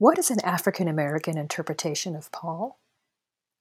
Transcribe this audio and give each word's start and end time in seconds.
What 0.00 0.16
is 0.16 0.30
an 0.30 0.40
African 0.44 0.86
American 0.86 1.36
interpretation 1.36 2.14
of 2.14 2.30
Paul? 2.30 2.78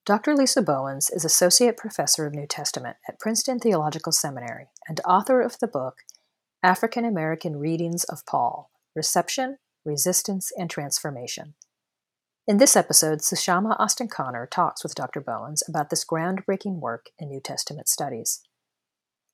Dr. 0.05 0.35
Lisa 0.35 0.61
Bowens 0.61 1.09
is 1.09 1.25
Associate 1.25 1.75
Professor 1.75 2.27
of 2.27 2.35
New 2.35 2.45
Testament 2.45 2.97
at 3.09 3.19
Princeton 3.19 3.57
Theological 3.57 4.11
Seminary 4.11 4.67
and 4.87 4.99
author 4.99 5.41
of 5.41 5.57
the 5.57 5.67
book 5.67 6.03
African 6.61 7.05
American 7.05 7.55
Readings 7.55 8.03
of 8.03 8.23
Paul 8.27 8.69
Reception, 8.95 9.57
Resistance, 9.83 10.51
and 10.55 10.69
Transformation. 10.69 11.55
In 12.47 12.57
this 12.57 12.75
episode, 12.75 13.21
Sushama 13.21 13.75
Austin 13.79 14.07
Connor 14.07 14.45
talks 14.45 14.83
with 14.83 14.93
Dr. 14.93 15.21
Bowens 15.21 15.63
about 15.67 15.89
this 15.89 16.05
groundbreaking 16.05 16.79
work 16.79 17.07
in 17.17 17.29
New 17.29 17.39
Testament 17.39 17.89
studies. 17.89 18.43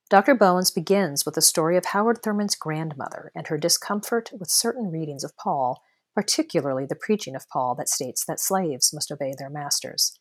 Dr. 0.10 0.36
Bowens 0.36 0.72
begins 0.72 1.26
with 1.26 1.36
the 1.36 1.42
story 1.42 1.76
of 1.76 1.88
Howard 1.88 2.24
Thurman's 2.24 2.56
grandmother 2.56 3.30
and 3.36 3.48
her 3.48 3.58
discomfort 3.58 4.32
with 4.40 4.50
certain 4.50 4.90
readings 4.90 5.26
of 5.26 5.36
Paul, 5.36 5.84
particularly 6.16 6.86
the 6.86 6.96
preaching 6.96 7.36
of 7.36 7.50
Paul 7.50 7.76
that 7.76 7.90
states 7.90 8.24
that 8.26 8.40
slaves 8.40 8.94
must 8.94 9.12
obey 9.12 9.34
their 9.38 9.50
masters. 9.50 10.20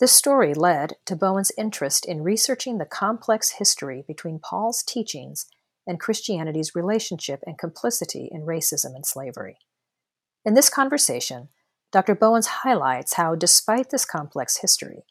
This 0.00 0.12
story 0.12 0.54
led 0.54 0.94
to 1.06 1.16
Bowens' 1.16 1.50
interest 1.58 2.06
in 2.06 2.22
researching 2.22 2.78
the 2.78 2.84
complex 2.84 3.52
history 3.58 4.04
between 4.06 4.38
Paul's 4.38 4.84
teachings 4.84 5.46
and 5.86 5.98
Christianity's 5.98 6.74
relationship 6.74 7.40
and 7.46 7.58
complicity 7.58 8.28
in 8.30 8.42
racism 8.42 8.94
and 8.94 9.04
slavery. 9.04 9.58
In 10.44 10.54
this 10.54 10.70
conversation, 10.70 11.48
Dr. 11.90 12.14
Bowens 12.14 12.46
highlights 12.46 13.14
how, 13.14 13.34
despite 13.34 13.90
this 13.90 14.04
complex 14.04 14.58
history, 14.58 15.04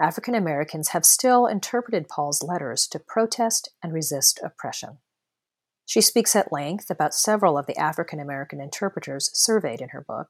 African 0.00 0.34
Americans 0.34 0.88
have 0.88 1.04
still 1.04 1.46
interpreted 1.46 2.08
Paul's 2.08 2.42
letters 2.42 2.88
to 2.88 2.98
protest 2.98 3.68
and 3.82 3.92
resist 3.92 4.40
oppression. 4.42 4.98
She 5.86 6.00
speaks 6.00 6.34
at 6.36 6.52
length 6.52 6.90
about 6.90 7.14
several 7.14 7.58
of 7.58 7.66
the 7.66 7.76
African 7.76 8.20
American 8.20 8.60
interpreters 8.60 9.30
surveyed 9.34 9.80
in 9.80 9.90
her 9.90 10.04
book, 10.06 10.28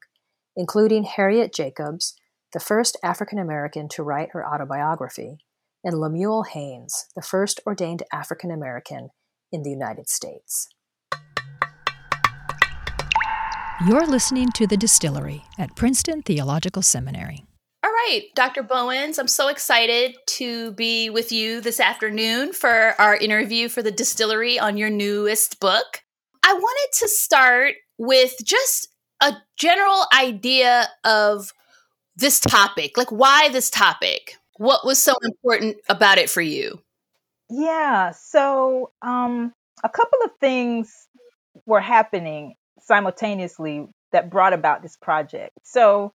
including 0.55 1.03
Harriet 1.03 1.53
Jacobs, 1.53 2.15
the 2.53 2.59
first 2.59 2.97
African 3.03 3.39
American 3.39 3.87
to 3.89 4.03
write 4.03 4.29
her 4.33 4.45
autobiography, 4.45 5.37
and 5.83 5.99
Lemuel 5.99 6.43
Haynes, 6.43 7.07
the 7.15 7.21
first 7.21 7.59
ordained 7.65 8.03
African 8.11 8.51
American 8.51 9.09
in 9.51 9.63
the 9.63 9.69
United 9.69 10.09
States. 10.09 10.69
You're 13.87 14.07
listening 14.07 14.49
to 14.53 14.67
The 14.67 14.77
Distillery 14.77 15.43
at 15.57 15.75
Princeton 15.75 16.21
Theological 16.21 16.81
Seminary 16.81 17.45
right, 17.91 18.27
Dr. 18.35 18.63
Bowens, 18.63 19.17
I'm 19.17 19.27
so 19.27 19.47
excited 19.47 20.15
to 20.27 20.71
be 20.73 21.09
with 21.09 21.31
you 21.31 21.61
this 21.61 21.79
afternoon 21.79 22.53
for 22.53 22.95
our 22.99 23.15
interview 23.15 23.67
for 23.67 23.81
the 23.81 23.91
distillery 23.91 24.59
on 24.59 24.77
your 24.77 24.89
newest 24.89 25.59
book. 25.59 26.03
I 26.45 26.53
wanted 26.53 26.99
to 26.99 27.07
start 27.07 27.75
with 27.97 28.35
just 28.43 28.87
a 29.21 29.33
general 29.57 30.05
idea 30.17 30.87
of 31.03 31.51
this 32.15 32.39
topic. 32.39 32.97
Like, 32.97 33.11
why 33.11 33.49
this 33.49 33.69
topic? 33.69 34.37
What 34.57 34.85
was 34.85 34.99
so 34.99 35.15
important 35.23 35.77
about 35.89 36.17
it 36.17 36.29
for 36.29 36.41
you? 36.41 36.79
Yeah, 37.49 38.11
so 38.11 38.91
um, 39.01 39.53
a 39.83 39.89
couple 39.89 40.19
of 40.25 40.31
things 40.39 41.07
were 41.65 41.81
happening 41.81 42.55
simultaneously 42.79 43.87
that 44.11 44.29
brought 44.29 44.53
about 44.53 44.81
this 44.81 44.97
project. 44.97 45.57
So, 45.63 46.13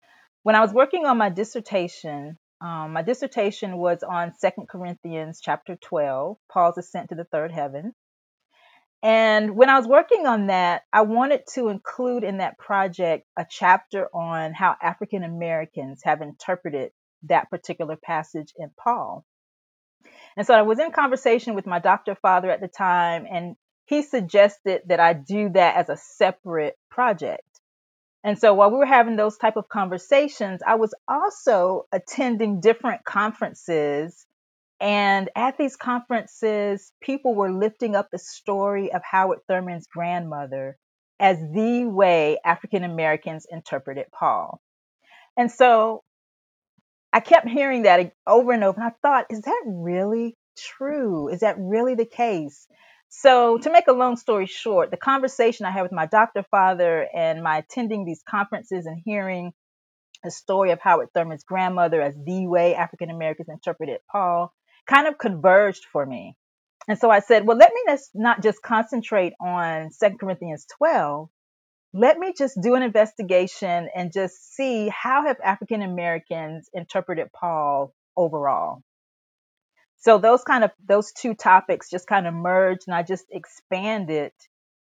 when 0.43 0.55
I 0.55 0.61
was 0.61 0.73
working 0.73 1.05
on 1.05 1.17
my 1.17 1.29
dissertation, 1.29 2.37
um, 2.61 2.93
my 2.93 3.01
dissertation 3.01 3.77
was 3.77 4.03
on 4.03 4.33
Second 4.37 4.67
Corinthians 4.69 5.39
chapter 5.41 5.77
12, 5.77 6.37
Paul's 6.51 6.77
ascent 6.77 7.09
to 7.09 7.15
the 7.15 7.23
third 7.23 7.51
heaven. 7.51 7.93
And 9.01 9.55
when 9.55 9.69
I 9.69 9.77
was 9.77 9.87
working 9.87 10.27
on 10.27 10.47
that, 10.47 10.83
I 10.93 11.01
wanted 11.01 11.41
to 11.55 11.67
include 11.67 12.23
in 12.23 12.37
that 12.37 12.57
project 12.57 13.25
a 13.37 13.45
chapter 13.49 14.07
on 14.13 14.53
how 14.53 14.75
African 14.81 15.23
Americans 15.23 16.01
have 16.03 16.21
interpreted 16.21 16.91
that 17.23 17.49
particular 17.49 17.97
passage 17.97 18.53
in 18.57 18.69
Paul. 18.81 19.25
And 20.37 20.47
so 20.47 20.53
I 20.53 20.61
was 20.61 20.79
in 20.79 20.91
conversation 20.91 21.53
with 21.53 21.65
my 21.65 21.79
doctor 21.79 22.15
father 22.15 22.49
at 22.49 22.61
the 22.61 22.67
time, 22.67 23.25
and 23.29 23.55
he 23.85 24.01
suggested 24.01 24.83
that 24.87 24.99
I 24.99 25.13
do 25.13 25.49
that 25.49 25.75
as 25.75 25.89
a 25.89 25.97
separate 25.97 26.77
project. 26.89 27.43
And 28.23 28.39
so 28.39 28.53
while 28.53 28.71
we 28.71 28.77
were 28.77 28.85
having 28.85 29.15
those 29.15 29.37
type 29.37 29.57
of 29.57 29.67
conversations, 29.67 30.61
I 30.65 30.75
was 30.75 30.93
also 31.07 31.87
attending 31.91 32.61
different 32.61 33.03
conferences. 33.03 34.25
And 34.79 35.29
at 35.35 35.57
these 35.57 35.75
conferences, 35.75 36.91
people 37.01 37.35
were 37.35 37.51
lifting 37.51 37.95
up 37.95 38.09
the 38.11 38.19
story 38.19 38.93
of 38.93 39.01
Howard 39.03 39.39
Thurman's 39.47 39.87
grandmother 39.87 40.77
as 41.19 41.37
the 41.37 41.85
way 41.85 42.37
African 42.43 42.83
Americans 42.83 43.45
interpreted 43.49 44.05
Paul. 44.11 44.61
And 45.37 45.51
so 45.51 46.03
I 47.11 47.19
kept 47.19 47.47
hearing 47.47 47.83
that 47.83 48.13
over 48.25 48.51
and 48.51 48.63
over. 48.63 48.79
And 48.79 48.89
I 48.89 48.95
thought, 49.01 49.27
is 49.29 49.41
that 49.41 49.63
really 49.65 50.35
true? 50.57 51.27
Is 51.29 51.41
that 51.41 51.55
really 51.59 51.95
the 51.95 52.05
case? 52.05 52.67
So, 53.15 53.59
to 53.59 53.71
make 53.71 53.87
a 53.87 53.93
long 53.93 54.17
story 54.17 54.47
short, 54.47 54.89
the 54.89 54.97
conversation 54.97 55.67
I 55.67 55.71
had 55.71 55.83
with 55.83 55.91
my 55.91 56.07
doctor 56.07 56.43
father 56.49 57.07
and 57.15 57.43
my 57.43 57.59
attending 57.59 58.05
these 58.05 58.23
conferences 58.27 58.87
and 58.87 58.99
hearing 59.05 59.53
the 60.23 60.31
story 60.31 60.71
of 60.71 60.79
Howard 60.81 61.09
Thurman's 61.13 61.43
grandmother 61.43 62.01
as 62.01 62.15
the 62.15 62.47
way 62.47 62.73
African 62.73 63.11
Americans 63.11 63.49
interpreted 63.49 63.99
Paul 64.11 64.51
kind 64.87 65.07
of 65.07 65.19
converged 65.19 65.85
for 65.93 66.03
me. 66.03 66.35
And 66.87 66.97
so 66.97 67.11
I 67.11 67.19
said, 67.19 67.45
well, 67.45 67.55
let 67.55 67.71
me 67.71 67.97
not 68.15 68.41
just 68.41 68.63
concentrate 68.63 69.33
on 69.39 69.91
2 70.01 70.17
Corinthians 70.19 70.65
12. 70.79 71.29
Let 71.93 72.17
me 72.17 72.33
just 72.35 72.59
do 72.63 72.73
an 72.73 72.81
investigation 72.81 73.89
and 73.95 74.11
just 74.11 74.55
see 74.55 74.89
how 74.89 75.27
have 75.27 75.37
African 75.41 75.83
Americans 75.83 76.67
interpreted 76.73 77.27
Paul 77.31 77.93
overall 78.17 78.81
so 80.03 80.17
those 80.17 80.43
kind 80.43 80.63
of 80.63 80.71
those 80.87 81.11
two 81.13 81.33
topics 81.33 81.89
just 81.89 82.07
kind 82.07 82.27
of 82.27 82.33
merged 82.33 82.83
and 82.87 82.95
i 82.95 83.01
just 83.03 83.25
expanded 83.31 84.31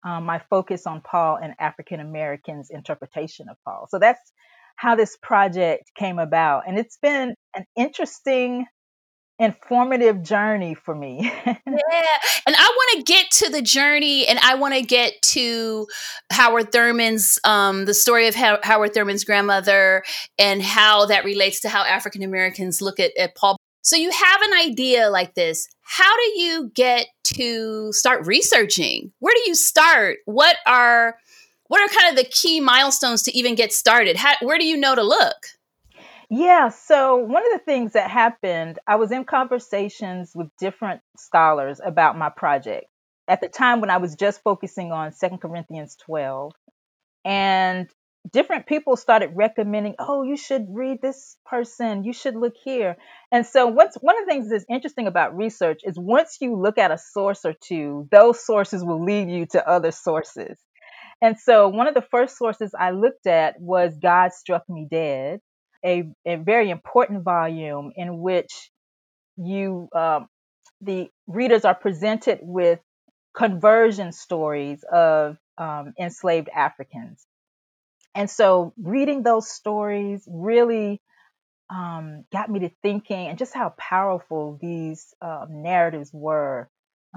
um, 0.05 0.25
my 0.25 0.39
focus 0.49 0.85
on 0.85 1.01
paul 1.01 1.37
and 1.41 1.53
african 1.59 1.99
americans 1.99 2.69
interpretation 2.69 3.47
of 3.49 3.57
paul 3.65 3.87
so 3.89 3.99
that's 3.99 4.31
how 4.75 4.95
this 4.95 5.17
project 5.21 5.91
came 5.97 6.19
about 6.19 6.63
and 6.67 6.77
it's 6.77 6.97
been 7.01 7.33
an 7.55 7.65
interesting 7.75 8.65
informative 9.39 10.23
journey 10.23 10.73
for 10.73 10.95
me. 10.95 11.19
yeah. 11.45 11.53
And 11.65 12.55
I 12.55 12.73
want 12.75 12.97
to 12.97 13.13
get 13.13 13.29
to 13.31 13.49
the 13.49 13.61
journey 13.61 14.27
and 14.27 14.39
I 14.39 14.55
want 14.55 14.73
to 14.73 14.81
get 14.81 15.21
to 15.33 15.87
Howard 16.31 16.71
Thurman's, 16.71 17.37
um, 17.43 17.85
the 17.85 17.93
story 17.93 18.27
of 18.27 18.35
How- 18.35 18.59
Howard 18.63 18.93
Thurman's 18.93 19.23
grandmother 19.23 20.03
and 20.39 20.61
how 20.61 21.05
that 21.05 21.23
relates 21.23 21.59
to 21.61 21.69
how 21.69 21.83
African 21.83 22.23
Americans 22.23 22.81
look 22.81 22.99
at, 22.99 23.11
at 23.17 23.35
Paul 23.35 23.56
so 23.87 23.95
you 23.95 24.11
have 24.11 24.41
an 24.41 24.53
idea 24.53 25.09
like 25.09 25.33
this. 25.33 25.69
How 25.81 26.13
do 26.17 26.41
you 26.41 26.69
get 26.75 27.07
to 27.23 27.93
start 27.93 28.27
researching? 28.27 29.13
Where 29.19 29.33
do 29.33 29.49
you 29.49 29.55
start? 29.55 30.17
What 30.25 30.57
are 30.65 31.15
what 31.67 31.79
are 31.79 31.97
kind 31.97 32.09
of 32.11 32.21
the 32.21 32.29
key 32.29 32.59
milestones 32.59 33.23
to 33.23 33.37
even 33.37 33.55
get 33.55 33.71
started? 33.71 34.17
How, 34.17 34.33
where 34.41 34.59
do 34.59 34.65
you 34.65 34.75
know 34.75 34.93
to 34.93 35.03
look? 35.03 35.37
Yeah, 36.29 36.67
so 36.67 37.15
one 37.15 37.45
of 37.45 37.53
the 37.53 37.63
things 37.63 37.93
that 37.93 38.11
happened, 38.11 38.77
I 38.87 38.97
was 38.97 39.13
in 39.13 39.23
conversations 39.23 40.33
with 40.35 40.49
different 40.59 40.99
scholars 41.15 41.79
about 41.81 42.17
my 42.17 42.27
project. 42.29 42.87
At 43.29 43.39
the 43.39 43.47
time 43.47 43.79
when 43.79 43.89
I 43.89 43.97
was 43.97 44.15
just 44.15 44.43
focusing 44.43 44.91
on 44.91 45.13
Second 45.13 45.37
Corinthians 45.37 45.95
12, 45.95 46.51
and 47.23 47.87
different 48.31 48.67
people 48.67 48.95
started 48.95 49.31
recommending, 49.35 49.95
oh, 49.99 50.23
you 50.23 50.37
should 50.37 50.65
read 50.69 51.01
this 51.01 51.37
person, 51.45 52.03
you 52.03 52.13
should 52.13 52.35
look 52.35 52.53
here. 52.63 52.97
And 53.31 53.45
so 53.45 53.67
what's 53.67 53.95
one 53.97 54.17
of 54.17 54.25
the 54.25 54.31
things 54.31 54.49
that's 54.49 54.65
interesting 54.69 55.07
about 55.07 55.35
research 55.35 55.81
is 55.83 55.97
once 55.97 56.37
you 56.41 56.55
look 56.55 56.77
at 56.77 56.91
a 56.91 56.97
source 56.97 57.45
or 57.45 57.53
two, 57.53 58.07
those 58.11 58.45
sources 58.45 58.83
will 58.83 59.03
lead 59.03 59.29
you 59.29 59.45
to 59.51 59.67
other 59.67 59.91
sources. 59.91 60.57
And 61.21 61.37
so 61.39 61.69
one 61.69 61.87
of 61.87 61.95
the 61.95 62.05
first 62.11 62.37
sources 62.37 62.73
I 62.77 62.91
looked 62.91 63.27
at 63.27 63.59
was 63.59 63.97
God 64.01 64.33
Struck 64.33 64.63
Me 64.69 64.87
Dead, 64.89 65.39
a, 65.85 66.03
a 66.25 66.35
very 66.35 66.69
important 66.69 67.23
volume 67.23 67.91
in 67.95 68.19
which 68.19 68.71
you 69.37 69.89
um, 69.95 70.27
the 70.81 71.09
readers 71.27 71.65
are 71.65 71.75
presented 71.75 72.39
with 72.41 72.79
conversion 73.35 74.11
stories 74.11 74.83
of 74.91 75.37
um, 75.57 75.93
enslaved 75.99 76.49
Africans. 76.55 77.25
And 78.17 78.31
so 78.31 78.73
reading 78.81 79.21
those 79.21 79.47
stories 79.47 80.27
really 80.27 81.03
um, 81.69 82.25
got 82.33 82.49
me 82.49 82.61
to 82.61 82.71
thinking 82.81 83.27
and 83.27 83.37
just 83.37 83.53
how 83.53 83.75
powerful 83.77 84.57
these 84.59 85.13
uh, 85.21 85.45
narratives 85.47 86.09
were. 86.11 86.67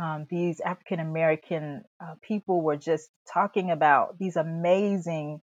Um, 0.00 0.26
these 0.28 0.60
African 0.60 1.00
American 1.00 1.84
uh, 2.04 2.16
people 2.22 2.60
were 2.60 2.76
just 2.76 3.08
talking 3.32 3.70
about 3.70 4.18
these 4.18 4.36
amazing 4.36 5.40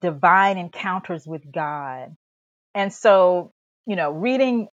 divine 0.00 0.56
encounters 0.56 1.26
with 1.26 1.42
God. 1.52 2.14
And 2.72 2.92
so, 2.92 3.52
you 3.86 3.96
know, 3.96 4.12
reading 4.12 4.68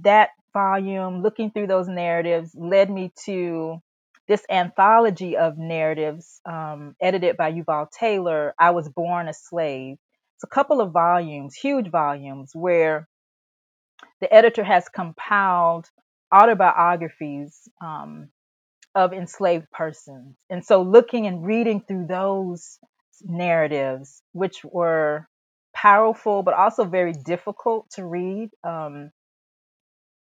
that 0.00 0.30
volume, 0.54 1.22
looking 1.22 1.50
through 1.50 1.66
those 1.66 1.86
narratives 1.86 2.56
led 2.58 2.90
me 2.90 3.12
to 3.26 3.82
this 4.28 4.44
anthology 4.48 5.36
of 5.36 5.58
narratives 5.58 6.40
um, 6.46 6.96
edited 7.00 7.36
by 7.36 7.52
Yuval 7.52 7.90
Taylor, 7.90 8.54
I 8.58 8.70
Was 8.70 8.88
Born 8.88 9.28
a 9.28 9.34
Slave. 9.34 9.96
It's 10.36 10.44
a 10.44 10.48
couple 10.48 10.80
of 10.80 10.92
volumes, 10.92 11.54
huge 11.54 11.90
volumes, 11.90 12.52
where 12.54 13.08
the 14.20 14.32
editor 14.32 14.64
has 14.64 14.88
compiled 14.88 15.88
autobiographies 16.32 17.68
um, 17.82 18.28
of 18.94 19.12
enslaved 19.12 19.70
persons. 19.70 20.36
And 20.50 20.64
so 20.64 20.82
looking 20.82 21.26
and 21.26 21.44
reading 21.44 21.82
through 21.86 22.06
those 22.06 22.78
narratives, 23.22 24.22
which 24.32 24.64
were 24.64 25.28
powerful 25.74 26.42
but 26.42 26.54
also 26.54 26.84
very 26.84 27.12
difficult 27.12 27.90
to 27.90 28.04
read. 28.04 28.50
Um, 28.62 29.10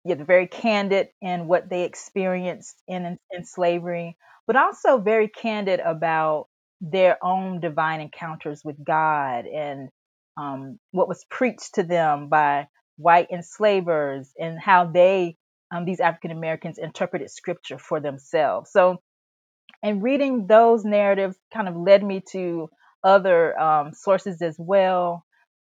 yeah, 0.05 0.17
very 0.17 0.47
candid 0.47 1.09
in 1.23 1.47
what 1.47 1.71
they 1.71 1.85
experienced 1.85 2.83
in, 2.87 3.19
in 3.31 3.45
slavery, 3.45 4.17
but 4.47 4.57
also 4.57 4.99
very 4.99 5.29
candid 5.29 5.81
about 5.81 6.49
their 6.81 7.17
own 7.25 7.61
divine 7.61 8.01
encounters 8.01 8.63
with 8.65 8.77
God 8.85 9.47
and 9.47 9.89
um, 10.37 10.79
what 10.91 11.09
was 11.09 11.25
preached 11.31 11.77
to 11.77 11.83
them 11.83 12.29
by 12.29 12.69
white 12.97 13.29
enslavers 13.33 14.31
and 14.39 14.59
how 14.61 14.87
they, 14.87 15.37
um, 15.75 15.85
these 15.85 16.01
African 16.01 16.33
Americans, 16.33 16.79
interpreted 16.79 17.31
scripture 17.31 17.79
for 17.79 18.01
themselves. 18.01 18.71
So, 18.71 19.01
and 19.83 20.03
reading 20.03 20.47
those 20.47 20.85
narratives 20.85 21.37
kind 21.53 21.69
of 21.69 21.77
led 21.77 22.03
me 22.03 22.23
to 22.33 22.69
other 23.03 23.59
um, 23.59 23.93
sources 23.95 24.43
as 24.43 24.57
well 24.59 25.24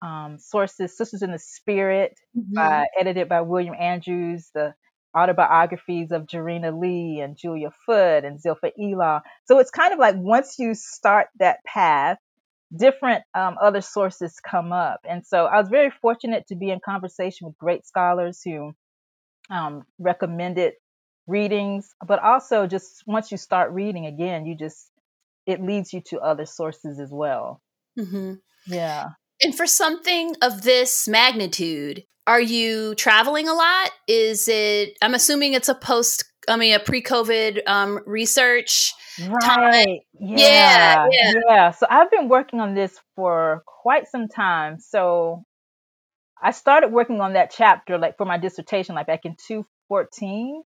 um, 0.02 0.38
sources, 0.40 0.98
Sisters 0.98 1.22
in 1.22 1.32
the 1.32 1.40
Spirit, 1.40 2.16
mm-hmm. 2.38 2.54
by, 2.54 2.86
edited 3.00 3.30
by 3.30 3.42
William 3.42 3.76
Andrews, 3.80 4.50
the 4.54 4.74
autobiographies 5.16 6.12
of 6.12 6.26
Jarena 6.26 6.78
Lee 6.80 7.20
and 7.22 7.38
Julia 7.38 7.72
Foote 7.86 8.24
and 8.24 8.42
Zilpha 8.42 8.72
Elaw. 8.80 9.22
So 9.46 9.60
it's 9.60 9.72
kind 9.72 9.94
of 9.94 10.00
like 10.00 10.16
once 10.18 10.58
you 10.58 10.74
start 10.74 11.28
that 11.40 11.58
path, 11.66 12.18
different 12.76 13.24
um, 13.34 13.58
other 13.62 13.82
sources 13.82 14.40
come 14.40 14.72
up. 14.72 15.02
And 15.04 15.26
so 15.26 15.46
I 15.46 15.60
was 15.60 15.68
very 15.70 15.92
fortunate 16.02 16.48
to 16.48 16.56
be 16.56 16.70
in 16.70 16.80
conversation 16.80 17.48
with 17.48 17.58
great 17.58 17.86
scholars 17.86 18.42
who 18.44 18.74
um, 19.50 19.84
recommended 20.00 20.74
readings, 21.28 21.94
but 22.06 22.20
also 22.24 22.68
just 22.68 23.04
once 23.06 23.32
you 23.32 23.38
start 23.38 23.72
reading 23.74 24.06
again, 24.06 24.46
you 24.46 24.56
just, 24.56 24.90
it 25.46 25.62
leads 25.62 25.92
you 25.92 26.02
to 26.02 26.20
other 26.20 26.46
sources 26.46 27.00
as 27.00 27.10
well. 27.12 27.62
Mm-hmm. 28.00 28.36
Yeah. 28.68 29.10
And 29.44 29.56
for 29.56 29.66
something 29.66 30.36
of 30.42 30.62
this 30.62 31.08
magnitude, 31.08 32.04
are 32.28 32.42
you 32.42 32.96
traveling 32.96 33.48
a 33.48 33.54
lot? 33.54 33.92
Is 34.08 34.48
it, 34.48 34.98
I'm 35.02 35.14
assuming 35.14 35.54
it's 35.54 35.70
a 35.70 35.76
post, 35.76 36.26
I 36.48 36.58
mean, 36.58 36.74
a 36.74 36.80
pre 36.80 37.02
COVID 37.02 37.62
um, 37.68 38.00
research. 38.06 38.94
Right. 39.28 40.02
Yeah, 40.20 40.38
yeah, 40.38 41.08
yeah. 41.12 41.34
Yeah. 41.48 41.72
So 41.72 41.88
I've 41.90 42.12
been 42.12 42.30
working 42.30 42.60
on 42.60 42.76
this 42.76 43.00
for 43.16 43.64
quite 43.66 44.08
some 44.08 44.28
time. 44.28 44.80
So 44.80 45.44
I 46.42 46.52
started 46.52 46.92
working 46.92 47.22
on 47.22 47.34
that 47.34 47.52
chapter, 47.56 47.98
like 47.98 48.18
for 48.18 48.26
my 48.26 48.38
dissertation, 48.38 48.96
like 48.96 49.08
back 49.08 49.26
in 49.26 49.36
2014 49.48 50.64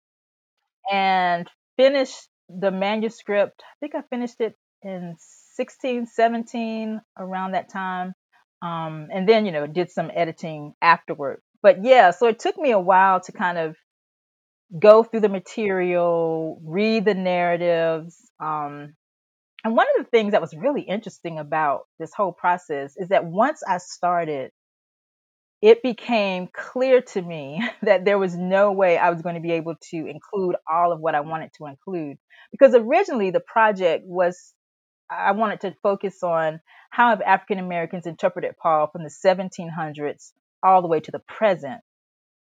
and 0.91 1.49
finished 1.77 2.29
the 2.49 2.71
manuscript. 2.71 3.63
I 3.63 3.75
think 3.81 3.95
I 3.95 4.03
finished 4.11 4.41
it 4.41 4.57
in 4.83 5.17
16, 5.55 6.07
17, 6.07 7.01
around 7.19 7.53
that 7.53 7.69
time. 7.69 8.15
Um, 8.63 9.09
and 9.13 9.29
then, 9.29 9.47
you 9.47 9.53
know, 9.53 9.67
did 9.67 9.91
some 9.91 10.11
editing 10.15 10.75
afterward. 10.83 11.41
But 11.63 11.85
yeah, 11.85 12.11
so 12.11 12.27
it 12.27 12.39
took 12.39 12.59
me 12.59 12.73
a 12.73 12.79
while 12.79 13.21
to 13.21 13.33
kind 13.33 13.59
of 13.59 13.77
go 14.79 15.03
through 15.03 15.21
the 15.21 15.29
material, 15.29 16.61
read 16.65 17.05
the 17.05 17.15
narratives. 17.15 18.17
Um, 18.39 18.95
and 19.65 19.77
one 19.77 19.87
of 19.97 20.05
the 20.05 20.11
things 20.11 20.33
that 20.33 20.41
was 20.41 20.55
really 20.55 20.83
interesting 20.83 21.39
about 21.39 21.83
this 21.99 22.13
whole 22.15 22.33
process 22.33 22.95
is 22.97 23.09
that 23.09 23.25
once 23.25 23.63
I 23.67 23.79
started, 23.79 24.53
it 25.61 25.83
became 25.83 26.49
clear 26.53 27.03
to 27.03 27.21
me 27.21 27.63
that 27.83 28.05
there 28.05 28.19
was 28.19 28.37
no 28.37 28.73
way 28.73 28.97
I 28.97 29.11
was 29.11 29.23
going 29.23 29.35
to 29.35 29.41
be 29.41 29.53
able 29.53 29.75
to 29.91 29.97
include 29.97 30.57
all 30.71 30.93
of 30.93 31.01
what 31.01 31.15
I 31.15 31.21
wanted 31.21 31.51
to 31.59 31.67
include. 31.67 32.17
Because 32.53 32.75
originally 32.75 33.31
the 33.31 33.41
project 33.41 34.05
was 34.07 34.55
I 35.11 35.33
wanted 35.33 35.61
to 35.63 35.75
focus 35.83 36.23
on 36.23 36.61
how 36.91 37.11
have 37.11 37.21
African 37.21 37.59
Americans 37.59 38.07
interpreted 38.07 38.55
Paul 38.61 38.89
from 38.89 39.03
the 39.03 39.11
1700s 39.11 40.33
all 40.63 40.83
the 40.83 40.89
way 40.89 41.01
to 41.01 41.11
the 41.11 41.19
present, 41.21 41.81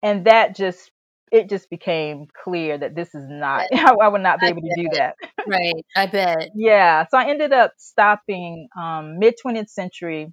and 0.03 0.27
that 0.27 0.57
just 0.57 0.91
it 1.33 1.49
just 1.49 1.69
became 1.69 2.27
clear 2.45 2.79
that 2.79 2.95
this 2.95 3.15
is 3.15 3.25
not 3.29 3.67
I 3.75 4.09
would 4.09 4.21
not 4.23 4.41
be 4.41 4.47
able 4.47 4.63
to 4.63 4.75
do 4.77 4.89
that. 4.93 5.17
right, 5.47 5.85
I 5.97 6.07
bet. 6.07 6.51
yeah, 6.55 7.07
so 7.11 7.19
I 7.19 7.29
ended 7.29 7.53
up 7.53 7.73
stopping 7.77 8.69
um, 8.79 9.19
mid 9.19 9.35
20th 9.45 9.69
century 9.69 10.33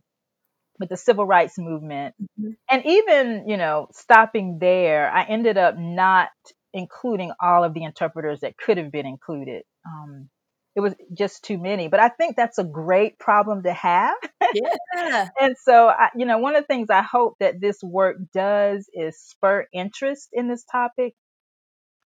with 0.79 0.89
the 0.89 0.97
civil 0.97 1.25
rights 1.25 1.57
movement, 1.57 2.15
mm-hmm. 2.21 2.51
and 2.69 2.85
even 2.85 3.45
you 3.47 3.57
know 3.57 3.87
stopping 3.93 4.57
there, 4.59 5.11
I 5.11 5.23
ended 5.23 5.57
up 5.57 5.75
not 5.77 6.29
including 6.73 7.31
all 7.41 7.63
of 7.63 7.73
the 7.73 7.83
interpreters 7.83 8.41
that 8.41 8.57
could 8.57 8.77
have 8.77 8.91
been 8.91 9.05
included. 9.05 9.63
Um, 9.85 10.29
it 10.75 10.79
was 10.79 10.95
just 11.13 11.43
too 11.43 11.57
many. 11.57 11.87
But 11.87 11.99
I 11.99 12.09
think 12.09 12.35
that's 12.35 12.57
a 12.57 12.63
great 12.63 13.19
problem 13.19 13.63
to 13.63 13.73
have. 13.73 14.15
Yeah. 14.53 15.29
and 15.39 15.55
so, 15.63 15.87
I, 15.87 16.09
you 16.13 16.25
know, 16.25 16.39
one 16.39 16.57
of 16.57 16.63
the 16.63 16.67
things 16.67 16.89
I 16.89 17.03
hope 17.03 17.35
that 17.39 17.61
this 17.61 17.81
work 17.81 18.17
does 18.33 18.89
is 18.93 19.17
spur 19.17 19.65
interest 19.73 20.27
in 20.33 20.49
this 20.49 20.65
topic 20.69 21.13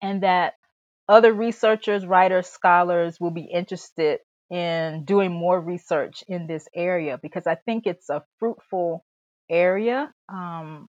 and 0.02 0.22
that 0.22 0.54
other 1.08 1.32
researchers, 1.32 2.06
writers, 2.06 2.46
scholars 2.46 3.18
will 3.20 3.30
be 3.30 3.48
interested 3.50 4.20
in 4.50 5.04
doing 5.04 5.32
more 5.32 5.60
research 5.60 6.22
in 6.28 6.46
this 6.46 6.68
area 6.74 7.18
because 7.22 7.46
I 7.46 7.54
think 7.54 7.86
it's 7.86 8.10
a 8.10 8.22
fruitful 8.38 9.04
area 9.50 10.12
um, 10.28 10.86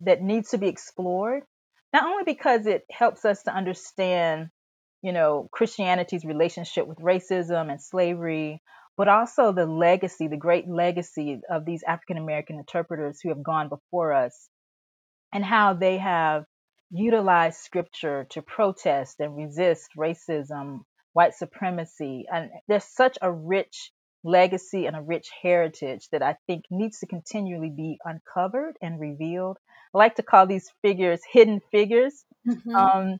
that 0.00 0.22
needs 0.22 0.50
to 0.50 0.58
be 0.58 0.68
explored. 0.68 1.42
Not 1.92 2.04
only 2.04 2.24
because 2.24 2.66
it 2.66 2.84
helps 2.90 3.24
us 3.24 3.42
to 3.44 3.54
understand 3.54 4.50
you 5.02 5.12
know, 5.12 5.48
Christianity's 5.52 6.24
relationship 6.24 6.86
with 6.86 6.98
racism 6.98 7.70
and 7.70 7.80
slavery, 7.80 8.62
but 8.96 9.08
also 9.08 9.52
the 9.52 9.66
legacy, 9.66 10.28
the 10.28 10.36
great 10.36 10.68
legacy 10.68 11.40
of 11.50 11.64
these 11.64 11.82
African 11.86 12.16
American 12.16 12.58
interpreters 12.58 13.20
who 13.22 13.28
have 13.28 13.42
gone 13.42 13.68
before 13.68 14.12
us 14.12 14.48
and 15.32 15.44
how 15.44 15.74
they 15.74 15.98
have 15.98 16.44
utilized 16.90 17.58
scripture 17.60 18.26
to 18.30 18.42
protest 18.42 19.16
and 19.20 19.36
resist 19.36 19.90
racism, 19.98 20.80
white 21.12 21.34
supremacy. 21.34 22.24
And 22.32 22.50
there's 22.68 22.84
such 22.84 23.18
a 23.20 23.30
rich 23.30 23.90
legacy 24.24 24.86
and 24.86 24.96
a 24.96 25.02
rich 25.02 25.28
heritage 25.42 26.08
that 26.10 26.22
I 26.22 26.36
think 26.46 26.64
needs 26.70 27.00
to 27.00 27.06
continually 27.06 27.70
be 27.70 27.98
uncovered 28.04 28.76
and 28.80 29.00
revealed. 29.00 29.58
I 29.94 29.98
like 29.98 30.16
to 30.16 30.22
call 30.22 30.46
these 30.46 30.70
figures 30.82 31.20
hidden 31.30 31.60
figures. 31.70 32.24
Mm-hmm. 32.46 32.74
Um, 32.74 33.18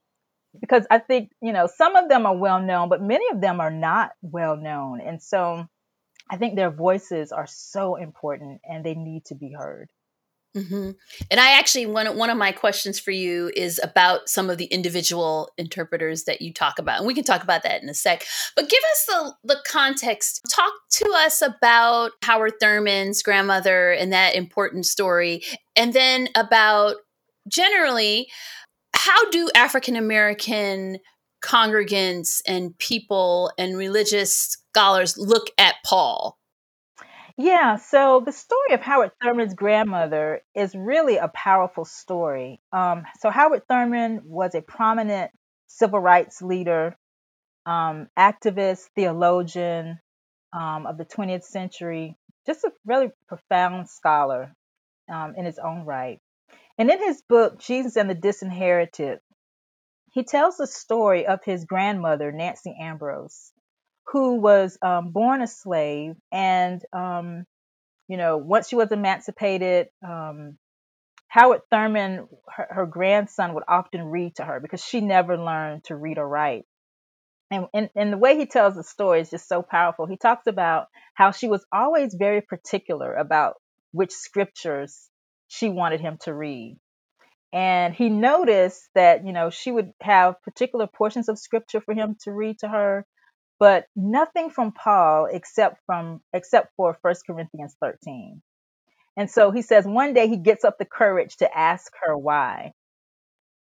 because 0.60 0.86
I 0.90 0.98
think, 0.98 1.30
you 1.40 1.52
know, 1.52 1.66
some 1.66 1.96
of 1.96 2.08
them 2.08 2.26
are 2.26 2.36
well 2.36 2.60
known, 2.60 2.88
but 2.88 3.02
many 3.02 3.24
of 3.32 3.40
them 3.40 3.60
are 3.60 3.70
not 3.70 4.12
well 4.22 4.56
known. 4.56 5.00
And 5.00 5.22
so 5.22 5.66
I 6.30 6.36
think 6.36 6.56
their 6.56 6.70
voices 6.70 7.32
are 7.32 7.46
so 7.46 7.96
important 7.96 8.60
and 8.64 8.84
they 8.84 8.94
need 8.94 9.24
to 9.26 9.34
be 9.34 9.52
heard. 9.52 9.88
Mm-hmm. 10.56 10.92
And 11.30 11.40
I 11.40 11.58
actually 11.58 11.84
one 11.84 12.16
one 12.16 12.30
of 12.30 12.38
my 12.38 12.50
questions 12.50 12.98
for 12.98 13.10
you 13.10 13.52
is 13.54 13.78
about 13.82 14.28
some 14.28 14.48
of 14.48 14.56
the 14.56 14.64
individual 14.64 15.50
interpreters 15.58 16.24
that 16.24 16.40
you 16.40 16.50
talk 16.50 16.78
about, 16.78 16.98
and 16.98 17.06
we 17.06 17.12
can 17.12 17.24
talk 17.24 17.42
about 17.42 17.62
that 17.64 17.82
in 17.82 17.90
a 17.90 17.94
sec. 17.94 18.24
But 18.54 18.70
give 18.70 18.82
us 18.92 19.06
the 19.06 19.34
the 19.54 19.60
context. 19.66 20.40
Talk 20.50 20.72
to 20.92 21.12
us 21.14 21.42
about 21.42 22.12
Howard 22.22 22.54
Thurman's 22.58 23.22
grandmother 23.22 23.92
and 23.92 24.12
that 24.14 24.34
important 24.34 24.86
story, 24.86 25.42
and 25.74 25.92
then 25.92 26.30
about 26.34 26.96
generally 27.48 28.28
how 29.06 29.30
do 29.30 29.48
African 29.54 29.94
American 29.94 30.98
congregants 31.40 32.42
and 32.46 32.76
people 32.78 33.52
and 33.56 33.76
religious 33.76 34.58
scholars 34.72 35.16
look 35.16 35.46
at 35.58 35.76
Paul? 35.84 36.36
Yeah, 37.38 37.76
so 37.76 38.22
the 38.24 38.32
story 38.32 38.72
of 38.72 38.80
Howard 38.80 39.12
Thurman's 39.22 39.54
grandmother 39.54 40.40
is 40.54 40.74
really 40.74 41.18
a 41.18 41.28
powerful 41.28 41.84
story. 41.84 42.60
Um, 42.72 43.04
so, 43.20 43.30
Howard 43.30 43.62
Thurman 43.68 44.22
was 44.24 44.54
a 44.54 44.62
prominent 44.62 45.30
civil 45.66 46.00
rights 46.00 46.40
leader, 46.42 46.96
um, 47.66 48.08
activist, 48.18 48.86
theologian 48.96 50.00
um, 50.52 50.86
of 50.86 50.96
the 50.96 51.04
20th 51.04 51.44
century, 51.44 52.16
just 52.46 52.64
a 52.64 52.72
really 52.86 53.10
profound 53.28 53.88
scholar 53.88 54.52
um, 55.12 55.34
in 55.36 55.44
his 55.44 55.58
own 55.58 55.84
right. 55.84 56.18
And 56.78 56.90
in 56.90 56.98
his 57.00 57.22
book, 57.28 57.60
Jesus 57.60 57.96
and 57.96 58.10
the 58.10 58.14
Disinherited, 58.14 59.20
he 60.12 60.24
tells 60.24 60.56
the 60.58 60.66
story 60.66 61.26
of 61.26 61.40
his 61.44 61.64
grandmother, 61.66 62.32
Nancy 62.32 62.76
Ambrose, 62.80 63.52
who 64.08 64.40
was 64.40 64.78
um, 64.82 65.12
born 65.12 65.42
a 65.42 65.46
slave. 65.48 66.14
And, 66.32 66.82
um, 66.92 67.44
you 68.08 68.16
know, 68.18 68.38
once 68.38 68.68
she 68.68 68.76
was 68.76 68.92
emancipated, 68.92 69.88
um, 70.06 70.58
Howard 71.28 71.62
Thurman, 71.70 72.28
her, 72.48 72.68
her 72.70 72.86
grandson, 72.86 73.54
would 73.54 73.64
often 73.68 74.04
read 74.06 74.36
to 74.36 74.44
her 74.44 74.60
because 74.60 74.84
she 74.84 75.00
never 75.00 75.38
learned 75.38 75.84
to 75.84 75.96
read 75.96 76.18
or 76.18 76.28
write. 76.28 76.64
and, 77.50 77.66
and, 77.74 77.90
and 77.96 78.12
the 78.12 78.18
way 78.18 78.36
he 78.36 78.46
tells 78.46 78.74
the 78.76 78.84
story 78.84 79.20
is 79.22 79.30
just 79.30 79.48
so 79.48 79.62
powerful. 79.62 80.06
He 80.06 80.18
talks 80.18 80.48
about 80.48 80.88
how 81.14 81.32
she 81.32 81.48
was 81.48 81.64
always 81.72 82.14
very 82.14 82.42
particular 82.42 83.14
about 83.14 83.56
which 83.92 84.12
scriptures 84.12 85.08
she 85.48 85.68
wanted 85.68 86.00
him 86.00 86.18
to 86.22 86.34
read. 86.34 86.78
And 87.52 87.94
he 87.94 88.08
noticed 88.10 88.88
that, 88.94 89.24
you 89.24 89.32
know, 89.32 89.50
she 89.50 89.70
would 89.70 89.92
have 90.02 90.42
particular 90.42 90.86
portions 90.86 91.28
of 91.28 91.38
scripture 91.38 91.80
for 91.80 91.94
him 91.94 92.16
to 92.24 92.32
read 92.32 92.58
to 92.60 92.68
her, 92.68 93.06
but 93.58 93.86
nothing 93.94 94.50
from 94.50 94.72
Paul 94.72 95.28
except 95.30 95.80
from 95.86 96.20
except 96.32 96.72
for 96.76 96.98
First 97.02 97.24
Corinthians 97.26 97.74
13. 97.80 98.42
And 99.16 99.30
so 99.30 99.50
he 99.50 99.62
says 99.62 99.86
one 99.86 100.12
day 100.12 100.28
he 100.28 100.36
gets 100.36 100.64
up 100.64 100.78
the 100.78 100.84
courage 100.84 101.36
to 101.38 101.58
ask 101.58 101.92
her 102.02 102.16
why. 102.16 102.72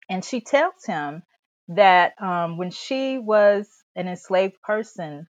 And 0.09 0.25
she 0.25 0.41
tells 0.41 0.85
him 0.85 1.23
that 1.69 2.19
um, 2.21 2.57
when 2.57 2.71
she 2.71 3.17
was 3.17 3.69
an 3.95 4.07
enslaved 4.07 4.61
person, 4.61 5.27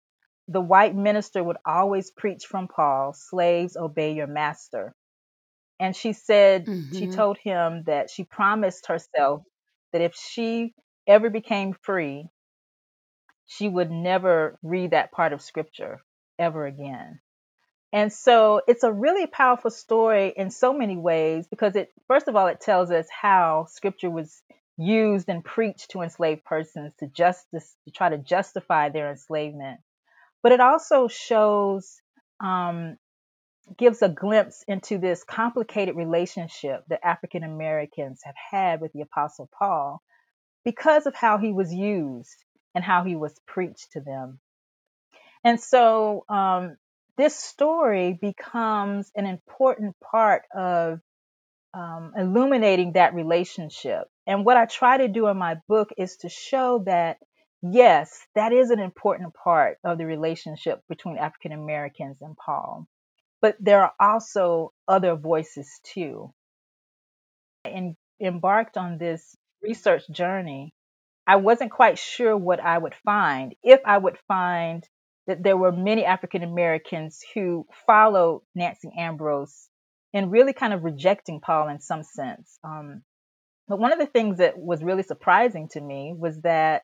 the 0.48 0.60
white 0.60 0.94
minister 0.94 1.42
would 1.42 1.56
always 1.66 2.10
preach 2.10 2.46
from 2.46 2.68
Paul, 2.68 3.12
slaves 3.14 3.76
obey 3.76 4.14
your 4.14 4.26
master. 4.26 4.94
And 5.82 5.96
she 5.96 6.12
said, 6.12 6.66
mm-hmm. 6.66 6.96
she 6.96 7.08
told 7.08 7.38
him 7.38 7.82
that 7.86 8.08
she 8.08 8.22
promised 8.22 8.86
herself 8.86 9.42
that 9.92 10.00
if 10.00 10.14
she 10.14 10.74
ever 11.08 11.28
became 11.28 11.74
free, 11.82 12.28
she 13.46 13.68
would 13.68 13.90
never 13.90 14.60
read 14.62 14.92
that 14.92 15.10
part 15.10 15.32
of 15.32 15.42
scripture 15.42 16.00
ever 16.38 16.66
again. 16.66 17.18
And 17.92 18.12
so 18.12 18.62
it's 18.68 18.84
a 18.84 18.92
really 18.92 19.26
powerful 19.26 19.72
story 19.72 20.32
in 20.36 20.52
so 20.52 20.72
many 20.72 20.96
ways 20.96 21.48
because 21.48 21.74
it, 21.74 21.88
first 22.06 22.28
of 22.28 22.36
all, 22.36 22.46
it 22.46 22.60
tells 22.60 22.92
us 22.92 23.08
how 23.10 23.66
scripture 23.68 24.08
was 24.08 24.40
used 24.78 25.28
and 25.28 25.44
preached 25.44 25.90
to 25.90 26.02
enslaved 26.02 26.44
persons 26.44 26.92
to 27.00 27.08
justice 27.08 27.74
to 27.86 27.90
try 27.90 28.08
to 28.08 28.18
justify 28.18 28.88
their 28.88 29.10
enslavement. 29.10 29.80
But 30.44 30.52
it 30.52 30.60
also 30.60 31.08
shows, 31.08 32.00
um, 32.38 32.98
gives 33.78 34.02
a 34.02 34.08
glimpse 34.08 34.64
into 34.66 34.98
this 34.98 35.24
complicated 35.24 35.96
relationship 35.96 36.84
that 36.88 37.04
African 37.04 37.44
Americans 37.44 38.20
have 38.24 38.34
had 38.50 38.80
with 38.80 38.92
the 38.92 39.02
Apostle 39.02 39.48
Paul 39.56 40.02
because 40.64 41.06
of 41.06 41.14
how 41.14 41.38
he 41.38 41.52
was 41.52 41.72
used 41.72 42.44
and 42.74 42.84
how 42.84 43.04
he 43.04 43.16
was 43.16 43.34
preached 43.46 43.92
to 43.92 44.00
them. 44.00 44.40
And 45.44 45.60
so 45.60 46.24
um, 46.28 46.76
this 47.16 47.36
story 47.36 48.18
becomes 48.20 49.10
an 49.14 49.26
important 49.26 49.96
part 50.00 50.42
of 50.54 51.00
um, 51.74 52.12
illuminating 52.16 52.92
that 52.92 53.14
relationship. 53.14 54.04
And 54.26 54.44
what 54.44 54.56
I 54.56 54.66
try 54.66 54.98
to 54.98 55.08
do 55.08 55.26
in 55.28 55.36
my 55.36 55.56
book 55.68 55.90
is 55.96 56.16
to 56.18 56.28
show 56.28 56.82
that, 56.86 57.18
yes, 57.62 58.26
that 58.34 58.52
is 58.52 58.70
an 58.70 58.78
important 58.78 59.34
part 59.34 59.78
of 59.84 59.98
the 59.98 60.06
relationship 60.06 60.80
between 60.88 61.18
African 61.18 61.52
Americans 61.52 62.18
and 62.20 62.36
Paul. 62.36 62.86
But 63.42 63.56
there 63.60 63.82
are 63.82 63.92
also 64.00 64.72
other 64.88 65.16
voices 65.16 65.68
too. 65.82 66.32
And 67.64 67.96
embarked 68.20 68.76
on 68.76 68.98
this 68.98 69.36
research 69.62 70.08
journey, 70.10 70.72
I 71.26 71.36
wasn't 71.36 71.70
quite 71.70 71.98
sure 71.98 72.36
what 72.36 72.60
I 72.60 72.78
would 72.78 72.94
find, 73.04 73.54
if 73.62 73.80
I 73.84 73.98
would 73.98 74.18
find 74.26 74.88
that 75.26 75.42
there 75.42 75.56
were 75.56 75.72
many 75.72 76.04
African 76.04 76.42
Americans 76.42 77.20
who 77.34 77.66
followed 77.86 78.42
Nancy 78.54 78.90
Ambrose 78.96 79.68
and 80.12 80.32
really 80.32 80.52
kind 80.52 80.72
of 80.72 80.84
rejecting 80.84 81.40
Paul 81.40 81.68
in 81.68 81.80
some 81.80 82.02
sense. 82.02 82.58
Um, 82.64 83.02
but 83.68 83.78
one 83.78 83.92
of 83.92 83.98
the 83.98 84.06
things 84.06 84.38
that 84.38 84.58
was 84.58 84.82
really 84.82 85.04
surprising 85.04 85.68
to 85.72 85.80
me 85.80 86.12
was 86.16 86.40
that, 86.42 86.82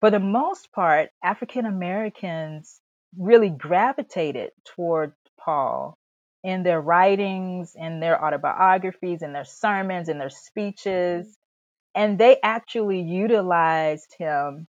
for 0.00 0.10
the 0.10 0.20
most 0.20 0.72
part, 0.72 1.10
African 1.22 1.66
Americans 1.66 2.80
really 3.16 3.48
gravitated 3.48 4.50
toward 4.64 5.12
Paul 5.46 5.96
in 6.44 6.62
their 6.62 6.80
writings, 6.80 7.74
in 7.74 8.00
their 8.00 8.24
autobiographies, 8.24 9.22
in 9.22 9.32
their 9.32 9.44
sermons, 9.44 10.08
in 10.08 10.18
their 10.18 10.30
speeches. 10.30 11.36
And 11.94 12.18
they 12.18 12.38
actually 12.42 13.00
utilized 13.00 14.14
him 14.18 14.66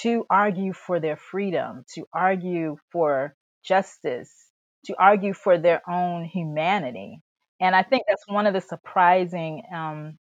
to 0.00 0.26
argue 0.30 0.72
for 0.72 1.00
their 1.00 1.16
freedom, 1.16 1.84
to 1.94 2.06
argue 2.12 2.76
for 2.90 3.36
justice, 3.64 4.32
to 4.86 4.96
argue 4.98 5.34
for 5.34 5.58
their 5.58 5.82
own 5.88 6.24
humanity. 6.24 7.20
And 7.60 7.76
I 7.76 7.84
think 7.84 8.04
that's 8.08 8.26
one 8.26 8.46
of 8.46 8.54
the 8.54 8.60
surprising, 8.60 9.62
um, 9.72 10.18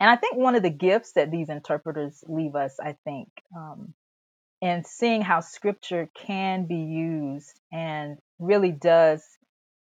and 0.00 0.10
I 0.10 0.16
think 0.16 0.36
one 0.36 0.56
of 0.56 0.64
the 0.64 0.70
gifts 0.70 1.12
that 1.12 1.30
these 1.30 1.48
interpreters 1.48 2.24
leave 2.26 2.56
us, 2.56 2.76
I 2.80 2.96
think, 3.04 3.28
um, 3.56 3.94
and 4.62 4.86
seeing 4.86 5.22
how 5.22 5.40
scripture 5.40 6.08
can 6.16 6.66
be 6.66 6.76
used 6.76 7.60
and 7.72 8.18
really 8.38 8.72
does 8.72 9.24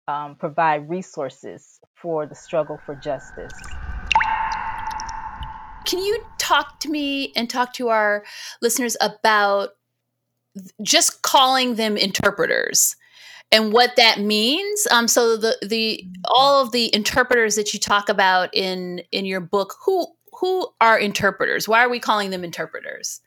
um, 0.07 0.35
provide 0.35 0.89
resources 0.89 1.79
for 1.95 2.25
the 2.25 2.35
struggle 2.35 2.79
for 2.85 2.95
justice. 2.95 3.53
Can 5.85 5.99
you 5.99 6.23
talk 6.37 6.79
to 6.81 6.89
me 6.89 7.33
and 7.35 7.49
talk 7.49 7.73
to 7.73 7.89
our 7.89 8.23
listeners 8.61 8.95
about 9.01 9.69
just 10.81 11.21
calling 11.21 11.75
them 11.75 11.97
interpreters? 11.97 12.95
and 13.51 13.71
what 13.71 13.95
that 13.97 14.19
means. 14.19 14.87
Um, 14.89 15.07
so 15.07 15.37
the 15.37 15.55
the 15.61 16.03
all 16.25 16.61
of 16.61 16.71
the 16.71 16.93
interpreters 16.93 17.55
that 17.55 17.71
you 17.73 17.79
talk 17.79 18.09
about 18.09 18.49
in 18.51 19.03
in 19.11 19.25
your 19.25 19.41
book, 19.41 19.75
who 19.85 20.07
who 20.39 20.67
are 20.81 20.97
interpreters? 20.97 21.67
Why 21.67 21.85
are 21.85 21.89
we 21.89 21.99
calling 21.99 22.31
them 22.31 22.43
interpreters? 22.43 23.21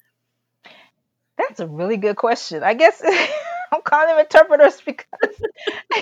That's 1.38 1.60
a 1.60 1.66
really 1.66 1.96
good 1.96 2.16
question. 2.16 2.62
I 2.62 2.74
guess 2.74 3.00
I'm 3.72 3.82
calling 3.82 4.08
them 4.08 4.18
interpreters 4.18 4.80
because 4.84 5.06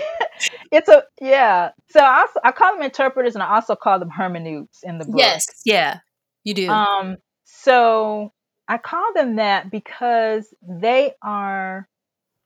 it's 0.72 0.88
a 0.88 1.04
yeah. 1.20 1.70
So 1.90 2.00
I 2.00 2.20
also, 2.20 2.40
I 2.44 2.52
call 2.52 2.74
them 2.74 2.82
interpreters, 2.82 3.34
and 3.34 3.42
I 3.42 3.54
also 3.54 3.76
call 3.76 3.98
them 3.98 4.10
hermeneutes 4.10 4.82
in 4.82 4.98
the 4.98 5.04
book. 5.04 5.16
Yes, 5.18 5.46
yeah, 5.64 5.98
you 6.44 6.54
do. 6.54 6.70
Um, 6.70 7.16
so 7.44 8.32
I 8.68 8.78
call 8.78 9.12
them 9.14 9.36
that 9.36 9.70
because 9.70 10.52
they 10.62 11.12
are 11.22 11.88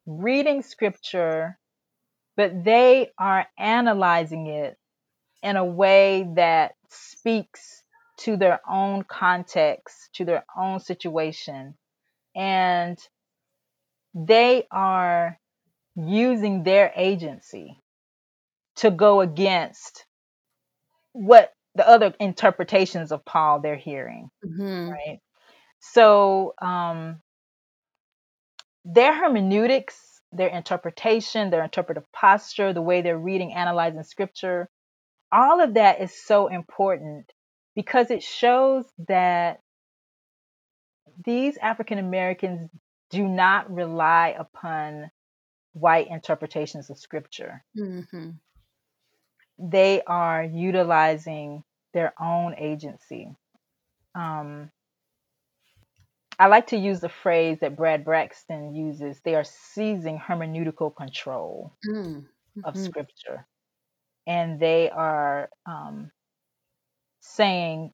reading 0.07 0.63
scripture 0.63 1.59
but 2.39 2.63
they 2.63 3.11
are 3.19 3.49
analyzing 3.59 4.47
it 4.47 4.79
in 5.43 5.57
a 5.57 5.65
way 5.65 6.25
that 6.37 6.77
speaks 6.89 7.83
to 8.19 8.37
their 8.37 8.61
own 8.71 9.03
context, 9.03 10.11
to 10.15 10.25
their 10.25 10.45
own 10.57 10.79
situation. 10.79 11.75
And 12.37 12.97
they 14.15 14.67
are 14.71 15.39
using 15.97 16.63
their 16.63 16.93
agency 16.97 17.81
to 18.77 18.91
go 18.91 19.21
against 19.21 20.05
what 21.13 21.53
the 21.75 21.89
other 21.89 22.15
interpretations 22.21 23.13
of 23.13 23.25
Paul 23.25 23.61
they're 23.61 23.77
hearing. 23.77 24.31
Mm-hmm. 24.45 24.91
Right. 24.91 25.19
So 25.81 26.55
um, 26.61 27.21
their 28.85 29.15
hermeneutics 29.15 30.09
their 30.33 30.49
interpretation, 30.49 31.51
their 31.51 31.65
interpretive 31.65 32.11
posture, 32.13 32.73
the 32.73 32.83
way 32.83 33.03
they're 33.03 33.19
reading, 33.19 33.53
analyzing 33.53 34.03
scripture, 34.03 34.69
all 35.33 35.63
of 35.63 35.75
that 35.75 36.01
is 36.01 36.13
so 36.13 36.49
important 36.49 37.33
because 37.75 38.11
it 38.11 38.23
shows 38.23 38.85
that 39.09 39.61
these 41.25 41.57
African 41.57 41.99
Americans 41.99 42.71
do 43.11 43.27
not 43.27 43.73
rely 43.73 44.35
upon 44.39 45.11
white 45.73 46.09
interpretations 46.09 46.91
of 46.91 46.99
scripture. 46.99 47.65
Mm-hmm. 47.79 48.31
They 49.59 50.03
are 50.07 50.43
utilizing 50.45 51.65
their 51.95 52.13
own 52.21 52.55
agency. 52.59 53.35
Um, 54.15 54.71
I 56.39 56.47
like 56.47 56.69
to 56.69 56.77
use 56.77 57.01
the 57.01 57.09
phrase 57.09 57.59
that 57.61 57.77
Brad 57.77 58.05
Braxton 58.05 58.75
uses 58.75 59.21
they 59.21 59.35
are 59.35 59.45
seizing 59.45 60.19
hermeneutical 60.19 60.95
control 60.95 61.73
mm. 61.85 62.25
of 62.65 62.75
mm-hmm. 62.75 62.85
scripture. 62.85 63.47
And 64.27 64.61
they 64.61 64.91
are 64.91 65.49
um, 65.67 66.13
saying 67.21 67.93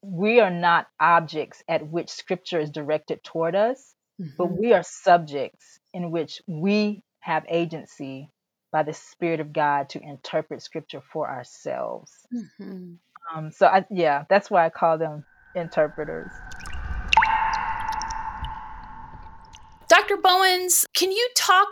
we 0.00 0.40
are 0.40 0.50
not 0.50 0.86
objects 1.00 1.62
at 1.68 1.86
which 1.86 2.08
scripture 2.08 2.60
is 2.60 2.70
directed 2.70 3.22
toward 3.24 3.54
us, 3.54 3.94
mm-hmm. 4.20 4.30
but 4.38 4.46
we 4.46 4.72
are 4.72 4.82
subjects 4.82 5.78
in 5.92 6.10
which 6.10 6.42
we 6.46 7.02
have 7.20 7.44
agency 7.48 8.30
by 8.72 8.82
the 8.82 8.92
Spirit 8.92 9.40
of 9.40 9.52
God 9.52 9.90
to 9.90 10.00
interpret 10.02 10.62
scripture 10.62 11.02
for 11.12 11.28
ourselves. 11.28 12.10
Mm-hmm. 12.34 12.94
Um, 13.34 13.50
so, 13.52 13.66
I, 13.66 13.84
yeah, 13.90 14.24
that's 14.28 14.50
why 14.50 14.66
I 14.66 14.70
call 14.70 14.98
them 14.98 15.24
interpreters. 15.54 16.30
Dr. 19.88 20.16
Bowens, 20.16 20.86
can 20.94 21.12
you 21.12 21.28
talk 21.36 21.68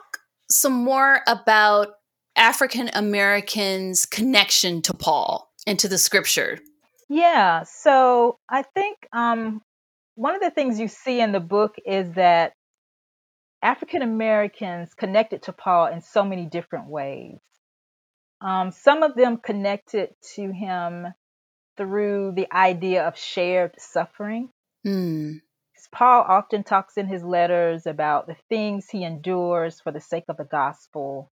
some 0.51 0.75
more 0.75 1.23
about 1.27 1.89
African 2.37 2.91
Americans' 2.93 4.05
connection 4.05 4.83
to 4.83 4.95
Paul 4.95 5.51
and 5.67 5.79
to 5.79 5.89
the 5.89 5.99
scripture? 5.99 6.59
Yeah, 7.09 7.65
so 7.65 8.39
I 8.49 8.63
think 8.63 9.09
um, 9.13 9.63
one 10.15 10.35
of 10.35 10.41
the 10.41 10.51
things 10.51 10.79
you 10.79 10.89
see 10.89 11.21
in 11.21 11.33
the 11.33 11.41
book 11.41 11.77
is 11.85 12.15
that 12.15 12.53
African 13.63 14.03
Americans 14.03 14.95
connected 14.95 15.43
to 15.45 15.53
Paul 15.53 15.87
in 15.87 16.01
so 16.01 16.25
many 16.25 16.47
different 16.47 16.89
ways. 16.89 17.39
Um, 18.41 18.71
some 18.71 19.03
of 19.03 19.15
them 19.15 19.37
connected 19.37 20.11
to 20.35 20.51
him 20.51 21.09
through 21.77 22.33
the 22.37 22.51
idea 22.53 23.07
of 23.07 23.19
shared 23.19 23.75
suffering. 23.79 24.51
Mm. 24.87 25.41
Paul 25.93 26.25
often 26.29 26.63
talks 26.63 26.97
in 26.97 27.07
his 27.07 27.25
letters 27.25 27.87
about 27.87 28.27
the 28.27 28.37
things 28.49 28.89
he 28.89 29.03
endures 29.05 29.81
for 29.81 29.93
the 29.93 30.01
sake 30.01 30.25
of 30.29 30.37
the 30.37 30.45
gospel. 30.45 31.31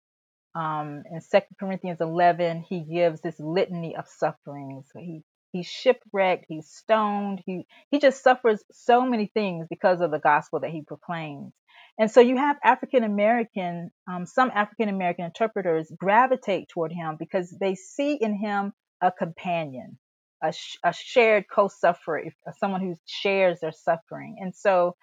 Um, 0.56 1.04
in 1.12 1.20
2 1.20 1.40
Corinthians 1.60 2.00
11, 2.00 2.62
he 2.62 2.80
gives 2.82 3.22
this 3.22 3.40
litany 3.40 3.96
of 3.96 4.08
sufferings. 4.08 4.88
He 4.96 5.24
he's 5.56 5.68
shipwrecked, 5.68 6.46
he's 6.50 6.68
stoned, 6.68 7.42
he 7.46 7.66
he 7.92 8.00
just 8.00 8.24
suffers 8.24 8.64
so 8.72 9.06
many 9.06 9.28
things 9.34 9.68
because 9.70 10.02
of 10.02 10.12
the 10.12 10.20
gospel 10.20 10.60
that 10.62 10.72
he 10.72 10.84
proclaims. 10.84 11.54
And 11.98 12.12
so 12.12 12.20
you 12.22 12.38
have 12.38 12.58
African 12.64 13.04
American, 13.04 13.92
um, 14.12 14.26
some 14.26 14.52
African 14.54 14.90
American 14.90 15.26
interpreters 15.26 15.92
gravitate 15.98 16.68
toward 16.70 16.92
him 16.92 17.16
because 17.18 17.56
they 17.60 17.76
see 17.76 18.16
in 18.20 18.36
him 18.38 18.74
a 19.02 19.12
companion, 19.14 19.98
a, 20.44 20.52
sh- 20.52 20.78
a 20.84 20.94
shared 20.94 21.46
co-sufferer, 21.50 22.24
uh, 22.48 22.52
someone 22.60 22.82
who 22.82 22.98
shares 23.06 23.62
their 23.62 23.72
suffering. 23.72 24.38
And 24.42 24.54
so 24.56 24.98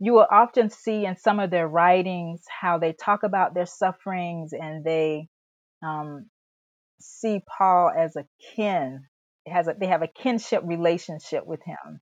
you 0.00 0.14
will 0.14 0.26
often 0.30 0.70
see 0.70 1.06
in 1.06 1.16
some 1.16 1.40
of 1.40 1.50
their 1.50 1.68
writings 1.68 2.42
how 2.48 2.78
they 2.78 2.92
talk 2.92 3.24
about 3.24 3.54
their 3.54 3.66
sufferings 3.66 4.52
and 4.52 4.84
they 4.84 5.28
um, 5.84 6.26
see 7.00 7.42
Paul 7.58 7.92
as 7.96 8.16
a 8.16 8.26
kin. 8.56 9.04
Has 9.46 9.68
a, 9.68 9.74
they 9.78 9.86
have 9.86 10.02
a 10.02 10.08
kinship 10.08 10.62
relationship 10.64 11.46
with 11.46 11.60
him. 11.64 12.00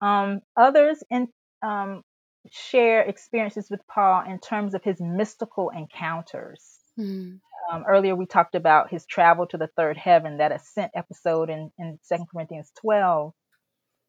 Um, 0.00 0.40
others 0.56 1.02
in, 1.10 1.28
um, 1.62 2.02
share 2.50 3.02
experiences 3.02 3.68
with 3.70 3.80
Paul 3.86 4.24
in 4.28 4.38
terms 4.38 4.74
of 4.74 4.82
his 4.82 5.00
mystical 5.00 5.70
encounters. 5.70 6.78
Mm. 6.98 7.40
Um, 7.70 7.84
earlier, 7.86 8.14
we 8.14 8.26
talked 8.26 8.54
about 8.54 8.90
his 8.90 9.04
travel 9.06 9.46
to 9.48 9.58
the 9.58 9.68
third 9.76 9.96
heaven, 9.96 10.38
that 10.38 10.52
ascent 10.52 10.92
episode 10.94 11.50
in, 11.50 11.70
in 11.78 11.98
2 12.08 12.24
Corinthians 12.32 12.72
12. 12.80 13.32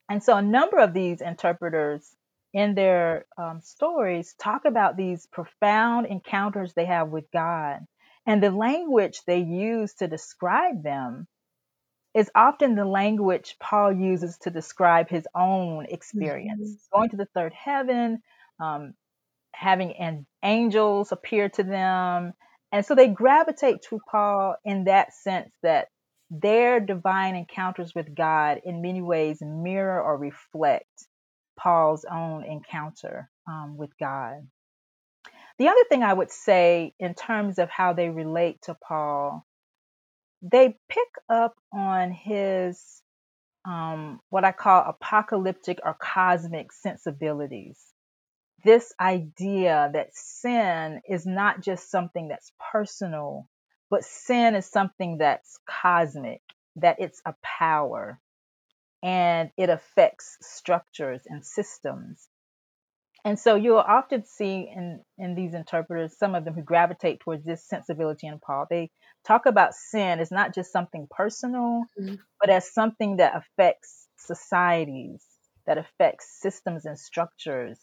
And 0.09 0.23
so, 0.23 0.37
a 0.37 0.41
number 0.41 0.77
of 0.79 0.93
these 0.93 1.21
interpreters 1.21 2.15
in 2.53 2.73
their 2.73 3.25
um, 3.37 3.61
stories 3.61 4.33
talk 4.39 4.65
about 4.65 4.97
these 4.97 5.27
profound 5.27 6.07
encounters 6.07 6.73
they 6.73 6.85
have 6.85 7.09
with 7.09 7.25
God. 7.31 7.79
And 8.25 8.41
the 8.41 8.51
language 8.51 9.21
they 9.25 9.39
use 9.39 9.93
to 9.95 10.07
describe 10.07 10.83
them 10.83 11.27
is 12.13 12.29
often 12.33 12.75
the 12.75 12.85
language 12.85 13.55
Paul 13.59 13.93
uses 13.93 14.37
to 14.39 14.49
describe 14.49 15.09
his 15.09 15.27
own 15.35 15.85
experience. 15.85 16.69
Mm-hmm. 16.69 16.97
Going 16.97 17.09
to 17.09 17.17
the 17.17 17.27
third 17.33 17.53
heaven, 17.53 18.21
um, 18.59 18.93
having 19.53 19.93
an 19.93 20.25
angels 20.43 21.11
appear 21.11 21.49
to 21.49 21.63
them. 21.63 22.33
And 22.71 22.85
so 22.85 22.95
they 22.95 23.07
gravitate 23.07 23.83
to 23.89 23.99
Paul 24.09 24.55
in 24.65 24.85
that 24.85 25.13
sense 25.13 25.51
that 25.63 25.87
their 26.31 26.79
divine 26.79 27.35
encounters 27.35 27.93
with 27.95 28.13
God 28.13 28.61
in 28.63 28.81
many 28.81 29.01
ways 29.01 29.41
mirror 29.41 30.01
or 30.01 30.17
reflect 30.17 31.07
Paul's 31.57 32.05
own 32.05 32.43
encounter 32.43 33.29
um, 33.47 33.77
with 33.77 33.89
God. 33.99 34.47
The 35.57 35.67
other 35.67 35.83
thing 35.89 36.03
I 36.03 36.13
would 36.13 36.31
say 36.31 36.93
in 36.99 37.15
terms 37.15 37.59
of 37.59 37.69
how 37.69 37.93
they 37.93 38.09
relate 38.09 38.61
to 38.63 38.75
Paul 38.75 39.45
they 40.41 40.77
pick 40.89 41.09
up 41.29 41.55
on 41.73 42.11
his 42.11 43.01
um, 43.65 44.19
what 44.29 44.45
I 44.45 44.51
call 44.51 44.83
apocalyptic 44.87 45.79
or 45.83 45.95
cosmic 45.95 46.71
sensibilities. 46.71 47.79
This 48.63 48.93
idea 48.99 49.89
that 49.93 50.15
sin 50.15 51.01
is 51.07 51.25
not 51.25 51.61
just 51.61 51.91
something 51.91 52.29
that's 52.29 52.51
personal, 52.71 53.47
but 53.89 54.03
sin 54.03 54.55
is 54.55 54.65
something 54.65 55.17
that's 55.19 55.59
cosmic, 55.67 56.41
that 56.77 56.97
it's 56.99 57.21
a 57.25 57.35
power 57.43 58.19
and 59.03 59.51
it 59.57 59.69
affects 59.69 60.37
structures 60.41 61.21
and 61.25 61.45
systems. 61.45 62.27
And 63.25 63.37
so 63.37 63.55
you'll 63.55 63.77
often 63.77 64.25
see 64.25 64.71
in, 64.73 65.01
in 65.17 65.35
these 65.35 65.53
interpreters, 65.53 66.17
some 66.17 66.35
of 66.35 66.45
them 66.45 66.53
who 66.53 66.61
gravitate 66.61 67.19
towards 67.19 67.43
this 67.43 67.67
sensibility 67.67 68.27
in 68.27 68.39
Paul, 68.39 68.65
they 68.69 68.91
talk 69.25 69.45
about 69.45 69.73
sin 69.73 70.19
as 70.19 70.31
not 70.31 70.55
just 70.55 70.71
something 70.71 71.07
personal, 71.09 71.83
mm-hmm. 71.99 72.15
but 72.39 72.49
as 72.49 72.73
something 72.73 73.17
that 73.17 73.33
affects 73.35 74.07
societies, 74.17 75.25
that 75.67 75.77
affects 75.77 76.39
systems 76.39 76.85
and 76.85 76.97
structures. 76.97 77.79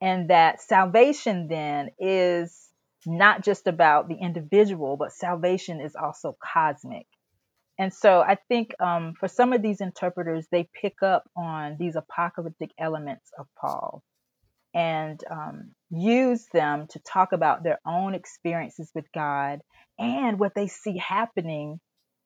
And 0.00 0.30
that 0.30 0.60
salvation 0.60 1.46
then 1.48 1.90
is 1.98 2.68
not 3.06 3.42
just 3.42 3.66
about 3.66 4.08
the 4.08 4.16
individual, 4.16 4.96
but 4.96 5.12
salvation 5.12 5.80
is 5.80 5.94
also 5.94 6.36
cosmic. 6.42 7.06
And 7.78 7.94
so 7.94 8.20
I 8.20 8.36
think 8.48 8.74
um, 8.80 9.14
for 9.18 9.28
some 9.28 9.52
of 9.52 9.62
these 9.62 9.80
interpreters, 9.80 10.46
they 10.50 10.68
pick 10.80 11.02
up 11.02 11.30
on 11.36 11.76
these 11.78 11.96
apocalyptic 11.96 12.72
elements 12.78 13.30
of 13.38 13.46
Paul 13.58 14.02
and 14.74 15.22
um, 15.30 15.72
use 15.90 16.46
them 16.52 16.86
to 16.90 17.00
talk 17.00 17.32
about 17.32 17.62
their 17.62 17.80
own 17.86 18.14
experiences 18.14 18.90
with 18.94 19.10
God 19.12 19.60
and 19.98 20.38
what 20.38 20.54
they 20.54 20.68
see 20.68 20.96
happening 20.96 21.80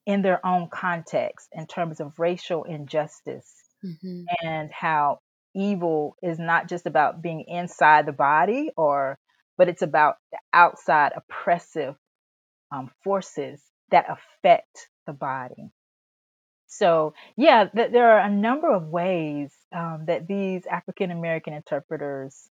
in 0.06 0.22
their 0.22 0.44
own 0.44 0.68
context 0.70 1.48
in 1.52 1.66
terms 1.66 2.00
of 2.00 2.18
racial 2.18 2.64
injustice 2.64 3.50
mm-hmm. 3.84 4.22
and 4.42 4.70
how 4.70 5.18
evil 5.54 6.16
is 6.22 6.38
not 6.38 6.68
just 6.68 6.86
about 6.86 7.22
being 7.22 7.44
inside 7.48 8.06
the 8.06 8.12
body 8.12 8.70
or 8.76 9.18
but 9.56 9.68
it's 9.68 9.82
about 9.82 10.16
the 10.32 10.38
outside 10.52 11.12
oppressive 11.16 11.94
um, 12.72 12.90
forces 13.04 13.62
that 13.90 14.06
affect 14.08 14.88
the 15.06 15.12
body 15.12 15.70
so 16.76 17.14
yeah 17.36 17.66
th- 17.74 17.92
there 17.92 18.10
are 18.10 18.20
a 18.20 18.30
number 18.30 18.70
of 18.70 18.88
ways 18.88 19.52
um, 19.74 20.04
that 20.06 20.26
these 20.26 20.64
African 20.66 21.10
American 21.10 21.52
interpreters, 21.52 22.48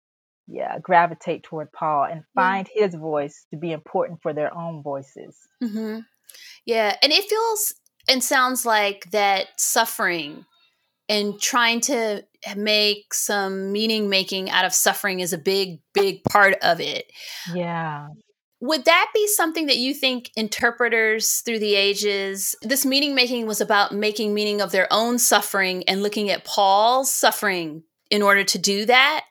yeah, 0.48 0.78
gravitate 0.80 1.44
toward 1.44 1.72
Paul 1.72 2.06
and 2.06 2.24
find 2.36 2.70
yeah. 2.76 2.86
his 2.86 2.96
voice 2.96 3.46
to 3.52 3.58
be 3.58 3.72
important 3.72 4.22
for 4.22 4.34
their 4.34 4.56
own 4.56 4.84
voices. 4.84 5.36
Mm-hmm. 5.62 6.00
Yeah, 6.66 6.96
and 7.02 7.12
it 7.12 7.30
feels 7.30 7.74
and 8.08 8.24
sounds 8.24 8.66
like 8.66 9.10
that 9.12 9.48
suffering 9.58 10.46
and 11.10 11.40
trying 11.40 11.82
to 11.82 12.24
make 12.56 13.14
some 13.14 13.72
meaning 13.72 14.10
making 14.10 14.50
out 14.50 14.66
of 14.66 14.74
suffering 14.74 15.20
is 15.20 15.34
a 15.34 15.38
big, 15.38 15.80
big 15.94 16.24
part 16.24 16.56
of 16.62 16.80
it. 16.80 17.12
Yeah. 17.54 18.10
Would 18.60 18.86
that 18.86 19.12
be 19.14 19.28
something 19.28 19.68
that 19.68 19.78
you 19.78 19.94
think 19.94 20.32
interpreters 20.36 21.42
through 21.42 21.60
the 21.60 21.76
ages, 21.76 22.56
this 22.64 22.86
meaning 22.86 23.14
making 23.14 23.46
was 23.46 23.62
about 23.62 23.94
making 23.94 24.34
meaning 24.34 24.62
of 24.62 24.72
their 24.72 24.88
own 24.90 25.20
suffering 25.20 25.84
and 25.88 26.02
looking 26.02 26.32
at 26.32 26.44
Paul's 26.44 27.12
suffering 27.12 27.84
in 28.10 28.24
order 28.24 28.44
to 28.44 28.58
do 28.58 28.86
that? 28.86 29.26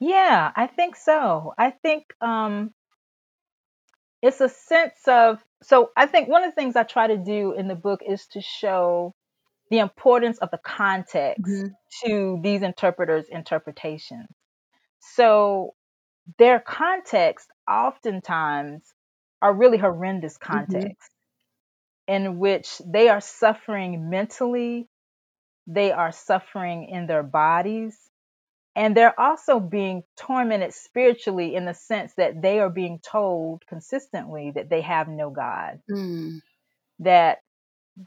Yeah, 0.00 0.50
I 0.56 0.66
think 0.66 0.96
so. 0.96 1.52
I 1.58 1.70
think 1.70 2.06
um, 2.22 2.72
it's 4.22 4.40
a 4.40 4.48
sense 4.48 4.96
of, 5.06 5.44
so 5.62 5.90
I 5.94 6.06
think 6.06 6.28
one 6.28 6.42
of 6.42 6.50
the 6.50 6.54
things 6.54 6.74
I 6.74 6.84
try 6.84 7.06
to 7.06 7.18
do 7.18 7.52
in 7.52 7.68
the 7.68 7.74
book 7.74 8.00
is 8.06 8.26
to 8.28 8.40
show 8.40 9.14
the 9.70 9.78
importance 9.78 10.38
of 10.38 10.50
the 10.50 10.58
context 10.58 11.42
mm-hmm. 11.42 12.06
to 12.06 12.40
these 12.42 12.62
interpreters' 12.62 13.26
interpretations. 13.30 14.28
So 15.00 15.74
their 16.38 16.60
context 16.60 17.48
oftentimes 17.68 18.82
are 19.42 19.52
really 19.52 19.78
horrendous 19.78 20.36
contexts 20.38 21.10
mm-hmm. 22.08 22.26
in 22.26 22.38
which 22.38 22.80
they 22.86 23.08
are 23.08 23.20
suffering 23.20 24.08
mentally, 24.10 24.88
they 25.66 25.92
are 25.92 26.12
suffering 26.12 26.88
in 26.88 27.06
their 27.06 27.22
bodies, 27.22 27.98
and 28.76 28.96
they're 28.96 29.18
also 29.18 29.60
being 29.60 30.02
tormented 30.16 30.74
spiritually 30.74 31.54
in 31.54 31.64
the 31.64 31.74
sense 31.74 32.12
that 32.16 32.42
they 32.42 32.58
are 32.58 32.70
being 32.70 32.98
told 32.98 33.62
consistently 33.68 34.52
that 34.54 34.68
they 34.68 34.80
have 34.80 35.08
no 35.08 35.30
God, 35.30 35.80
mm. 35.90 36.40
that 36.98 37.38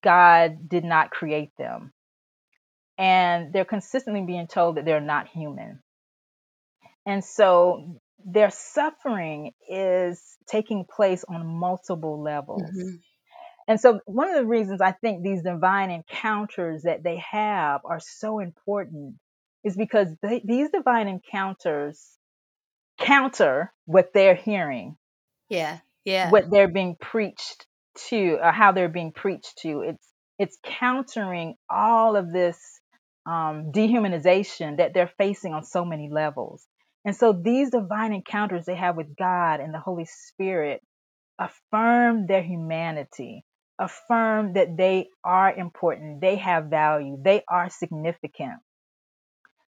God 0.01 0.67
did 0.67 0.83
not 0.83 1.11
create 1.11 1.51
them. 1.57 1.93
And 2.97 3.53
they're 3.53 3.63
consistently 3.63 4.23
being 4.23 4.47
told 4.47 4.75
that 4.75 4.85
they're 4.85 4.99
not 4.99 5.27
human. 5.27 5.79
And 7.05 7.23
so 7.23 8.01
their 8.27 8.51
suffering 8.51 9.53
is 9.69 10.21
taking 10.47 10.85
place 10.85 11.23
on 11.27 11.47
multiple 11.47 12.21
levels. 12.21 12.61
Mm-hmm. 12.61 12.95
And 13.69 13.79
so, 13.79 13.99
one 14.05 14.29
of 14.29 14.35
the 14.35 14.45
reasons 14.45 14.81
I 14.81 14.91
think 14.91 15.23
these 15.23 15.43
divine 15.43 15.91
encounters 15.91 16.83
that 16.83 17.03
they 17.03 17.21
have 17.31 17.81
are 17.85 17.99
so 17.99 18.39
important 18.39 19.15
is 19.63 19.75
because 19.75 20.09
they, 20.21 20.41
these 20.43 20.69
divine 20.69 21.07
encounters 21.07 22.01
counter 22.99 23.73
what 23.85 24.11
they're 24.13 24.35
hearing. 24.35 24.97
Yeah, 25.49 25.79
yeah. 26.05 26.29
What 26.29 26.49
they're 26.49 26.67
being 26.67 26.95
preached 26.99 27.65
to, 28.09 28.39
or 28.41 28.51
how 28.51 28.73
they're 28.73 28.89
being 28.89 29.13
preached 29.13 29.59
to. 29.59 29.81
It's 29.81 30.07
it's 30.37 30.57
countering 30.63 31.55
all 31.69 32.15
of 32.15 32.31
this 32.31 32.59
um, 33.25 33.71
dehumanization 33.71 34.77
that 34.77 34.93
they're 34.93 35.11
facing 35.17 35.53
on 35.53 35.63
so 35.63 35.83
many 35.85 36.09
levels. 36.11 36.65
And 37.05 37.15
so 37.15 37.31
these 37.33 37.69
divine 37.69 38.13
encounters 38.13 38.65
they 38.65 38.75
have 38.75 38.97
with 38.97 39.15
God 39.15 39.59
and 39.59 39.73
the 39.73 39.79
Holy 39.79 40.05
Spirit 40.05 40.81
affirm 41.39 42.27
their 42.27 42.41
humanity, 42.41 43.43
affirm 43.79 44.53
that 44.53 44.75
they 44.77 45.07
are 45.23 45.53
important, 45.53 46.21
they 46.21 46.35
have 46.37 46.65
value, 46.65 47.17
they 47.21 47.43
are 47.47 47.69
significant. 47.69 48.59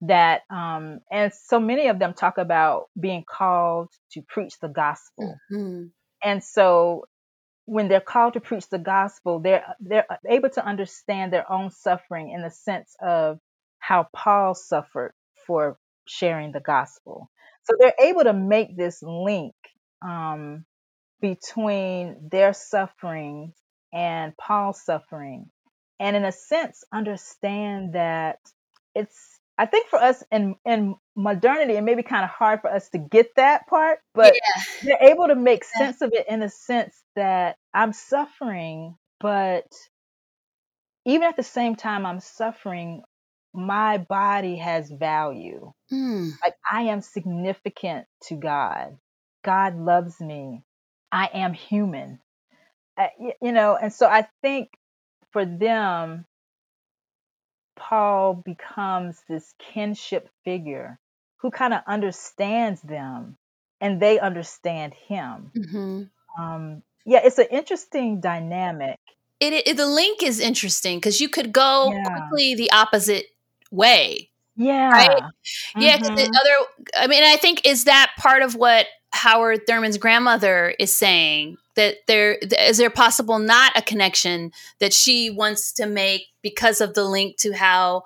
That 0.01 0.41
um, 0.51 0.99
and 1.11 1.33
so 1.33 1.59
many 1.59 1.87
of 1.87 1.97
them 1.97 2.13
talk 2.13 2.37
about 2.37 2.85
being 2.99 3.23
called 3.27 3.89
to 4.11 4.21
preach 4.21 4.59
the 4.61 4.67
gospel. 4.67 5.35
Mm-hmm. 5.51 5.85
And 6.23 6.43
so 6.43 7.05
when 7.65 7.87
they're 7.89 7.99
called 7.99 8.33
to 8.33 8.39
preach 8.39 8.69
the 8.69 8.77
gospel, 8.77 9.39
they're 9.39 9.65
they're 9.79 10.05
able 10.29 10.49
to 10.51 10.65
understand 10.65 11.33
their 11.33 11.51
own 11.51 11.71
suffering 11.71 12.31
in 12.31 12.43
the 12.43 12.51
sense 12.51 12.95
of 13.01 13.39
how 13.79 14.07
Paul 14.15 14.53
suffered 14.53 15.13
for 15.47 15.77
sharing 16.07 16.51
the 16.53 16.61
gospel. 16.61 17.29
So 17.65 17.75
they're 17.79 17.95
able 18.01 18.23
to 18.25 18.33
make 18.33 18.77
this 18.77 19.01
link 19.03 19.55
um, 20.05 20.65
between 21.21 22.29
their 22.31 22.53
suffering 22.53 23.53
and 23.93 24.35
Paul's 24.37 24.83
suffering, 24.85 25.47
and 25.99 26.15
in 26.15 26.25
a 26.25 26.31
sense, 26.33 26.83
understand 26.93 27.93
that 27.93 28.39
it's. 28.95 29.39
I 29.57 29.65
think 29.67 29.89
for 29.89 29.99
us 30.01 30.23
in 30.31 30.55
in 30.65 30.95
modernity, 31.15 31.75
it 31.75 31.83
may 31.83 31.95
be 31.95 32.03
kind 32.03 32.23
of 32.25 32.29
hard 32.31 32.61
for 32.61 32.71
us 32.73 32.89
to 32.91 32.99
get 32.99 33.35
that 33.37 33.67
part, 33.67 33.99
but 34.15 34.33
Yeah. 34.33 34.61
they're 34.83 35.11
able 35.11 35.27
to 35.29 35.35
make 35.35 35.63
sense 35.65 36.01
of 36.01 36.11
it 36.13 36.27
in 36.29 36.41
the 36.41 36.49
sense 36.49 36.95
that 37.15 37.57
I'm 37.73 37.93
suffering, 37.93 38.95
but 39.19 39.65
even 41.05 41.23
at 41.27 41.35
the 41.37 41.43
same 41.43 41.75
time 41.75 42.05
I'm 42.05 42.19
suffering, 42.19 43.03
my 43.57 43.97
body 43.97 44.57
has 44.57 44.89
value. 44.91 45.73
Mm. 45.91 46.31
Like 46.43 46.55
I 46.71 46.83
am 46.83 47.01
significant 47.01 48.07
to 48.25 48.35
God. 48.35 48.97
God 49.43 49.77
loves 49.77 50.19
me. 50.21 50.63
I 51.11 51.29
am 51.33 51.53
human. 51.53 52.19
I, 52.97 53.09
y- 53.19 53.35
you 53.41 53.51
know, 53.51 53.75
and 53.75 53.93
so 53.93 54.07
I 54.07 54.27
think 54.41 54.69
for 55.31 55.45
them, 55.45 56.25
Paul 57.77 58.35
becomes 58.45 59.21
this 59.29 59.53
kinship 59.59 60.29
figure 60.45 60.99
who 61.37 61.51
kind 61.51 61.73
of 61.73 61.81
understands 61.87 62.81
them 62.81 63.37
and 63.81 64.01
they 64.01 64.19
understand 64.19 64.93
him. 65.07 65.51
hmm 65.55 66.03
Um, 66.39 66.83
yeah, 67.05 67.21
it's 67.23 67.37
an 67.39 67.47
interesting 67.51 68.21
dynamic. 68.21 68.99
It, 69.39 69.53
it 69.67 69.77
the 69.77 69.87
link 69.87 70.23
is 70.23 70.39
interesting 70.39 70.97
because 70.97 71.21
you 71.21 71.29
could 71.29 71.51
go 71.53 71.91
Yeah. 71.93 72.03
quickly 72.03 72.55
the 72.55 72.71
opposite 72.71 73.25
way. 73.71 74.29
Yeah. 74.55 75.29
Yeah, 75.75 75.97
'cause 75.97 76.11
the 76.15 76.23
Mhm. 76.23 76.39
other. 76.39 76.67
I 76.97 77.07
mean, 77.07 77.23
I 77.23 77.37
think 77.37 77.65
is 77.65 77.83
that 77.85 78.11
part 78.17 78.41
of 78.41 78.55
what 78.55 78.87
Howard 79.11 79.65
Thurman's 79.67 79.97
grandmother 79.97 80.73
is 80.79 80.93
saying 80.93 81.57
that 81.75 81.97
there 82.07 82.33
is 82.33 82.77
there 82.77 82.89
possible 82.89 83.39
not 83.39 83.77
a 83.77 83.81
connection 83.81 84.51
that 84.79 84.93
she 84.93 85.29
wants 85.29 85.71
to 85.73 85.85
make 85.85 86.27
because 86.41 86.81
of 86.81 86.93
the 86.93 87.03
link 87.03 87.37
to 87.37 87.53
how, 87.53 88.03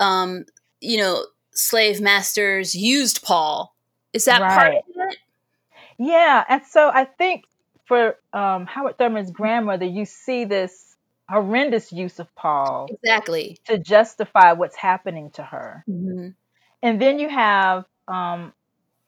um, 0.00 0.44
you 0.80 0.98
know, 0.98 1.24
slave 1.52 2.00
masters 2.00 2.74
used 2.74 3.22
Paul. 3.22 3.74
Is 4.12 4.26
that 4.26 4.40
part 4.40 4.72
of 4.74 4.82
it? 5.10 5.18
Yeah, 5.98 6.44
and 6.48 6.62
so 6.66 6.90
I 6.92 7.04
think 7.04 7.44
for 7.86 8.16
um, 8.32 8.66
Howard 8.66 8.98
Thurman's 8.98 9.30
grandmother, 9.30 9.86
you 9.86 10.04
see 10.04 10.44
this 10.44 10.85
horrendous 11.30 11.92
use 11.92 12.18
of 12.20 12.34
Paul 12.36 12.94
Exactly. 13.02 13.60
to 13.66 13.78
justify 13.78 14.52
what's 14.54 14.76
happening 14.76 15.30
to 15.32 15.42
her. 15.44 15.86
Mhm. 15.86 16.36
And 16.82 17.00
then 17.00 17.18
you 17.18 17.28
have 17.28 17.84
um, 18.08 18.52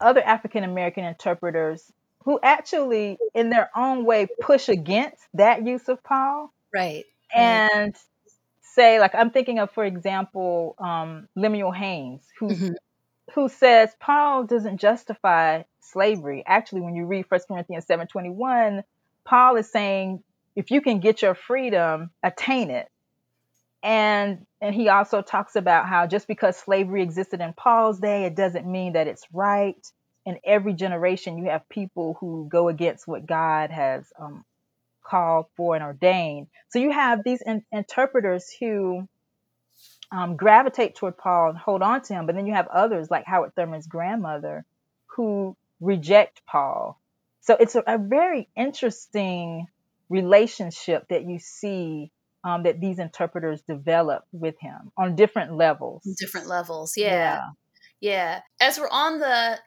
other 0.00 0.22
African 0.22 0.64
American 0.64 1.04
interpreters 1.04 1.92
who 2.24 2.40
actually, 2.42 3.20
in 3.34 3.50
their 3.50 3.70
own 3.76 4.04
way, 4.04 4.28
push 4.40 4.68
against 4.68 5.28
that 5.34 5.66
use 5.66 5.88
of 5.88 6.02
Paul 6.04 6.52
Right. 6.74 7.06
and 7.36 7.94
say, 8.62 9.00
like, 9.00 9.14
I'm 9.14 9.30
thinking 9.30 9.58
of, 9.60 9.70
for 9.72 9.84
example, 9.84 10.76
um, 10.78 11.28
Lemuel 11.36 11.72
Haynes, 11.72 12.26
who 12.40 12.58
Mhm. 12.58 12.78
who 13.34 13.48
says 13.48 13.94
Paul 14.00 14.44
doesn't 14.44 14.78
justify 14.78 15.62
slavery. 15.80 16.44
Actually, 16.46 16.82
when 16.82 16.96
you 16.96 17.06
read 17.06 17.26
1 17.28 17.48
Corinthians 17.48 17.86
7:21, 17.86 18.84
Paul 19.26 19.56
is 19.56 19.70
saying 19.70 20.24
if 20.58 20.72
you 20.72 20.80
can 20.80 20.98
get 20.98 21.22
your 21.22 21.36
freedom, 21.36 22.10
attain 22.24 22.70
it. 22.70 22.88
And 23.82 24.44
and 24.60 24.74
he 24.74 24.88
also 24.88 25.22
talks 25.22 25.54
about 25.54 25.86
how 25.88 26.08
just 26.08 26.26
because 26.26 26.56
slavery 26.56 27.02
existed 27.02 27.40
in 27.40 27.52
Paul's 27.52 28.00
day, 28.00 28.24
it 28.24 28.34
doesn't 28.34 28.66
mean 28.66 28.94
that 28.94 29.06
it's 29.06 29.24
right. 29.32 29.80
In 30.26 30.38
every 30.44 30.74
generation, 30.74 31.38
you 31.38 31.44
have 31.50 31.68
people 31.68 32.16
who 32.20 32.48
go 32.50 32.68
against 32.68 33.06
what 33.06 33.24
God 33.24 33.70
has 33.70 34.04
um, 34.20 34.44
called 35.04 35.46
for 35.56 35.76
and 35.76 35.84
ordained. 35.84 36.48
So 36.70 36.80
you 36.80 36.90
have 36.90 37.24
these 37.24 37.40
in- 37.40 37.64
interpreters 37.72 38.50
who 38.60 39.08
um, 40.12 40.36
gravitate 40.36 40.96
toward 40.96 41.18
Paul 41.18 41.50
and 41.50 41.58
hold 41.58 41.82
on 41.82 42.02
to 42.02 42.14
him, 42.14 42.26
but 42.26 42.34
then 42.34 42.46
you 42.46 42.54
have 42.54 42.68
others 42.68 43.10
like 43.10 43.26
Howard 43.26 43.54
Thurman's 43.54 43.86
grandmother 43.86 44.64
who 45.06 45.56
reject 45.80 46.42
Paul. 46.46 47.00
So 47.42 47.56
it's 47.58 47.76
a, 47.76 47.84
a 47.86 47.98
very 47.98 48.48
interesting 48.56 49.68
relationship 50.08 51.06
that 51.10 51.24
you 51.24 51.38
see 51.38 52.10
um, 52.44 52.62
that 52.62 52.80
these 52.80 52.98
interpreters 52.98 53.62
develop 53.62 54.24
with 54.32 54.54
him 54.60 54.92
on 54.96 55.16
different 55.16 55.54
levels. 55.56 56.02
Different 56.18 56.46
levels. 56.46 56.96
Yeah. 56.96 57.42
Yeah. 58.00 58.40
As 58.60 58.78
we're 58.78 58.88
on 58.90 59.18
the 59.18 59.58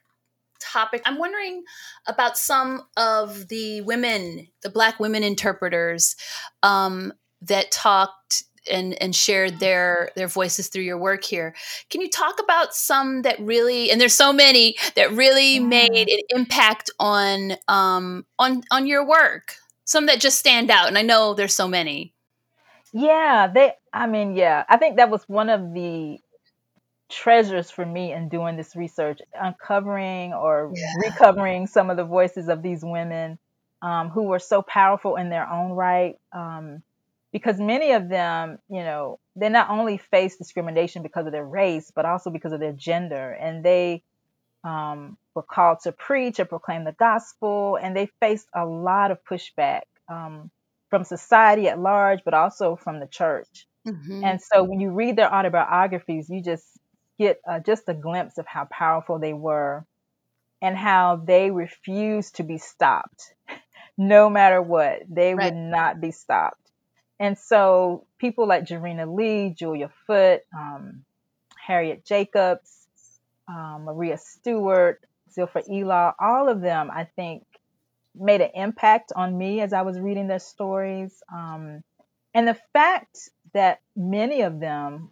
topic, 0.59 1.01
I'm 1.05 1.17
wondering 1.17 1.63
about 2.07 2.37
some 2.37 2.83
of 2.95 3.47
the 3.49 3.81
women, 3.81 4.47
the 4.63 4.69
Black 4.69 4.99
women 4.99 5.23
interpreters 5.23 6.15
um, 6.63 7.13
that 7.41 7.71
talked 7.71 8.43
and, 8.71 8.99
and 9.01 9.15
shared 9.15 9.59
their 9.59 10.11
their 10.15 10.27
voices 10.27 10.67
through 10.67 10.83
your 10.83 10.97
work 10.99 11.23
here. 11.23 11.55
Can 11.89 11.99
you 11.99 12.09
talk 12.09 12.39
about 12.39 12.75
some 12.75 13.23
that 13.23 13.39
really, 13.39 13.89
and 13.89 13.99
there's 13.99 14.13
so 14.13 14.31
many 14.31 14.75
that 14.95 15.11
really 15.11 15.55
Yeah. 15.55 15.61
made 15.61 16.09
an 16.09 16.19
impact 16.29 16.91
on 16.99 17.53
um, 17.67 18.25
on 18.37 18.61
on 18.71 18.85
your 18.85 19.05
work? 19.05 19.55
Some 19.85 20.05
that 20.05 20.19
just 20.19 20.39
stand 20.39 20.69
out, 20.69 20.87
and 20.87 20.97
I 20.97 21.01
know 21.01 21.33
there's 21.33 21.55
so 21.55 21.67
many. 21.67 22.13
Yeah, 22.93 23.47
they, 23.53 23.73
I 23.93 24.07
mean, 24.07 24.35
yeah, 24.35 24.63
I 24.69 24.77
think 24.77 24.97
that 24.97 25.09
was 25.09 25.23
one 25.27 25.49
of 25.49 25.73
the 25.73 26.19
treasures 27.09 27.69
for 27.71 27.85
me 27.85 28.13
in 28.13 28.29
doing 28.29 28.57
this 28.57 28.75
research, 28.75 29.19
uncovering 29.39 30.33
or 30.33 30.71
Yeah. 30.73 30.93
recovering 31.05 31.67
some 31.67 31.89
of 31.89 31.97
the 31.97 32.05
voices 32.05 32.47
of 32.49 32.61
these 32.61 32.83
women 32.83 33.37
um, 33.81 34.09
who 34.09 34.23
were 34.23 34.39
so 34.39 34.61
powerful 34.61 35.15
in 35.15 35.29
their 35.29 35.47
own 35.49 35.71
right. 35.71 36.19
Um, 36.31 36.83
because 37.31 37.59
many 37.59 37.93
of 37.93 38.09
them, 38.09 38.59
you 38.69 38.83
know, 38.83 39.19
they 39.35 39.49
not 39.49 39.69
only 39.69 39.97
face 39.97 40.37
discrimination 40.37 41.01
because 41.01 41.25
of 41.25 41.31
their 41.31 41.45
race, 41.45 41.91
but 41.93 42.05
also 42.05 42.29
because 42.29 42.51
of 42.51 42.59
their 42.59 42.73
gender. 42.73 43.31
And 43.31 43.63
they 43.63 44.03
um, 44.63 45.17
were 45.35 45.43
called 45.43 45.79
to 45.81 45.91
preach 45.91 46.39
or 46.39 46.45
proclaim 46.45 46.83
the 46.85 46.93
gospel, 46.93 47.77
and 47.81 47.95
they 47.95 48.07
faced 48.19 48.47
a 48.55 48.65
lot 48.65 49.11
of 49.11 49.23
pushback 49.23 49.81
um, 50.09 50.51
from 50.89 51.03
society 51.03 51.67
at 51.67 51.79
large, 51.79 52.19
but 52.25 52.33
also 52.33 52.75
from 52.75 52.99
the 52.99 53.07
church. 53.07 53.67
Mhm. 53.85 54.23
And 54.23 54.41
so 54.41 54.63
when 54.63 54.79
you 54.79 54.91
read 54.91 55.15
their 55.17 55.33
autobiographies, 55.33 56.29
you 56.29 56.41
just 56.43 56.65
get 57.19 57.39
uh, 57.49 57.59
just 57.59 57.89
a 57.89 57.93
glimpse 57.93 58.37
of 58.37 58.47
how 58.47 58.65
powerful 58.71 59.19
they 59.19 59.33
were 59.33 59.85
and 60.61 60.77
how 60.77 61.17
they 61.17 61.51
refused 61.51 62.35
to 62.35 62.43
be 62.43 62.57
stopped 62.57 63.33
no 63.97 64.29
matter 64.29 64.61
what. 64.61 65.01
They 65.09 65.35
Right. 65.35 65.35
would 65.35 65.55
not 65.55 66.01
be 66.01 66.11
stopped. 66.11 66.71
And 67.19 67.37
so 67.37 68.05
people 68.19 68.47
like 68.47 68.65
Jarena 68.65 69.13
Lee, 69.15 69.53
Julia 69.57 69.91
Foote, 70.07 70.41
um, 70.57 71.05
Harriet 71.57 72.05
Jacobs, 72.05 72.80
um, 73.47 73.83
Maria 73.85 74.17
Stewart, 74.17 75.01
Zilpha 75.35 75.67
Elaw, 75.69 76.13
all 76.19 76.49
of 76.49 76.61
them, 76.61 76.89
I 76.91 77.05
think, 77.05 77.43
made 78.15 78.41
an 78.41 78.51
impact 78.55 79.11
on 79.15 79.37
me 79.37 79.61
as 79.61 79.73
I 79.73 79.81
was 79.83 79.99
reading 79.99 80.27
their 80.27 80.39
stories. 80.39 81.23
Um, 81.33 81.83
and 82.33 82.47
the 82.47 82.57
fact 82.73 83.29
that 83.53 83.79
many 83.95 84.41
of 84.41 84.59
them 84.59 85.09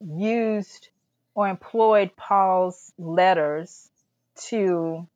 used 0.00 0.88
or 1.34 1.48
employed 1.48 2.16
Paul's 2.16 2.92
letters 2.98 3.88
to 4.48 5.06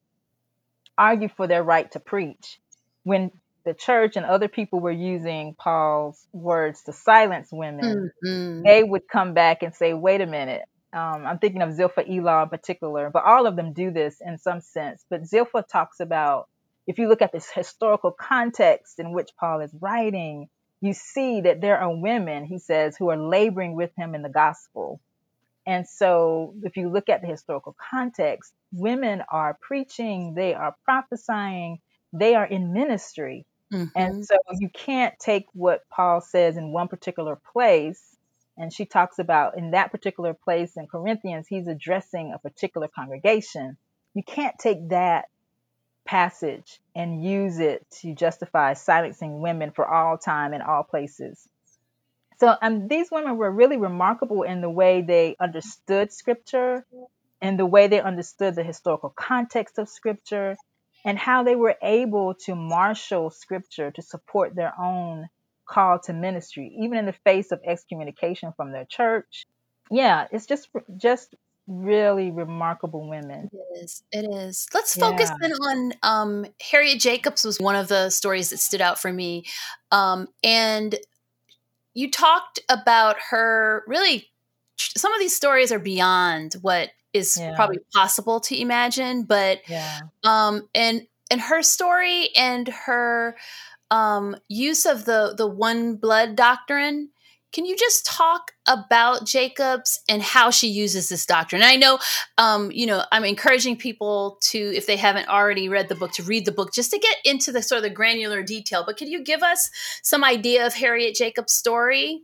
argue 0.96 1.28
for 1.28 1.46
their 1.46 1.62
right 1.62 1.90
to 1.92 2.00
preach 2.00 2.58
when 3.04 3.30
the 3.64 3.74
church 3.74 4.16
and 4.16 4.26
other 4.26 4.48
people 4.48 4.80
were 4.80 4.90
using 4.90 5.54
Paul's 5.54 6.26
words 6.32 6.82
to 6.84 6.92
silence 6.92 7.50
women 7.52 8.10
Mhm. 8.24 8.64
they 8.64 8.82
would 8.82 9.06
come 9.08 9.34
back 9.34 9.62
and 9.62 9.74
say, 9.74 9.94
wait 9.94 10.20
a 10.20 10.26
minute. 10.26 10.64
Um, 10.92 11.26
I'm 11.26 11.38
thinking 11.38 11.62
of 11.62 11.70
Zilpha 11.70 12.08
Elaw 12.08 12.44
in 12.44 12.48
particular, 12.48 13.10
but 13.10 13.24
all 13.24 13.46
of 13.46 13.56
them 13.56 13.72
do 13.72 13.90
this 13.90 14.22
in 14.24 14.38
some 14.38 14.60
sense. 14.60 15.04
But 15.10 15.22
Zilpha 15.24 15.66
talks 15.66 16.00
about, 16.00 16.48
if 16.86 16.98
you 16.98 17.08
look 17.08 17.20
at 17.20 17.32
this 17.32 17.50
historical 17.50 18.10
context 18.10 18.98
in 18.98 19.12
which 19.12 19.30
Paul 19.38 19.60
is 19.60 19.70
writing, 19.78 20.48
you 20.80 20.94
see 20.94 21.42
that 21.42 21.60
there 21.60 21.78
are 21.78 21.94
women, 21.94 22.44
he 22.44 22.58
says, 22.58 22.96
who 22.96 23.10
are 23.10 23.18
laboring 23.18 23.74
with 23.74 23.90
him 23.96 24.14
in 24.14 24.22
the 24.22 24.28
gospel. 24.28 25.00
And 25.66 25.86
so, 25.86 26.54
if 26.62 26.78
you 26.78 26.88
look 26.88 27.10
at 27.10 27.20
the 27.20 27.26
historical 27.26 27.76
context, 27.90 28.54
women 28.72 29.22
are 29.30 29.58
preaching, 29.60 30.32
they 30.34 30.54
are 30.54 30.74
prophesying, 30.84 31.80
they 32.14 32.34
are 32.34 32.46
in 32.46 32.72
ministry. 32.72 33.44
Mm-hmm. 33.70 33.86
And 33.94 34.24
so, 34.24 34.36
you 34.58 34.70
can't 34.70 35.18
take 35.18 35.44
what 35.52 35.86
Paul 35.90 36.22
says 36.22 36.56
in 36.56 36.72
one 36.72 36.88
particular 36.88 37.38
place. 37.52 38.16
And 38.58 38.72
she 38.72 38.84
talks 38.84 39.18
about 39.18 39.56
in 39.56 39.70
that 39.70 39.92
particular 39.92 40.34
place 40.34 40.76
in 40.76 40.86
Corinthians, 40.88 41.46
he's 41.48 41.68
addressing 41.68 42.32
a 42.32 42.38
particular 42.38 42.88
congregation. 42.88 43.76
You 44.14 44.24
can't 44.24 44.58
take 44.58 44.88
that 44.88 45.26
passage 46.04 46.80
and 46.94 47.24
use 47.24 47.60
it 47.60 47.86
to 48.00 48.14
justify 48.14 48.72
silencing 48.74 49.40
women 49.40 49.70
for 49.70 49.86
all 49.86 50.18
time 50.18 50.54
and 50.54 50.62
all 50.62 50.82
places. 50.82 51.48
So 52.38 52.54
um, 52.62 52.88
these 52.88 53.10
women 53.10 53.36
were 53.36 53.50
really 53.50 53.76
remarkable 53.76 54.42
in 54.42 54.60
the 54.60 54.70
way 54.70 55.02
they 55.02 55.36
understood 55.38 56.12
scripture 56.12 56.84
and 57.40 57.58
the 57.58 57.66
way 57.66 57.88
they 57.88 58.00
understood 58.00 58.54
the 58.54 58.62
historical 58.62 59.10
context 59.10 59.78
of 59.78 59.88
scripture 59.88 60.56
and 61.04 61.18
how 61.18 61.42
they 61.42 61.56
were 61.56 61.76
able 61.82 62.34
to 62.34 62.54
marshal 62.54 63.30
scripture 63.30 63.90
to 63.92 64.02
support 64.02 64.54
their 64.54 64.72
own 64.80 65.28
call 65.68 65.98
to 66.00 66.12
ministry, 66.12 66.74
even 66.80 66.98
in 66.98 67.06
the 67.06 67.12
face 67.12 67.52
of 67.52 67.60
excommunication 67.64 68.52
from 68.56 68.72
their 68.72 68.84
church. 68.84 69.46
Yeah, 69.90 70.26
it's 70.32 70.46
just 70.46 70.68
just 70.96 71.34
really 71.66 72.30
remarkable 72.30 73.08
women. 73.08 73.50
It 73.52 73.82
is. 73.84 74.02
It 74.10 74.24
is. 74.34 74.66
Let's 74.72 74.96
focus 74.96 75.30
yeah. 75.40 75.46
in 75.46 75.52
on 75.52 75.92
um, 76.02 76.46
Harriet 76.60 76.98
Jacobs 76.98 77.44
was 77.44 77.58
one 77.60 77.76
of 77.76 77.88
the 77.88 78.10
stories 78.10 78.50
that 78.50 78.58
stood 78.58 78.80
out 78.80 78.98
for 78.98 79.12
me, 79.12 79.44
um, 79.92 80.28
and 80.42 80.96
you 81.94 82.10
talked 82.10 82.60
about 82.68 83.16
her. 83.30 83.84
Really, 83.86 84.28
some 84.76 85.12
of 85.12 85.20
these 85.20 85.36
stories 85.36 85.70
are 85.70 85.78
beyond 85.78 86.54
what 86.62 86.90
is 87.12 87.36
yeah. 87.38 87.54
probably 87.54 87.78
possible 87.94 88.40
to 88.40 88.58
imagine, 88.58 89.24
but 89.24 89.60
yeah. 89.68 90.00
um, 90.24 90.68
and 90.74 91.06
and 91.30 91.40
her 91.40 91.62
story 91.62 92.30
and 92.34 92.68
her 92.68 93.36
um, 93.90 94.36
use 94.48 94.86
of 94.86 95.04
the 95.04 95.34
the 95.36 95.46
one 95.46 95.96
blood 95.96 96.36
doctrine 96.36 97.10
can 97.52 97.64
you 97.64 97.76
just 97.76 98.04
talk 98.04 98.52
about 98.66 99.24
Jacobs 99.24 100.00
and 100.08 100.22
how 100.22 100.50
she 100.50 100.68
uses 100.68 101.08
this 101.08 101.24
doctrine? 101.24 101.62
I 101.62 101.76
know, 101.76 101.98
um, 102.36 102.70
you 102.70 102.86
know, 102.86 103.02
I'm 103.10 103.24
encouraging 103.24 103.76
people 103.76 104.38
to, 104.42 104.58
if 104.58 104.86
they 104.86 104.96
haven't 104.96 105.28
already 105.28 105.68
read 105.68 105.88
the 105.88 105.94
book, 105.94 106.12
to 106.12 106.22
read 106.22 106.44
the 106.44 106.52
book 106.52 106.74
just 106.74 106.90
to 106.90 106.98
get 106.98 107.16
into 107.24 107.50
the 107.50 107.62
sort 107.62 107.78
of 107.78 107.84
the 107.84 107.90
granular 107.90 108.42
detail. 108.42 108.84
But 108.84 108.98
can 108.98 109.08
you 109.08 109.24
give 109.24 109.42
us 109.42 109.70
some 110.02 110.24
idea 110.24 110.66
of 110.66 110.74
Harriet 110.74 111.14
Jacobs' 111.14 111.54
story? 111.54 112.22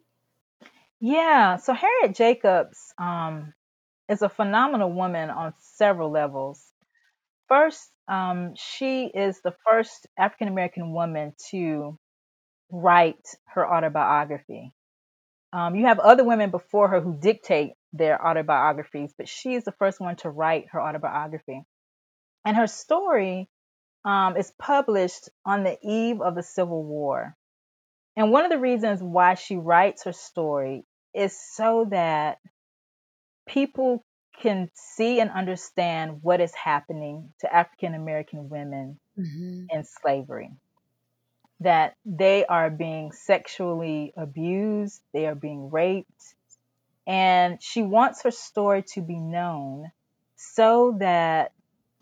Yeah. 1.00 1.56
So 1.56 1.72
Harriet 1.72 2.14
Jacobs 2.14 2.92
um, 2.98 3.54
is 4.10 4.20
a 4.20 4.28
phenomenal 4.28 4.92
woman 4.92 5.30
on 5.30 5.54
several 5.58 6.10
levels. 6.10 6.62
First, 7.48 7.90
um, 8.08 8.54
she 8.56 9.06
is 9.06 9.40
the 9.42 9.54
first 9.66 10.06
African 10.18 10.48
American 10.48 10.92
woman 10.92 11.34
to 11.50 11.98
write 12.70 13.26
her 13.46 13.66
autobiography. 13.66 14.72
Um, 15.52 15.76
you 15.76 15.86
have 15.86 16.00
other 16.00 16.24
women 16.24 16.50
before 16.50 16.88
her 16.88 17.00
who 17.00 17.16
dictate 17.16 17.72
their 17.92 18.24
autobiographies, 18.24 19.14
but 19.16 19.28
she 19.28 19.54
is 19.54 19.64
the 19.64 19.72
first 19.72 20.00
one 20.00 20.16
to 20.16 20.30
write 20.30 20.66
her 20.72 20.80
autobiography. 20.82 21.62
And 22.44 22.56
her 22.56 22.66
story 22.66 23.48
um, 24.04 24.36
is 24.36 24.52
published 24.58 25.28
on 25.46 25.62
the 25.62 25.78
eve 25.82 26.20
of 26.20 26.34
the 26.34 26.42
Civil 26.42 26.82
War. 26.82 27.36
And 28.16 28.30
one 28.30 28.44
of 28.44 28.50
the 28.50 28.58
reasons 28.58 29.00
why 29.02 29.34
she 29.34 29.56
writes 29.56 30.04
her 30.04 30.12
story 30.12 30.84
is 31.14 31.38
so 31.54 31.86
that 31.90 32.38
people 33.46 34.04
can 34.40 34.70
see 34.74 35.20
and 35.20 35.30
understand 35.30 36.22
what 36.22 36.40
is 36.40 36.54
happening 36.54 37.32
to 37.40 37.54
African 37.54 37.94
American 37.94 38.48
women 38.48 38.98
mm-hmm. 39.18 39.66
in 39.70 39.84
slavery 39.84 40.50
that 41.60 41.94
they 42.04 42.44
are 42.44 42.70
being 42.70 43.12
sexually 43.12 44.12
abused, 44.16 45.00
they 45.12 45.26
are 45.26 45.34
being 45.34 45.70
raped. 45.70 46.34
And 47.06 47.62
she 47.62 47.82
wants 47.82 48.22
her 48.22 48.30
story 48.30 48.82
to 48.94 49.02
be 49.02 49.18
known 49.18 49.90
so 50.36 50.96
that 51.00 51.52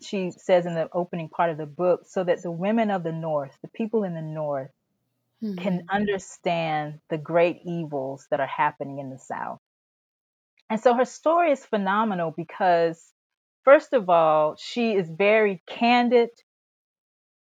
she 0.01 0.31
says 0.31 0.65
in 0.65 0.75
the 0.75 0.89
opening 0.91 1.29
part 1.29 1.49
of 1.49 1.57
the 1.57 1.65
book, 1.65 2.01
so 2.05 2.23
that 2.23 2.41
the 2.41 2.51
women 2.51 2.91
of 2.91 3.03
the 3.03 3.11
North, 3.11 3.57
the 3.61 3.69
people 3.69 4.03
in 4.03 4.15
the 4.15 4.21
North, 4.21 4.71
mm-hmm. 5.41 5.57
can 5.57 5.85
understand 5.89 6.99
the 7.09 7.17
great 7.17 7.61
evils 7.65 8.27
that 8.31 8.39
are 8.39 8.47
happening 8.47 8.99
in 8.99 9.09
the 9.09 9.19
South. 9.19 9.59
And 10.73 10.81
so 10.81 10.95
her 10.95 11.05
story 11.05 11.51
is 11.51 11.63
phenomenal 11.63 12.33
because, 12.35 12.99
first 13.63 13.93
of 13.93 14.09
all, 14.09 14.55
she 14.55 14.93
is 14.93 15.07
very 15.07 15.61
candid 15.67 16.31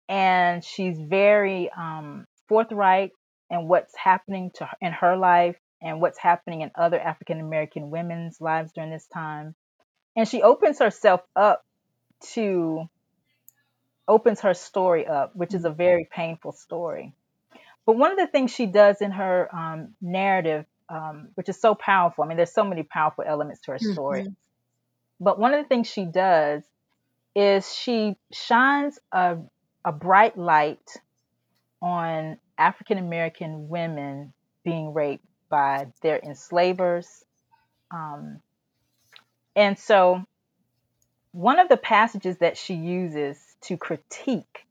and 0.10 0.62
she's 0.62 1.00
very 1.00 1.70
um, 1.72 2.28
forthright 2.50 3.12
in 3.50 3.70
what's 3.70 3.96
happening 3.96 4.52
to 4.56 4.66
her, 4.66 4.78
in 4.82 4.92
her 4.92 5.16
life 5.16 5.56
and 5.82 6.02
what's 6.02 6.18
happening 6.18 6.64
in 6.64 6.72
other 6.76 7.00
African 7.00 7.40
American 7.40 7.92
women's 7.92 8.42
lives 8.42 8.74
during 8.74 8.92
this 8.92 9.08
time. 9.08 9.56
And 10.18 10.28
she 10.28 10.42
opens 10.42 10.80
herself 10.80 11.22
up 11.34 11.64
to 12.34 12.90
opens 14.06 14.42
her 14.42 14.54
story 14.54 15.08
up, 15.08 15.34
which 15.34 15.54
is 15.54 15.64
a 15.64 15.70
very 15.70 16.10
painful 16.12 16.52
story. 16.52 17.14
But 17.86 17.96
one 17.96 18.12
of 18.12 18.18
the 18.18 18.28
things 18.28 18.52
she 18.52 18.66
does 18.66 19.00
in 19.00 19.12
her 19.12 19.48
um, 19.56 19.96
narrative, 20.02 20.66
um, 20.90 21.30
which 21.36 21.50
is 21.50 21.60
so 21.60 21.76
powerful, 21.76 22.24
I 22.24 22.28
mean, 22.28 22.38
there's 22.38 22.54
so 22.54 22.64
many 22.64 22.84
powerful 22.84 23.24
elements 23.28 23.62
to 23.62 23.72
her 23.72 23.80
story. 23.80 24.24
Mm-hmm. 24.24 24.32
But 25.20 25.40
one 25.40 25.54
of 25.54 25.64
the 25.64 25.68
things 25.68 25.88
she 25.88 26.06
does 26.06 26.64
is 27.36 27.74
she 27.74 28.16
shines 28.32 29.00
a 29.12 29.38
a 29.86 29.92
bright 29.92 30.38
light 30.38 30.98
on 31.82 32.38
African 32.58 32.98
American 32.98 33.68
women 33.68 34.34
being 34.64 34.94
raped 34.94 35.26
by 35.50 35.88
their 36.02 36.20
enslavers. 36.20 37.24
Um, 37.92 38.40
and 39.56 39.78
so, 39.78 40.24
one 41.32 41.60
of 41.60 41.70
the 41.70 41.78
passages 41.78 42.38
that 42.38 42.58
she 42.58 42.76
uses 42.76 43.38
to 43.62 43.78
critique 43.78 44.66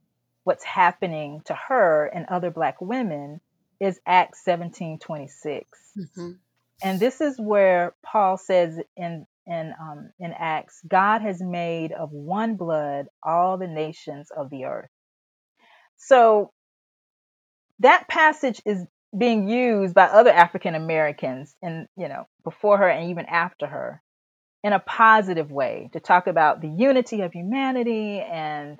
what's 0.45 0.65
happening 0.65 1.43
to 1.45 1.55
her 1.55 2.07
and 2.07 2.27
other 2.27 2.51
Black 2.51 2.81
women 2.81 3.41
is 3.83 4.01
Acts 4.07 4.45
17 4.45 5.01
26. 5.01 5.67
Mm-hmm. 5.99 6.31
And 6.85 7.01
this 7.01 7.21
is 7.21 7.37
where 7.39 7.95
Paul 8.05 8.39
says 8.39 8.79
in 8.97 9.27
in 9.47 9.73
um, 9.81 10.13
in 10.21 10.33
Acts, 10.33 10.81
God 10.89 11.21
has 11.23 11.43
made 11.43 11.93
of 11.93 12.11
one 12.13 12.55
blood 12.55 13.07
all 13.23 13.59
the 13.59 13.67
nations 13.67 14.29
of 14.35 14.51
the 14.51 14.65
earth. 14.67 14.91
So 15.97 16.53
that 17.81 18.09
passage 18.09 18.63
is 18.65 18.85
being 19.17 19.49
used 19.49 19.95
by 19.95 20.05
other 20.05 20.31
African 20.31 20.75
Americans 20.75 21.55
and 21.61 21.87
you 21.97 22.09
know 22.09 22.27
before 22.45 22.79
her 22.79 22.89
and 22.89 23.11
even 23.11 23.27
after 23.27 23.67
her 23.67 24.01
in 24.63 24.73
a 24.73 24.79
positive 24.79 25.51
way 25.51 25.91
to 25.93 26.01
talk 26.01 26.29
about 26.29 26.61
the 26.61 26.69
unity 26.69 27.21
of 27.21 27.33
humanity 27.33 28.21
and 28.21 28.79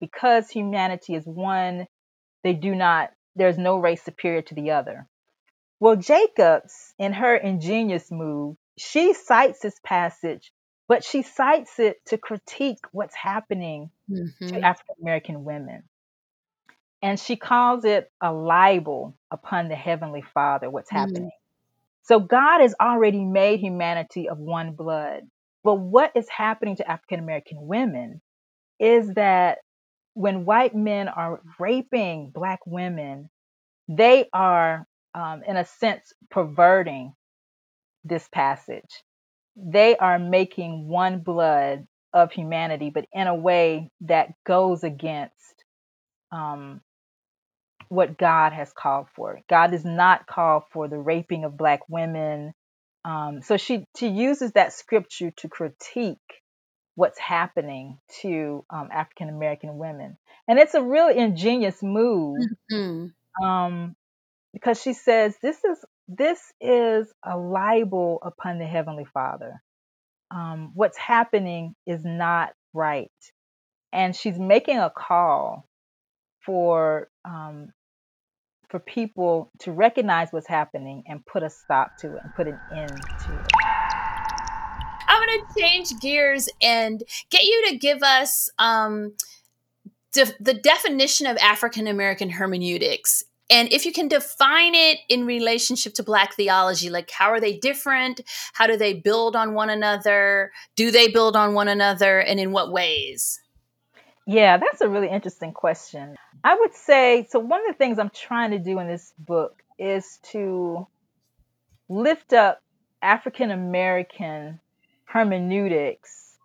because 0.00 0.48
humanity 0.48 1.14
is 1.14 1.24
one 1.26 1.86
they 2.44 2.52
do 2.52 2.74
not 2.74 3.10
there's 3.36 3.58
no 3.58 3.78
race 3.78 4.02
superior 4.02 4.42
to 4.42 4.54
the 4.54 4.70
other 4.70 5.06
well 5.80 5.96
jacobs 5.96 6.94
in 6.98 7.12
her 7.12 7.36
ingenious 7.36 8.10
move 8.10 8.56
she 8.78 9.12
cites 9.14 9.60
this 9.60 9.78
passage 9.84 10.52
but 10.86 11.02
she 11.02 11.22
cites 11.22 11.78
it 11.78 12.04
to 12.06 12.18
critique 12.18 12.84
what's 12.92 13.14
happening 13.14 13.90
mm-hmm. 14.10 14.46
to 14.46 14.60
african 14.60 14.94
american 15.00 15.44
women 15.44 15.82
and 17.04 17.20
she 17.20 17.36
calls 17.36 17.84
it 17.84 18.10
a 18.22 18.32
libel 18.32 19.14
upon 19.30 19.68
the 19.68 19.74
Heavenly 19.74 20.22
Father, 20.32 20.70
what's 20.70 20.90
mm. 20.90 20.96
happening. 20.96 21.30
So 22.04 22.18
God 22.18 22.62
has 22.62 22.74
already 22.80 23.22
made 23.22 23.60
humanity 23.60 24.30
of 24.30 24.38
one 24.38 24.72
blood. 24.72 25.24
But 25.62 25.74
what 25.74 26.12
is 26.14 26.26
happening 26.30 26.76
to 26.76 26.90
African 26.90 27.20
American 27.20 27.58
women 27.60 28.22
is 28.80 29.12
that 29.16 29.58
when 30.14 30.44
white 30.44 30.74
men 30.74 31.08
are 31.08 31.40
raping 31.58 32.30
Black 32.30 32.60
women, 32.66 33.30
they 33.88 34.28
are, 34.32 34.86
um, 35.14 35.42
in 35.46 35.56
a 35.56 35.64
sense, 35.64 36.12
perverting 36.30 37.14
this 38.04 38.26
passage. 38.32 39.02
They 39.56 39.96
are 39.96 40.18
making 40.18 40.88
one 40.88 41.20
blood 41.20 41.86
of 42.12 42.32
humanity, 42.32 42.90
but 42.90 43.06
in 43.12 43.26
a 43.26 43.34
way 43.34 43.90
that 44.02 44.30
goes 44.46 44.84
against 44.84 45.64
um, 46.32 46.80
what 47.88 48.16
God 48.16 48.52
has 48.52 48.72
called 48.72 49.06
for. 49.14 49.40
God 49.48 49.70
does 49.70 49.84
not 49.84 50.26
call 50.26 50.66
for 50.72 50.88
the 50.88 50.98
raping 50.98 51.44
of 51.44 51.56
black 51.56 51.88
women. 51.88 52.52
Um, 53.04 53.42
so 53.42 53.56
she 53.56 53.84
she 53.96 54.08
uses 54.08 54.52
that 54.52 54.72
scripture 54.72 55.32
to 55.38 55.48
critique 55.48 56.18
what's 56.96 57.18
happening 57.18 57.98
to 58.22 58.64
um, 58.70 58.88
African 58.92 59.28
American 59.28 59.78
women, 59.78 60.16
and 60.48 60.58
it's 60.58 60.74
a 60.74 60.82
really 60.82 61.18
ingenious 61.18 61.82
move 61.82 62.38
mm-hmm. 62.72 63.44
um, 63.44 63.96
because 64.52 64.80
she 64.80 64.92
says 64.92 65.36
this 65.42 65.62
is 65.64 65.78
this 66.08 66.40
is 66.60 67.08
a 67.24 67.36
libel 67.36 68.18
upon 68.22 68.58
the 68.58 68.66
Heavenly 68.66 69.06
Father. 69.06 69.62
um, 70.30 70.72
what's 70.74 70.98
happening 70.98 71.74
is 71.86 72.00
not 72.04 72.52
right. 72.72 73.10
And 73.92 74.14
she's 74.16 74.38
making 74.38 74.78
a 74.78 74.90
call 74.90 75.68
for 76.44 77.08
um, 77.24 77.72
for 78.70 78.80
people 78.80 79.50
to 79.60 79.72
recognize 79.72 80.28
what's 80.32 80.48
happening 80.48 81.04
and 81.06 81.24
put 81.24 81.44
a 81.44 81.50
stop 81.50 81.96
to 81.98 82.16
it 82.16 82.22
and 82.24 82.34
put 82.34 82.48
an 82.48 82.58
end 82.74 82.90
to 82.90 83.34
it. 83.40 83.53
I'm 85.14 85.28
going 85.28 85.40
to 85.40 85.60
change 85.60 86.00
gears 86.00 86.48
and 86.60 87.02
get 87.30 87.44
you 87.44 87.66
to 87.68 87.76
give 87.76 88.02
us 88.02 88.50
um, 88.58 89.14
de- 90.12 90.34
the 90.40 90.54
definition 90.54 91.26
of 91.26 91.36
African 91.36 91.86
American 91.86 92.30
hermeneutics. 92.30 93.22
And 93.50 93.72
if 93.72 93.84
you 93.84 93.92
can 93.92 94.08
define 94.08 94.74
it 94.74 94.98
in 95.08 95.26
relationship 95.26 95.94
to 95.94 96.02
Black 96.02 96.34
theology, 96.34 96.90
like 96.90 97.10
how 97.10 97.28
are 97.28 97.40
they 97.40 97.56
different? 97.58 98.22
How 98.54 98.66
do 98.66 98.76
they 98.76 98.94
build 98.94 99.36
on 99.36 99.54
one 99.54 99.70
another? 99.70 100.50
Do 100.74 100.90
they 100.90 101.08
build 101.08 101.36
on 101.36 101.54
one 101.54 101.68
another? 101.68 102.18
And 102.18 102.40
in 102.40 102.52
what 102.52 102.72
ways? 102.72 103.40
Yeah, 104.26 104.56
that's 104.56 104.80
a 104.80 104.88
really 104.88 105.10
interesting 105.10 105.52
question. 105.52 106.16
I 106.42 106.56
would 106.56 106.74
say 106.74 107.28
so. 107.30 107.38
One 107.38 107.60
of 107.60 107.66
the 107.66 107.78
things 107.78 107.98
I'm 107.98 108.10
trying 108.10 108.50
to 108.52 108.58
do 108.58 108.80
in 108.80 108.88
this 108.88 109.12
book 109.18 109.62
is 109.78 110.18
to 110.32 110.88
lift 111.88 112.32
up 112.32 112.60
African 113.02 113.50
American 113.50 114.60
hermeneutics, 115.14 116.36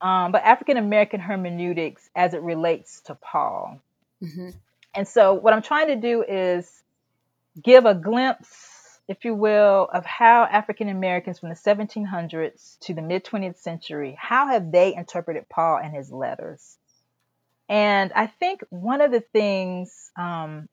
um, 0.00 0.32
but 0.32 0.42
African 0.42 0.76
American 0.76 1.20
hermeneutics 1.20 2.10
as 2.16 2.34
it 2.34 2.42
relates 2.42 3.00
to 3.02 3.14
Paul. 3.14 3.80
Mm-hmm. 4.20 4.50
And 4.94 5.06
so, 5.06 5.34
what 5.34 5.54
I'm 5.54 5.62
trying 5.62 5.86
to 5.86 5.96
do 5.96 6.24
is 6.26 6.68
give 7.62 7.86
a 7.86 7.94
glimpse, 7.94 8.98
if 9.06 9.24
you 9.24 9.34
will, 9.34 9.88
of 9.92 10.04
how 10.04 10.42
African 10.42 10.88
Americans 10.88 11.38
from 11.38 11.48
the 11.48 11.54
1700s 11.54 12.76
to 12.80 12.94
the 12.94 13.02
mid 13.02 13.24
20th 13.24 13.58
century, 13.58 14.16
how 14.18 14.48
have 14.48 14.72
they 14.72 14.92
interpreted 14.92 15.48
Paul 15.48 15.78
and 15.78 15.94
his 15.94 16.10
letters? 16.10 16.76
And 17.68 18.12
I 18.14 18.26
think 18.26 18.64
one 18.70 19.00
of 19.00 19.12
the 19.12 19.20
things 19.20 20.10
um, 20.16 20.68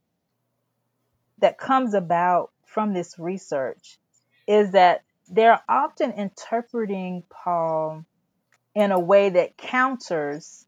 that 1.40 1.60
comes 1.60 1.94
about 1.94 2.50
from 2.66 2.96
this 2.96 3.20
research 3.20 4.00
is 4.48 4.72
that 4.72 5.04
they're 5.30 5.62
often 5.68 6.12
interpreting 6.12 7.24
Paul 7.30 8.06
in 8.76 8.92
a 8.92 9.00
way 9.00 9.30
that 9.30 9.58
counters 9.58 10.66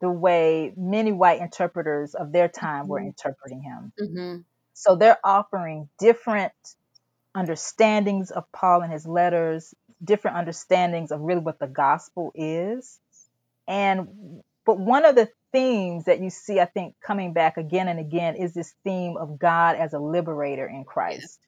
the 0.00 0.10
way 0.10 0.72
many 0.76 1.12
white 1.12 1.40
interpreters 1.40 2.14
of 2.14 2.32
their 2.32 2.48
time 2.48 2.88
were 2.88 2.98
mm-hmm. 2.98 3.08
interpreting 3.08 3.62
him. 3.62 3.92
Mm-hmm. 4.00 4.40
So 4.74 4.96
they're 4.96 5.18
offering 5.24 5.88
different 5.98 6.52
understandings 7.34 8.30
of 8.30 8.44
Paul 8.52 8.82
and 8.82 8.92
his 8.92 9.06
letters, 9.06 9.74
different 10.02 10.36
understandings 10.36 11.10
of 11.10 11.20
really 11.20 11.40
what 11.40 11.58
the 11.58 11.66
gospel 11.66 12.32
is. 12.34 12.98
And 13.66 14.42
but 14.66 14.78
one 14.78 15.04
of 15.04 15.14
the 15.14 15.28
themes 15.52 16.04
that 16.04 16.20
you 16.20 16.30
see, 16.30 16.58
I 16.58 16.64
think, 16.64 16.94
coming 17.00 17.32
back 17.32 17.56
again 17.56 17.88
and 17.88 18.00
again 18.00 18.34
is 18.36 18.54
this 18.54 18.74
theme 18.82 19.16
of 19.16 19.38
God 19.38 19.76
as 19.76 19.92
a 19.92 19.98
liberator 19.98 20.66
in 20.66 20.84
Christ. 20.84 21.38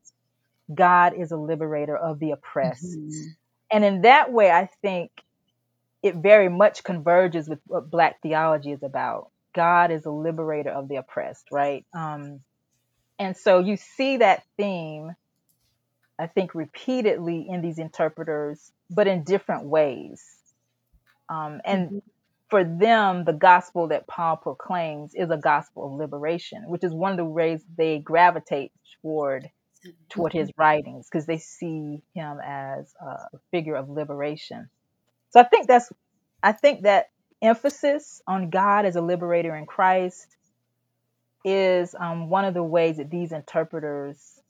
God 0.73 1.15
is 1.17 1.31
a 1.33 1.37
liberator 1.37 1.97
of 1.97 2.19
the 2.19 2.33
oppressed. 2.33 2.85
Mm-hmm. 2.85 3.29
And 3.71 3.85
in 3.85 4.03
that 4.03 4.33
way, 4.33 4.51
I 4.51 4.69
think 4.83 5.11
it 6.03 6.17
very 6.17 6.49
much 6.49 6.85
converges 6.85 7.49
with 7.49 7.59
what 7.67 7.91
Black 7.91 8.21
theology 8.23 8.73
is 8.73 8.83
about. 8.83 9.31
God 9.55 9.91
is 9.91 10.05
a 10.05 10.11
liberator 10.11 10.71
of 10.71 10.89
the 10.89 10.97
oppressed, 10.97 11.49
right? 11.51 11.85
Um, 11.95 12.41
and 13.19 13.37
so 13.37 13.59
you 13.59 13.77
see 13.77 14.19
that 14.19 14.45
theme, 14.57 15.13
I 16.19 16.27
think, 16.27 16.55
repeatedly 16.55 17.47
in 17.49 17.63
these 17.63 17.79
interpreters, 17.79 18.73
but 18.91 19.07
in 19.07 19.25
different 19.25 19.65
ways. 19.65 20.23
Um, 21.29 21.61
and 21.65 21.89
mm-hmm 21.89 21.99
for 22.49 22.63
them, 22.63 23.25
the 23.25 23.33
gospel 23.33 23.89
that 23.89 24.07
Paul 24.07 24.37
proclaims 24.37 25.15
is 25.15 25.31
a 25.31 25.37
gospel 25.37 25.87
of 25.87 25.93
liberation, 25.93 26.65
which 26.69 26.85
is 26.85 26.93
one 26.93 27.11
of 27.11 27.17
the 27.17 27.25
ways 27.25 27.65
they 27.77 27.99
gravitate 27.99 28.73
toward 29.03 29.51
toward 30.09 30.33
his 30.33 30.51
writings 30.57 31.09
because 31.11 31.27
they 31.27 31.38
see 31.38 32.03
him 32.14 32.38
as 32.44 32.94
a 33.01 33.38
figure 33.51 33.75
of 33.75 33.88
liberation. 33.88 34.68
So 35.31 35.40
I 35.40 35.44
think 35.44 35.66
that's 35.66 35.92
I 36.42 36.53
think 36.53 36.83
that 36.83 37.11
emphasis 37.42 38.22
on 38.27 38.51
God 38.51 38.87
as 38.87 38.96
a 38.96 39.01
liberator 39.01 39.55
in 39.55 39.66
Christ 39.66 40.37
is 41.44 41.94
um, 41.99 42.29
one 42.29 42.44
of 42.44 42.55
the 42.55 42.62
ways 42.62 42.96
that 42.96 43.11
these 43.11 43.33
interpreters 43.33 44.40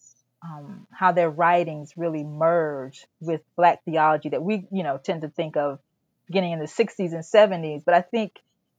um, 0.42 0.87
how 0.92 1.12
their 1.12 1.31
writings 1.31 1.94
really 1.96 2.22
merge 2.22 3.07
with 3.20 3.40
black 3.57 3.85
theology 3.85 4.29
that 4.29 4.42
we 4.42 4.66
you 4.70 4.83
know 4.83 4.99
tend 4.99 5.22
to 5.22 5.29
think 5.29 5.57
of 5.57 5.79
beginning 6.27 6.53
in 6.53 6.59
the 6.59 6.66
60s 6.66 7.12
and 7.12 7.22
70s. 7.22 7.85
But 7.85 7.94
I 7.94 8.03
think 8.03 8.33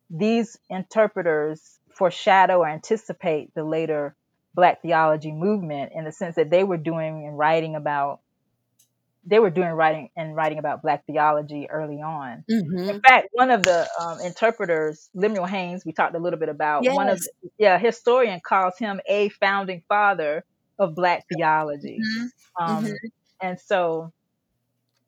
these 0.09 0.57
interpreters 0.69 1.79
foreshadow 1.91 2.59
or 2.59 2.67
anticipate 2.67 3.53
the 3.55 3.63
later 3.63 4.15
Black 4.57 4.81
theology 4.81 5.31
movement 5.31 5.91
in 5.93 6.03
the 6.03 6.11
sense 6.11 6.35
that 6.35 6.49
they 6.49 6.63
were 6.63 6.77
doing 6.77 7.27
and 7.27 7.37
writing 7.37 7.75
about 7.75 8.21
they 9.23 9.39
were 9.39 9.49
doing 9.49 9.69
writing 9.69 10.09
and 10.15 10.35
writing 10.35 10.57
about 10.57 10.81
Black 10.81 11.05
theology 11.05 11.69
early 11.69 12.01
on. 12.01 12.43
Mm-hmm. 12.49 12.89
In 12.89 13.01
fact, 13.01 13.27
one 13.33 13.51
of 13.51 13.61
the 13.61 13.87
um, 14.01 14.19
interpreters, 14.21 15.09
Lemuel 15.13 15.45
Haynes, 15.45 15.85
we 15.85 15.91
talked 15.91 16.15
a 16.15 16.19
little 16.19 16.39
bit 16.39 16.47
about. 16.49 16.85
Yes. 16.85 16.95
One 16.95 17.09
of 17.09 17.19
the, 17.19 17.29
yeah, 17.57 17.77
historian 17.77 18.39
calls 18.39 18.77
him 18.79 18.99
a 19.07 19.29
founding 19.29 19.83
father 19.87 20.43
of 20.79 20.95
Black 20.95 21.25
theology. 21.31 21.99
Mm-hmm. 22.01 22.63
Um, 22.63 22.85
mm-hmm. 22.85 23.07
And 23.41 23.59
so 23.59 24.11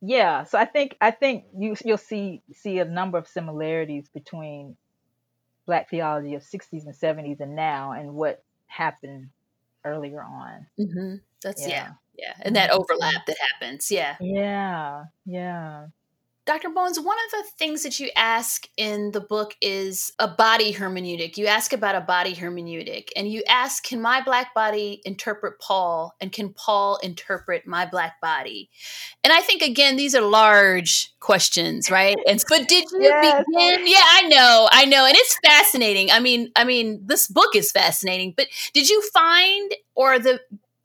yeah, 0.01 0.43
so 0.43 0.59
I 0.59 0.65
think 0.65 0.95
I 1.01 1.09
think 1.09 1.45
you 1.57 1.75
you'll 1.83 1.97
see 1.97 2.43
see 2.53 2.77
a 2.77 2.85
number 2.85 3.17
of 3.17 3.27
similarities 3.27 4.09
between 4.13 4.77
Black 5.65 5.89
theology 5.89 6.35
of 6.35 6.43
60s 6.43 6.85
and 6.85 6.93
70s 6.93 7.39
and 7.39 7.55
now, 7.55 7.93
and 7.93 8.13
what 8.13 8.43
happened 8.67 9.29
earlier 9.85 10.21
on. 10.21 10.67
Mm-hmm. 10.79 11.15
That's 11.43 11.61
yeah. 11.61 11.67
yeah, 11.67 11.91
yeah, 12.17 12.33
and 12.41 12.55
that 12.55 12.71
overlap 12.71 13.25
that 13.25 13.37
happens. 13.39 13.89
Yeah, 13.91 14.15
yeah, 14.19 15.05
yeah. 15.25 15.87
Dr. 16.49 16.69
Bowens, 16.69 16.99
one 16.99 17.15
of 17.27 17.31
the 17.43 17.51
things 17.59 17.83
that 17.83 17.99
you 17.99 18.09
ask 18.15 18.67
in 18.75 19.11
the 19.11 19.21
book 19.21 19.55
is 19.61 20.11
a 20.17 20.27
body 20.27 20.73
hermeneutic. 20.73 21.37
You 21.37 21.45
ask 21.45 21.73
about 21.73 21.93
a 21.93 22.01
body 22.01 22.33
hermeneutic, 22.33 23.09
and 23.15 23.31
you 23.31 23.43
ask, 23.47 23.83
Can 23.83 24.01
my 24.01 24.23
black 24.23 24.55
body 24.55 24.99
interpret 25.05 25.59
Paul? 25.59 26.15
And 26.19 26.31
can 26.31 26.49
Paul 26.49 26.97
interpret 27.03 27.67
my 27.67 27.85
black 27.85 28.19
body? 28.19 28.71
And 29.23 29.31
I 29.31 29.41
think, 29.41 29.61
again, 29.61 29.95
these 29.95 30.15
are 30.15 30.23
large 30.23 31.13
questions, 31.19 31.91
right? 31.91 32.17
And 32.27 32.43
but 32.49 32.67
did 32.67 32.85
you 32.93 33.03
yes. 33.03 33.45
begin? 33.45 33.87
Yeah, 33.87 33.97
I 34.03 34.21
know, 34.23 34.67
I 34.71 34.85
know. 34.85 35.05
And 35.05 35.15
it's 35.15 35.37
fascinating. 35.45 36.09
I 36.09 36.19
mean, 36.19 36.49
I 36.55 36.63
mean, 36.63 37.03
this 37.05 37.27
book 37.27 37.55
is 37.55 37.71
fascinating, 37.71 38.33
but 38.35 38.47
did 38.73 38.89
you 38.89 39.03
find 39.13 39.71
or 39.93 40.17
the 40.17 40.39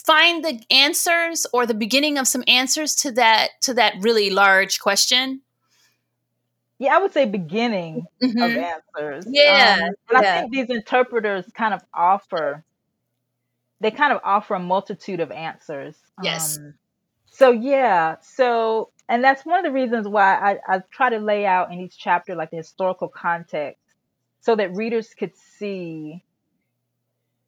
find 0.05 0.44
the 0.44 0.61
answers 0.70 1.46
or 1.55 1.64
the 1.64 1.72
beginning 1.72 2.18
of 2.18 2.29
some 2.29 2.44
answers 2.46 2.94
to 2.96 3.12
that 3.12 3.48
to 3.62 3.72
that 3.72 3.94
really 4.00 4.29
large 4.29 4.79
question 4.79 5.40
yeah, 6.79 6.97
I 6.97 6.99
would 6.99 7.13
say 7.13 7.25
beginning 7.25 8.07
mm-hmm. 8.23 8.43
of 8.43 8.51
answers. 8.51 9.27
Yeah. 9.29 9.79
Um, 9.81 9.85
and 9.85 9.97
yeah. 10.13 10.19
I 10.19 10.41
think 10.41 10.53
these 10.53 10.71
interpreters 10.71 11.47
kind 11.55 11.73
of 11.73 11.83
offer, 11.93 12.65
they 13.81 13.91
kind 13.91 14.13
of 14.13 14.21
offer 14.25 14.55
a 14.55 14.61
multitude 14.61 15.21
of 15.21 15.31
answers. 15.31 15.97
Yes. 16.23 16.59
Um, 16.59 16.75
so, 17.27 17.53
yeah. 17.53 18.17
So, 18.23 18.91
and 19.09 19.23
that's 19.23 19.45
one 19.45 19.59
of 19.59 19.65
the 19.65 19.73
reasons 19.73 20.09
why 20.09 20.35
I, 20.35 20.77
I 20.77 20.83
try 20.91 21.11
to 21.11 21.19
lay 21.19 21.47
out 21.47 21.73
in 21.73 21.79
each 21.79 21.97
chapter 21.97 22.35
like 22.35 22.51
the 22.51 22.57
historical 22.57 23.09
context 23.09 23.81
so 24.41 24.57
that 24.57 24.75
readers 24.75 25.15
could 25.15 25.37
see 25.37 26.25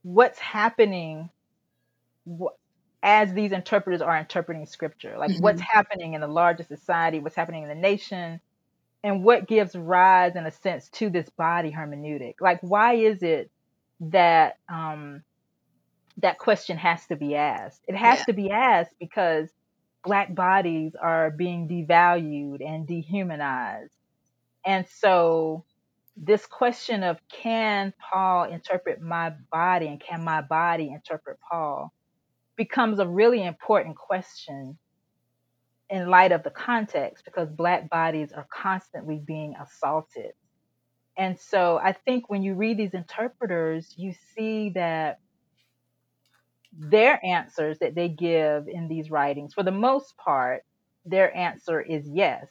what's 0.03 0.39
happening 0.39 1.31
as 3.03 3.33
these 3.35 3.53
interpreters 3.53 4.01
are 4.01 4.17
interpreting 4.17 4.67
scripture. 4.67 5.17
Like 5.19 5.31
mm-hmm. 5.31 5.43
what's 5.43 5.61
happening 5.61 6.15
in 6.15 6.21
the 6.21 6.29
larger 6.29 6.63
society, 6.63 7.19
what's 7.19 7.37
happening 7.37 7.65
in 7.65 7.69
the 7.69 7.75
nation 7.75 8.41
and 9.07 9.23
what 9.23 9.47
gives 9.47 9.77
rise 9.77 10.35
in 10.35 10.47
a 10.47 10.51
sense 10.51 10.89
to 10.89 11.09
this 11.09 11.29
body 11.31 11.71
hermeneutic? 11.71 12.35
Like 12.41 12.59
why 12.61 12.95
is 12.95 13.23
it 13.23 13.53
that 14.01 14.59
um 14.69 15.23
that 16.17 16.39
question 16.39 16.77
has 16.77 17.07
to 17.07 17.15
be 17.15 17.37
asked? 17.37 17.83
It 17.87 17.95
has 17.95 18.19
yeah. 18.19 18.25
to 18.25 18.33
be 18.33 18.51
asked 18.51 18.95
because 18.99 19.49
black 20.05 20.35
bodies 20.35 20.97
are 21.01 21.31
being 21.31 21.69
devalued 21.69 22.67
and 22.67 22.85
dehumanized. 22.85 23.95
And 24.65 24.85
so 24.89 25.65
this 26.17 26.45
question 26.45 27.05
of 27.05 27.21
can 27.29 27.93
paul 28.11 28.45
interpret 28.45 29.01
my 29.01 29.33
body 29.53 29.87
and 29.87 30.01
can 30.01 30.25
my 30.25 30.41
body 30.41 30.91
interpret 30.91 31.39
paul 31.49 31.93
becomes 32.57 32.99
a 32.99 33.07
really 33.07 33.45
important 33.45 33.95
question 33.97 34.79
in 35.89 36.09
light 36.09 36.33
of 36.33 36.43
the 36.43 36.51
context 36.51 37.25
because 37.25 37.49
black 37.51 37.89
bodies 37.89 38.33
are 38.33 38.47
constantly 38.51 39.21
being 39.25 39.55
assaulted. 39.55 40.33
And 41.17 41.39
so 41.39 41.79
I 41.83 41.93
think 41.93 42.29
when 42.29 42.43
you 42.43 42.55
read 42.55 42.77
these 42.77 42.93
interpreters, 42.93 43.95
you 43.97 44.13
see 44.35 44.71
that 44.71 45.21
their 46.79 47.25
answers 47.25 47.79
that 47.79 47.95
they 47.95 48.09
give 48.09 48.69
in 48.69 48.89
these 48.89 49.11
writings, 49.11 49.55
for 49.55 49.63
the 49.63 49.71
most 49.71 50.17
part, 50.19 50.65
their 51.07 51.35
answer 51.35 51.81
is 51.81 52.07
yes. 52.07 52.47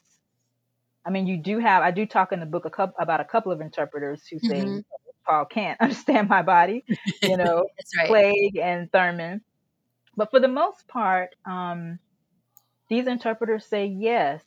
I 1.06 1.12
mean, 1.12 1.28
you 1.28 1.38
do 1.38 1.60
have, 1.60 1.84
I 1.84 1.92
do 1.92 2.06
talk 2.08 2.32
in 2.32 2.40
the 2.40 2.48
book 2.48 2.66
a 2.66 2.70
couple, 2.70 2.96
about 3.00 3.20
a 3.20 3.26
couple 3.26 3.52
of 3.52 3.62
interpreters 3.62 4.26
who 4.26 4.40
say 4.40 4.62
mm-hmm. 4.62 4.80
Paul 5.26 5.46
can't 5.46 5.80
understand 5.82 6.30
my 6.30 6.42
body, 6.42 6.84
you 7.22 7.38
know, 7.38 7.66
right. 7.98 8.08
Cleage 8.08 8.58
and 8.58 8.92
Thurman. 8.92 9.42
But 10.18 10.32
for 10.32 10.40
the 10.40 10.48
most 10.48 10.88
part, 10.88 11.36
um, 11.46 12.00
these 12.90 13.08
interpreters 13.08 13.66
say 13.66 13.88
yes, 13.88 14.42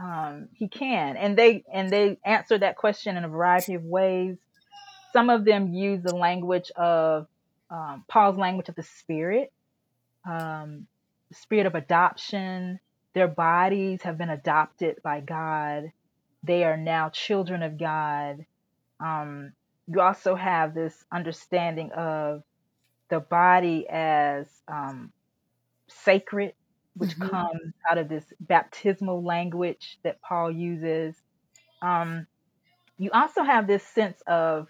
um, 0.00 0.48
he 0.54 0.68
can, 0.68 1.16
and 1.16 1.36
they 1.36 1.64
and 1.72 1.90
they 1.90 2.18
answer 2.24 2.58
that 2.58 2.76
question 2.76 3.16
in 3.16 3.24
a 3.24 3.28
variety 3.28 3.74
of 3.74 3.84
ways. 3.84 4.36
Some 5.12 5.30
of 5.30 5.44
them 5.44 5.72
use 5.72 6.02
the 6.02 6.14
language 6.14 6.70
of 6.76 7.26
um, 7.70 8.04
Paul's 8.08 8.36
language 8.36 8.68
of 8.68 8.76
the 8.76 8.82
Spirit, 8.82 9.52
um, 10.28 10.86
the 11.28 11.34
spirit 11.34 11.66
of 11.66 11.74
adoption. 11.74 12.80
Their 13.12 13.28
bodies 13.28 14.02
have 14.02 14.18
been 14.18 14.30
adopted 14.30 15.02
by 15.02 15.20
God. 15.20 15.92
They 16.44 16.64
are 16.64 16.76
now 16.76 17.08
children 17.08 17.62
of 17.62 17.76
God. 17.76 18.46
Um, 19.00 19.52
you 19.88 20.00
also 20.00 20.36
have 20.36 20.74
this 20.74 20.94
understanding 21.12 21.90
of 21.92 22.44
the 23.08 23.20
body 23.20 23.86
as 23.88 24.46
um, 24.68 25.12
sacred, 25.88 26.54
which 26.96 27.10
mm-hmm. 27.10 27.28
comes 27.28 27.72
out 27.90 27.98
of 27.98 28.08
this 28.08 28.24
baptismal 28.40 29.22
language 29.22 29.98
that 30.02 30.20
Paul 30.22 30.50
uses. 30.50 31.14
Um, 31.82 32.26
you 32.98 33.10
also 33.12 33.42
have 33.42 33.66
this 33.66 33.82
sense 33.82 34.20
of 34.26 34.68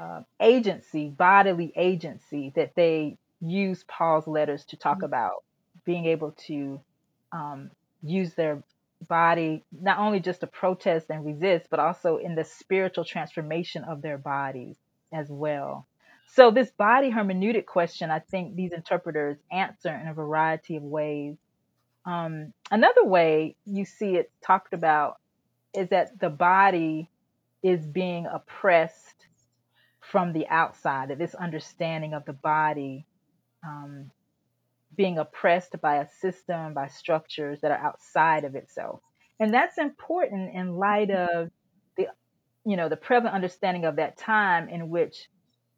uh, 0.00 0.22
agency, 0.40 1.08
bodily 1.08 1.72
agency, 1.76 2.52
that 2.56 2.74
they 2.74 3.18
use 3.40 3.84
Paul's 3.88 4.26
letters 4.26 4.64
to 4.66 4.76
talk 4.76 4.98
mm-hmm. 4.98 5.04
about 5.04 5.44
being 5.84 6.06
able 6.06 6.32
to 6.46 6.80
um, 7.32 7.70
use 8.02 8.34
their 8.34 8.62
body 9.08 9.64
not 9.72 9.98
only 9.98 10.20
just 10.20 10.40
to 10.40 10.46
protest 10.46 11.06
and 11.10 11.24
resist, 11.24 11.68
but 11.70 11.78
also 11.80 12.16
in 12.16 12.34
the 12.34 12.44
spiritual 12.44 13.04
transformation 13.04 13.84
of 13.84 14.02
their 14.02 14.18
bodies 14.18 14.76
as 15.12 15.28
well. 15.28 15.86
So, 16.28 16.50
this 16.50 16.70
body 16.70 17.10
hermeneutic 17.10 17.66
question, 17.66 18.10
I 18.10 18.18
think 18.18 18.56
these 18.56 18.72
interpreters 18.72 19.38
answer 19.50 19.94
in 19.94 20.08
a 20.08 20.14
variety 20.14 20.76
of 20.76 20.82
ways. 20.82 21.36
Um, 22.04 22.52
another 22.70 23.04
way 23.04 23.56
you 23.64 23.84
see 23.84 24.16
it 24.16 24.30
talked 24.44 24.74
about 24.74 25.16
is 25.74 25.88
that 25.90 26.18
the 26.18 26.30
body 26.30 27.10
is 27.62 27.84
being 27.86 28.26
oppressed 28.26 29.26
from 30.00 30.32
the 30.32 30.46
outside, 30.48 31.10
that 31.10 31.18
this 31.18 31.34
understanding 31.34 32.14
of 32.14 32.24
the 32.24 32.32
body 32.32 33.06
um, 33.64 34.10
being 34.96 35.18
oppressed 35.18 35.80
by 35.80 35.96
a 35.96 36.08
system, 36.20 36.74
by 36.74 36.88
structures 36.88 37.60
that 37.60 37.70
are 37.70 37.78
outside 37.78 38.44
of 38.44 38.54
itself. 38.54 39.00
And 39.40 39.52
that's 39.52 39.78
important 39.78 40.54
in 40.54 40.76
light 40.76 41.10
of 41.10 41.50
the, 41.96 42.06
you 42.64 42.76
know, 42.76 42.88
the 42.88 42.96
prevalent 42.96 43.34
understanding 43.34 43.84
of 43.84 43.96
that 43.96 44.16
time 44.16 44.68
in 44.68 44.88
which 44.88 45.28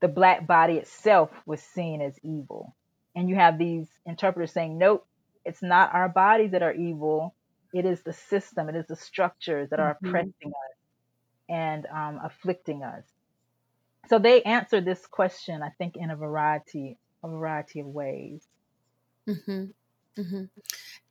the 0.00 0.08
black 0.08 0.46
body 0.46 0.74
itself 0.74 1.30
was 1.46 1.60
seen 1.60 2.00
as 2.00 2.18
evil. 2.22 2.74
And 3.14 3.28
you 3.28 3.34
have 3.34 3.58
these 3.58 3.88
interpreters 4.06 4.52
saying, 4.52 4.78
nope, 4.78 5.06
it's 5.44 5.62
not 5.62 5.94
our 5.94 6.08
bodies 6.08 6.52
that 6.52 6.62
are 6.62 6.74
evil. 6.74 7.34
It 7.72 7.84
is 7.84 8.02
the 8.02 8.12
system, 8.12 8.68
it 8.68 8.76
is 8.76 8.86
the 8.86 8.96
structures 8.96 9.70
that 9.70 9.80
are 9.80 9.94
mm-hmm. 9.94 10.08
oppressing 10.08 10.48
us 10.48 10.76
and 11.48 11.86
um, 11.86 12.20
afflicting 12.22 12.82
us. 12.82 13.04
So 14.08 14.18
they 14.18 14.42
answer 14.42 14.80
this 14.80 15.06
question, 15.06 15.62
I 15.62 15.70
think, 15.70 15.96
in 15.96 16.10
a 16.10 16.16
variety, 16.16 16.96
a 17.22 17.28
variety 17.28 17.80
of 17.80 17.86
ways. 17.86 18.46
Mm-hmm. 19.28 19.64
Mm-hmm. 20.18 20.44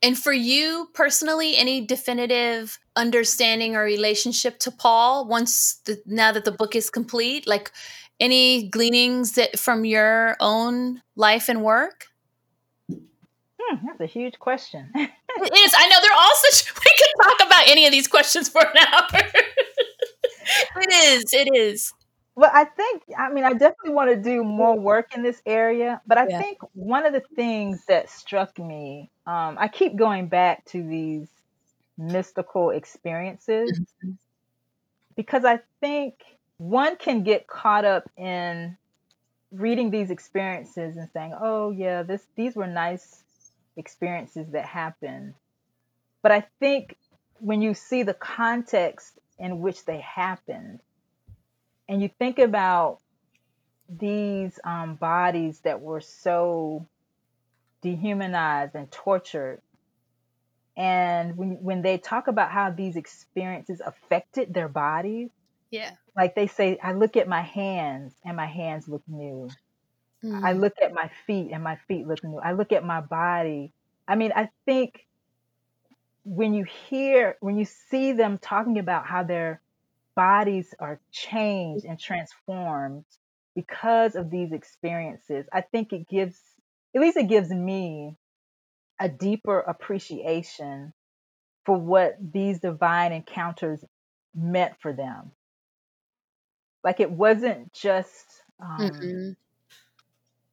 And 0.02 0.18
for 0.18 0.34
you 0.34 0.90
personally, 0.94 1.56
any 1.56 1.86
definitive 1.86 2.78
understanding 2.96 3.76
or 3.76 3.84
relationship 3.84 4.60
to 4.60 4.72
Paul 4.72 5.28
once 5.28 5.76
the, 5.86 6.02
now 6.06 6.32
that 6.32 6.44
the 6.44 6.52
book 6.52 6.76
is 6.76 6.90
complete? 6.90 7.48
Like 7.48 7.72
any 8.20 8.68
gleanings 8.70 9.34
that 9.34 9.60
from 9.60 9.86
your 9.86 10.36
own 10.40 11.02
life 11.16 11.50
and 11.50 11.64
work? 11.64 12.08
Hmm, 12.90 13.86
that's 13.86 14.02
a 14.02 14.06
huge 14.06 14.40
question. 14.40 14.90
it 14.96 15.10
is. 15.58 15.74
I 15.78 15.88
know 15.90 15.98
they're 16.02 16.12
all 16.14 16.36
such. 16.36 16.74
We 16.86 16.92
could 16.98 17.24
talk 17.24 17.48
about 17.48 17.68
any 17.68 17.86
of 17.86 17.92
these 17.92 18.08
questions 18.08 18.50
for 18.50 18.62
an 18.62 18.78
hour. 18.78 19.08
it 20.78 20.94
is. 20.94 21.34
It 21.34 21.56
is. 21.56 21.94
Well, 22.36 22.52
I 22.54 22.66
think, 22.66 23.02
I 23.18 23.32
mean, 23.32 23.44
I 23.44 23.54
definitely 23.54 23.94
want 23.94 24.12
to 24.12 24.16
do 24.16 24.44
more 24.44 24.78
work 24.78 25.16
in 25.16 25.24
this 25.24 25.42
area, 25.48 26.00
but 26.06 26.20
I 26.20 26.28
yeah. 26.28 26.40
think 26.40 26.60
one 26.74 27.04
of 27.04 27.12
the 27.12 27.24
things 27.36 27.84
that 27.88 28.12
struck 28.12 28.60
me, 28.60 29.10
um, 29.26 29.58
I 29.60 29.68
keep 29.68 29.96
going 29.96 30.28
back 30.28 30.64
to 30.66 30.88
these 30.88 31.28
mystical 31.98 32.70
experiences 32.70 33.80
mm-hmm. 33.80 34.12
because 35.16 35.46
I 35.46 35.62
think 35.82 36.14
one 36.58 36.96
can 36.98 37.24
get 37.24 37.48
caught 37.48 37.86
up 37.86 38.10
in 38.18 38.78
reading 39.52 39.92
these 39.92 40.12
experiences 40.12 40.98
and 40.98 41.10
saying, 41.12 41.34
"Oh, 41.40 41.72
yeah, 41.72 42.04
this 42.04 42.26
these 42.36 42.56
were 42.56 42.68
nice 42.68 43.24
experiences 43.76 44.52
that 44.52 44.66
happened." 44.66 45.36
But 46.22 46.32
I 46.32 46.42
think 46.60 46.98
when 47.40 47.62
you 47.62 47.74
see 47.74 48.04
the 48.04 48.14
context 48.14 49.18
in 49.38 49.60
which 49.62 49.86
they 49.86 50.00
happened, 50.00 50.80
and 51.88 52.02
you 52.02 52.10
think 52.10 52.40
about 52.40 53.00
these 53.88 54.60
um, 54.64 54.96
bodies 54.96 55.60
that 55.62 55.80
were 55.82 56.02
so 56.02 56.86
dehumanized 57.82 58.76
and 58.76 58.92
tortured 58.92 59.62
and 60.76 61.38
when 61.38 61.64
when 61.64 61.82
they 61.82 61.98
talk 61.98 62.28
about 62.28 62.52
how 62.52 62.70
these 62.70 62.96
experiences 62.96 63.82
affected 63.86 64.54
their 64.54 64.68
bodies 64.68 65.30
yeah 65.72 65.92
like 66.16 66.36
they 66.36 66.48
say 66.48 66.78
i 66.84 66.94
look 66.94 67.18
at 67.18 67.28
my 67.28 67.42
hands 67.42 68.14
and 68.26 68.36
my 68.38 68.46
hands 68.46 68.88
look 68.88 69.04
new 69.08 69.50
mm. 70.24 70.44
i 70.44 70.54
look 70.54 70.74
at 70.82 70.94
my 70.94 71.10
feet 71.26 71.52
and 71.52 71.64
my 71.64 71.78
feet 71.88 72.08
look 72.08 72.24
new 72.24 72.38
i 72.38 72.54
look 72.54 72.72
at 72.72 72.84
my 72.84 73.02
body 73.02 73.72
i 74.08 74.16
mean 74.16 74.32
i 74.36 74.50
think 74.66 75.06
when 76.24 76.54
you 76.54 76.66
hear 76.90 77.38
when 77.40 77.58
you 77.58 77.66
see 77.66 78.12
them 78.12 78.38
talking 78.38 78.80
about 78.80 79.06
how 79.06 79.24
their 79.24 79.62
bodies 80.18 80.74
are 80.80 81.00
changed 81.12 81.86
and 81.86 82.00
transformed 82.00 83.06
because 83.56 84.16
of 84.16 84.30
these 84.30 84.52
experiences, 84.52 85.46
I 85.54 85.62
think 85.62 85.94
it 85.94 86.08
gives, 86.10 86.40
at 86.96 87.02
least 87.02 87.18
it 87.18 87.28
gives 87.28 87.50
me 87.50 88.18
a 89.00 89.08
deeper 89.08 89.60
appreciation 89.60 90.92
for 91.66 91.78
what 91.78 92.18
these 92.20 92.60
divine 92.60 93.14
encounters 93.14 93.84
meant 94.36 94.74
for 94.80 94.92
them. 94.92 95.32
Like 96.88 97.02
it 97.02 97.12
wasn't 97.12 97.74
just 97.74 98.26
um, 98.62 99.36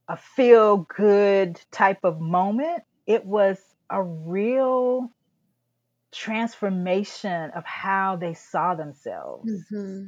a 0.09 0.17
feel 0.17 0.79
good 0.79 1.61
type 1.71 2.03
of 2.03 2.21
moment, 2.21 2.83
it 3.07 3.25
was 3.25 3.57
a 3.89 4.03
real 4.03 5.13
transformation 6.11 7.53
of 7.53 7.65
how 7.65 8.17
they 8.17 8.35
saw 8.35 8.75
themselves. 8.75 9.49
Mm-hmm. 9.49 10.07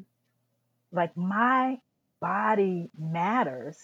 Like 0.91 1.17
my 1.17 1.79
body 2.21 2.91
matters. 2.99 3.79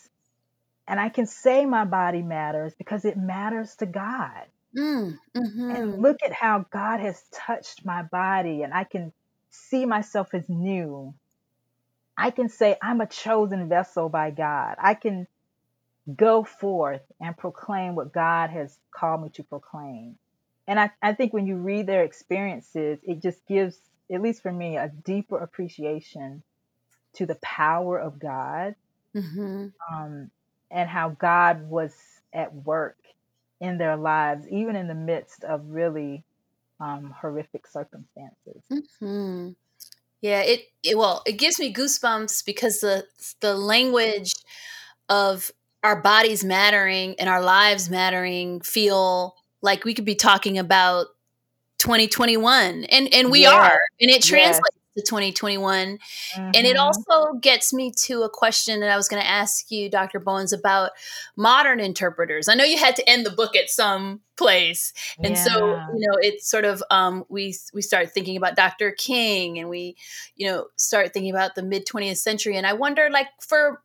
And 0.88 0.98
I 0.98 1.10
can 1.10 1.26
say 1.26 1.64
my 1.64 1.84
body 1.84 2.22
matters 2.22 2.74
because 2.76 3.04
it 3.04 3.16
matters 3.16 3.76
to 3.76 3.86
God. 3.86 4.46
Mm, 4.76 5.16
mm-hmm. 5.36 5.70
And 5.70 6.02
look 6.02 6.24
at 6.24 6.32
how 6.32 6.66
God 6.72 6.98
has 6.98 7.22
touched 7.30 7.84
my 7.84 8.02
body, 8.02 8.64
and 8.64 8.74
I 8.74 8.82
can 8.82 9.12
see 9.50 9.86
myself 9.86 10.34
as 10.34 10.48
new. 10.48 11.14
I 12.16 12.30
can 12.30 12.48
say, 12.48 12.76
I'm 12.82 13.00
a 13.00 13.06
chosen 13.06 13.68
vessel 13.68 14.08
by 14.08 14.30
God. 14.30 14.76
I 14.78 14.94
can 14.94 15.26
go 16.14 16.44
forth 16.44 17.02
and 17.20 17.36
proclaim 17.36 17.94
what 17.94 18.12
God 18.12 18.50
has 18.50 18.76
called 18.92 19.22
me 19.22 19.28
to 19.30 19.42
proclaim 19.44 20.16
and 20.66 20.78
I, 20.78 20.90
I 21.02 21.12
think 21.12 21.32
when 21.32 21.46
you 21.46 21.56
read 21.56 21.86
their 21.86 22.04
experiences, 22.04 22.98
it 23.02 23.20
just 23.20 23.44
gives, 23.46 23.78
at 24.12 24.22
least 24.22 24.42
for 24.42 24.52
me, 24.52 24.76
a 24.76 24.88
deeper 24.88 25.38
appreciation 25.38 26.42
to 27.14 27.26
the 27.26 27.34
power 27.36 27.98
of 27.98 28.18
God 28.18 28.74
mm-hmm. 29.14 29.66
um, 29.92 30.30
and 30.70 30.88
how 30.88 31.10
God 31.10 31.68
was 31.68 31.94
at 32.32 32.54
work 32.54 32.96
in 33.60 33.78
their 33.78 33.96
lives, 33.96 34.46
even 34.48 34.76
in 34.76 34.88
the 34.88 34.94
midst 34.94 35.44
of 35.44 35.62
really 35.68 36.24
um, 36.80 37.14
horrific 37.20 37.66
circumstances. 37.66 38.62
Mm-hmm. 38.72 39.50
Yeah, 40.22 40.40
it, 40.42 40.62
it 40.84 40.96
well, 40.96 41.22
it 41.26 41.32
gives 41.32 41.58
me 41.58 41.72
goosebumps 41.74 42.44
because 42.46 42.80
the 42.80 43.04
the 43.40 43.54
language 43.54 44.32
of 45.08 45.50
our 45.82 46.00
bodies 46.00 46.44
mattering 46.44 47.16
and 47.18 47.28
our 47.28 47.42
lives 47.42 47.90
mattering 47.90 48.60
feel 48.60 49.34
like 49.62 49.84
we 49.84 49.94
could 49.94 50.04
be 50.04 50.14
talking 50.14 50.58
about 50.58 51.08
2021 51.78 52.84
and 52.84 53.12
and 53.12 53.30
we 53.32 53.40
yes. 53.40 53.52
are 53.52 53.80
and 54.00 54.10
it 54.10 54.22
translates. 54.22 54.81
To 54.96 55.02
2021. 55.02 55.98
Mm-hmm. 55.98 56.40
And 56.40 56.54
it 56.56 56.76
mm-hmm. 56.76 56.80
also 56.80 57.34
gets 57.38 57.72
me 57.72 57.92
to 58.04 58.22
a 58.22 58.30
question 58.30 58.80
that 58.80 58.90
I 58.90 58.96
was 58.96 59.08
going 59.08 59.22
to 59.22 59.28
ask 59.28 59.70
you, 59.70 59.88
Dr. 59.88 60.20
Bowens, 60.20 60.52
about 60.52 60.90
modern 61.36 61.80
interpreters. 61.80 62.48
I 62.48 62.54
know 62.54 62.64
you 62.64 62.78
had 62.78 62.96
to 62.96 63.08
end 63.08 63.24
the 63.24 63.30
book 63.30 63.56
at 63.56 63.70
some 63.70 64.20
place. 64.36 64.92
And 65.18 65.36
yeah. 65.36 65.44
so, 65.44 65.66
you 65.94 66.08
know, 66.08 66.18
it's 66.20 66.48
sort 66.48 66.64
of 66.64 66.82
um, 66.90 67.24
we 67.28 67.54
we 67.72 67.82
start 67.82 68.10
thinking 68.10 68.36
about 68.36 68.56
Dr. 68.56 68.92
King 68.92 69.58
and 69.58 69.68
we, 69.68 69.96
you 70.36 70.46
know, 70.46 70.66
start 70.76 71.12
thinking 71.12 71.30
about 71.30 71.54
the 71.54 71.62
mid 71.62 71.86
20th 71.86 72.18
century. 72.18 72.56
And 72.56 72.66
I 72.66 72.72
wonder 72.72 73.08
like 73.10 73.28
for 73.40 73.82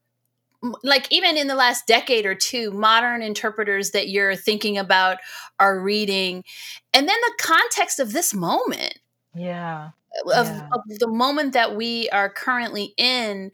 like 0.83 1.07
even 1.11 1.37
in 1.37 1.47
the 1.47 1.55
last 1.55 1.85
decade 1.87 2.25
or 2.25 2.35
two 2.35 2.71
modern 2.71 3.21
interpreters 3.21 3.91
that 3.91 4.09
you're 4.09 4.35
thinking 4.35 4.77
about 4.77 5.17
are 5.59 5.79
reading 5.79 6.43
and 6.93 7.07
then 7.07 7.17
the 7.21 7.33
context 7.39 7.99
of 7.99 8.11
this 8.11 8.33
moment 8.33 8.97
yeah 9.35 9.89
of, 10.25 10.47
yeah. 10.47 10.67
of 10.71 10.81
the 10.99 11.07
moment 11.07 11.53
that 11.53 11.75
we 11.75 12.09
are 12.09 12.29
currently 12.29 12.93
in 12.97 13.51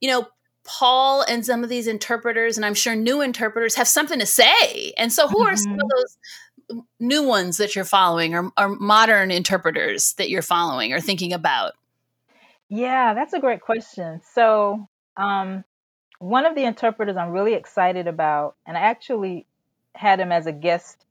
you 0.00 0.10
know 0.10 0.26
paul 0.64 1.22
and 1.22 1.44
some 1.44 1.62
of 1.62 1.70
these 1.70 1.86
interpreters 1.86 2.56
and 2.56 2.64
i'm 2.64 2.74
sure 2.74 2.94
new 2.94 3.20
interpreters 3.20 3.74
have 3.74 3.88
something 3.88 4.18
to 4.18 4.26
say 4.26 4.92
and 4.98 5.12
so 5.12 5.26
who 5.26 5.38
mm-hmm. 5.38 5.52
are 5.52 5.56
some 5.56 5.72
of 5.72 5.78
mm-hmm. 5.78 5.88
those 5.96 6.84
new 7.00 7.22
ones 7.22 7.56
that 7.56 7.74
you're 7.74 7.84
following 7.84 8.34
or, 8.34 8.52
or 8.56 8.68
modern 8.68 9.30
interpreters 9.30 10.12
that 10.14 10.30
you're 10.30 10.42
following 10.42 10.92
or 10.92 11.00
thinking 11.00 11.32
about 11.32 11.72
yeah 12.68 13.14
that's 13.14 13.32
a 13.32 13.40
great 13.40 13.60
question 13.60 14.20
so 14.34 14.88
um, 15.16 15.64
one 16.20 16.46
of 16.46 16.54
the 16.54 16.64
interpreters 16.64 17.16
I'm 17.16 17.30
really 17.30 17.54
excited 17.54 18.06
about, 18.06 18.56
and 18.66 18.76
I 18.76 18.80
actually 18.80 19.46
had 19.94 20.20
him 20.20 20.30
as 20.30 20.46
a 20.46 20.52
guest 20.52 21.04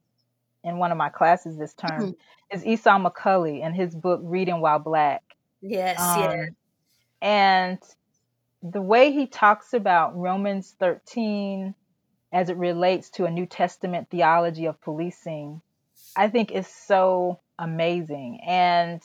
in 0.64 0.78
one 0.78 0.92
of 0.92 0.98
my 0.98 1.10
classes 1.10 1.58
this 1.58 1.74
term, 1.74 2.02
mm-hmm. 2.02 2.12
Is 2.52 2.66
Esau 2.66 2.98
McCaulley 3.00 3.64
and 3.64 3.76
his 3.76 3.96
book 3.96 4.22
Reading 4.24 4.62
While 4.62 4.80
Black. 4.80 5.24
Yes, 5.62 6.00
um, 6.00 6.20
yeah. 6.22 6.46
And 7.22 7.80
the 8.64 8.82
way 8.82 9.12
he 9.12 9.28
talks 9.28 9.74
about 9.74 10.18
Romans 10.18 10.76
13 10.80 11.76
as 12.32 12.50
it 12.50 12.58
relates 12.58 13.10
to 13.12 13.26
a 13.26 13.32
New 13.32 13.46
Testament 13.46 14.10
theology 14.10 14.66
of 14.66 14.80
policing, 14.82 15.62
I 16.16 16.30
think 16.30 16.52
is 16.52 16.68
so 16.68 17.40
amazing. 17.58 18.42
And 18.46 19.02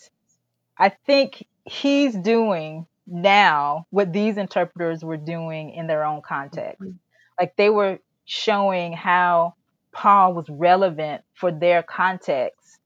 I 0.78 0.90
think 0.90 1.47
he's 1.64 2.14
doing 2.14 2.86
now 3.07 3.86
what 3.90 4.12
these 4.12 4.36
interpreters 4.36 5.05
were 5.05 5.16
doing 5.16 5.70
in 5.70 5.86
their 5.86 6.05
own 6.05 6.22
context. 6.22 6.82
Mm-hmm. 6.82 6.97
Like 7.38 7.57
they 7.57 7.70
were 7.70 7.99
showing 8.24 8.92
how 8.92 9.55
Paul 9.92 10.34
was 10.34 10.49
relevant 10.49 11.22
for 11.34 11.53
their 11.53 11.82
context 11.82 12.78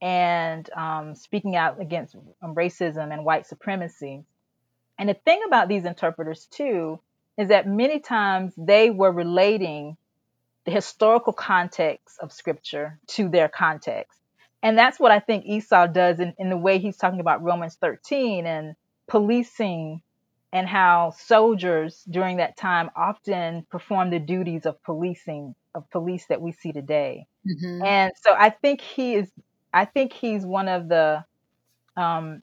and 0.00 0.68
um, 0.74 1.14
speaking 1.14 1.56
out 1.56 1.80
against 1.80 2.16
racism 2.42 3.12
and 3.12 3.24
white 3.24 3.46
supremacy. 3.46 4.24
And 4.98 5.08
the 5.08 5.14
thing 5.14 5.42
about 5.46 5.68
these 5.68 5.84
interpreters, 5.84 6.46
too, 6.46 7.00
is 7.36 7.48
that 7.48 7.66
many 7.66 8.00
times 8.00 8.52
they 8.56 8.90
were 8.90 9.12
relating 9.12 9.96
the 10.64 10.70
historical 10.72 11.32
context 11.32 12.18
of 12.20 12.32
scripture 12.32 12.98
to 13.06 13.28
their 13.28 13.48
context. 13.48 14.18
And 14.62 14.76
that's 14.76 14.98
what 14.98 15.12
I 15.12 15.20
think 15.20 15.46
Esau 15.46 15.86
does 15.86 16.18
in, 16.18 16.34
in 16.38 16.50
the 16.50 16.56
way 16.56 16.78
he's 16.78 16.96
talking 16.96 17.20
about 17.20 17.42
Romans 17.42 17.76
13 17.80 18.44
and 18.44 18.74
policing 19.06 20.02
and 20.52 20.66
how 20.66 21.12
soldiers 21.16 22.04
during 22.10 22.38
that 22.38 22.56
time 22.56 22.90
often 22.96 23.66
performed 23.70 24.12
the 24.12 24.18
duties 24.18 24.66
of 24.66 24.82
policing 24.82 25.54
of 25.74 25.88
police 25.90 26.26
that 26.26 26.40
we 26.40 26.52
see 26.52 26.72
today. 26.72 27.26
Mm-hmm. 27.46 27.84
And 27.84 28.12
so 28.22 28.34
I 28.36 28.50
think 28.50 28.80
he 28.80 29.14
is 29.14 29.30
I 29.72 29.84
think 29.84 30.12
he's 30.12 30.44
one 30.44 30.68
of 30.68 30.88
the 30.88 31.24
um, 31.96 32.42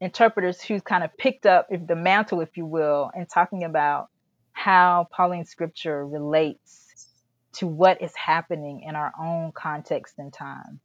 interpreters 0.00 0.60
who's 0.60 0.82
kind 0.82 1.04
of 1.04 1.16
picked 1.16 1.46
up 1.46 1.68
if 1.70 1.86
the 1.86 1.96
mantle, 1.96 2.40
if 2.40 2.56
you 2.56 2.66
will, 2.66 3.10
and 3.14 3.28
talking 3.28 3.64
about 3.64 4.08
how 4.52 5.08
Pauline 5.10 5.44
scripture 5.44 6.06
relates 6.06 7.10
to 7.54 7.66
what 7.66 8.02
is 8.02 8.14
happening 8.16 8.82
in 8.86 8.96
our 8.96 9.12
own 9.20 9.52
context 9.52 10.14
and 10.18 10.32
time 10.32 10.80